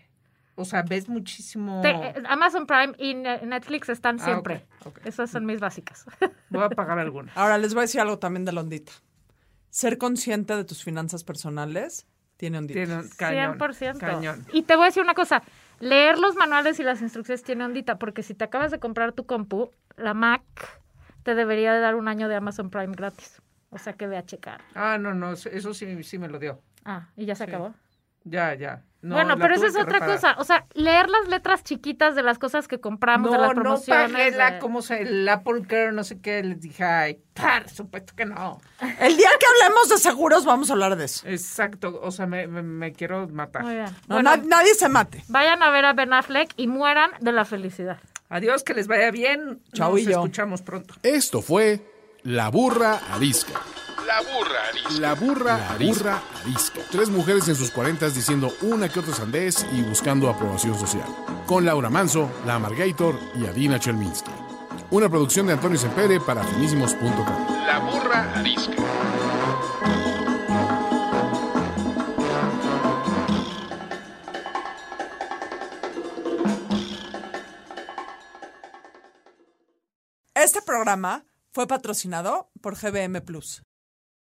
O 0.55 0.65
sea, 0.65 0.81
ves 0.83 1.07
muchísimo... 1.07 1.81
Te- 1.81 1.89
eh, 1.91 2.13
Amazon 2.27 2.65
Prime 2.67 2.93
y 2.97 3.13
Ne- 3.13 3.45
Netflix 3.45 3.87
están 3.89 4.17
Ah, 4.19 4.25
siempre. 4.25 4.65
ok. 4.83 4.99
Esas 5.05 5.29
son 5.31 5.45
mis 5.45 5.59
básicas. 5.59 6.05
Voy 6.49 6.61
a 6.61 6.65
apagar 6.65 6.99
alguna. 6.99 7.31
Ahora 7.35 7.57
les 7.57 7.73
voy 7.73 7.81
a 7.81 7.83
decir 7.83 8.01
algo 8.01 8.19
también 8.19 8.45
de 8.45 8.51
la 8.51 8.61
ondita. 8.61 8.91
Ser 9.69 9.97
consciente 9.97 10.55
de 10.55 10.65
tus 10.65 10.83
finanzas 10.83 11.23
personales 11.23 12.05
tiene 12.41 12.57
ondita. 12.57 12.73
Tiene 12.79 12.97
un 13.01 13.09
cañón. 13.09 13.59
100%. 13.59 13.99
Cañón. 13.99 14.45
Y 14.51 14.63
te 14.63 14.75
voy 14.75 14.83
a 14.83 14.85
decir 14.87 15.03
una 15.03 15.13
cosa. 15.13 15.43
Leer 15.79 16.17
los 16.17 16.35
manuales 16.35 16.79
y 16.79 16.83
las 16.83 16.99
instrucciones 17.03 17.43
tiene 17.43 17.63
ondita, 17.63 17.99
porque 17.99 18.23
si 18.23 18.33
te 18.33 18.43
acabas 18.43 18.71
de 18.71 18.79
comprar 18.79 19.11
tu 19.11 19.27
compu, 19.27 19.69
la 19.95 20.15
Mac 20.15 20.41
te 21.21 21.35
debería 21.35 21.71
de 21.71 21.79
dar 21.81 21.93
un 21.93 22.07
año 22.07 22.27
de 22.27 22.35
Amazon 22.35 22.71
Prime 22.71 22.95
gratis. 22.95 23.39
O 23.69 23.77
sea 23.77 23.93
que 23.93 24.07
ve 24.07 24.17
a 24.17 24.25
checar. 24.25 24.61
Ah, 24.73 24.97
no, 24.99 25.13
no, 25.13 25.33
eso 25.33 25.73
sí, 25.75 26.03
sí 26.03 26.17
me 26.17 26.27
lo 26.29 26.39
dio. 26.39 26.59
Ah, 26.83 27.09
y 27.15 27.25
ya 27.25 27.35
se 27.35 27.45
Sí. 27.45 27.51
acabó. 27.51 27.75
Ya, 28.23 28.53
ya. 28.53 28.83
No, 29.01 29.15
bueno, 29.15 29.35
pero 29.39 29.55
esa 29.55 29.65
es 29.65 29.73
otra 29.75 29.93
reparar. 29.93 30.13
cosa. 30.15 30.35
O 30.37 30.43
sea, 30.43 30.67
leer 30.75 31.09
las 31.09 31.27
letras 31.27 31.63
chiquitas 31.63 32.13
de 32.13 32.21
las 32.21 32.37
cosas 32.37 32.67
que 32.67 32.79
compramos, 32.79 33.31
de 33.31 33.37
las 33.39 33.47
No, 33.47 33.53
no 33.55 33.61
promociones. 33.63 34.11
pagué 34.11 34.29
la, 34.29 34.51
de- 34.51 34.59
como 34.59 34.83
se, 34.83 35.01
el 35.01 35.27
Apple 35.27 35.63
Care, 35.67 35.91
no 35.91 36.03
sé 36.03 36.21
qué, 36.21 36.43
les 36.43 36.61
dije, 36.61 36.83
ay, 36.83 37.19
por 37.33 37.67
supuesto 37.67 38.13
que 38.15 38.25
no. 38.25 38.61
El 38.99 39.17
día 39.17 39.29
que 39.39 39.45
hablemos 39.63 39.89
de 39.89 39.97
seguros 39.97 40.45
vamos 40.45 40.69
a 40.69 40.73
hablar 40.73 40.95
de 40.97 41.05
eso. 41.05 41.27
Exacto, 41.27 41.99
o 42.03 42.11
sea, 42.11 42.27
me, 42.27 42.45
me, 42.45 42.61
me 42.61 42.93
quiero 42.93 43.27
matar. 43.29 43.63
Muy 43.63 43.73
bien. 43.73 43.87
No, 44.07 44.17
Bueno, 44.17 44.35
na- 44.37 44.43
nadie 44.45 44.75
se 44.75 44.87
mate. 44.87 45.23
vayan 45.29 45.63
a 45.63 45.71
ver 45.71 45.85
a 45.85 45.93
Ben 45.93 46.13
Affleck 46.13 46.53
y 46.55 46.67
mueran 46.67 47.09
de 47.21 47.31
la 47.31 47.43
felicidad. 47.43 47.97
Adiós, 48.29 48.61
que 48.63 48.75
les 48.75 48.85
vaya 48.87 49.09
bien. 49.09 49.63
Chao, 49.73 49.93
Nos 49.93 50.01
y 50.01 50.03
yo. 50.05 50.11
escuchamos 50.11 50.61
pronto. 50.61 50.93
Esto 51.01 51.41
fue 51.41 51.81
La 52.21 52.49
Burra 52.49 52.99
Arisca. 53.11 53.59
La 54.05 54.21
burra 54.21 54.67
arisca. 54.69 54.99
La 54.99 55.13
burra, 55.13 55.69
arisca. 55.71 56.21
arisca. 56.43 56.81
Tres 56.89 57.09
mujeres 57.09 57.47
en 57.47 57.55
sus 57.55 57.69
cuarentas 57.71 58.15
diciendo 58.15 58.51
una 58.61 58.89
que 58.89 58.99
otra 58.99 59.13
sandez 59.13 59.65
y 59.71 59.81
buscando 59.81 60.29
aprobación 60.29 60.77
social. 60.77 61.07
Con 61.45 61.65
Laura 61.65 61.89
Manso, 61.89 62.29
La 62.45 62.55
Amargator 62.55 63.19
y 63.35 63.45
Adina 63.45 63.79
Chelminsky. 63.79 64.31
Una 64.89 65.09
producción 65.09 65.47
de 65.47 65.53
Antonio 65.53 65.77
Sempere 65.77 66.19
para 66.19 66.43
finísimos.com. 66.43 67.65
La 67.65 67.79
burra 67.79 68.33
arisca. 68.35 68.73
Este 80.33 80.61
programa 80.63 81.23
fue 81.53 81.67
patrocinado 81.67 82.49
por 82.61 82.75
GBM 82.75 83.21
Plus. 83.21 83.61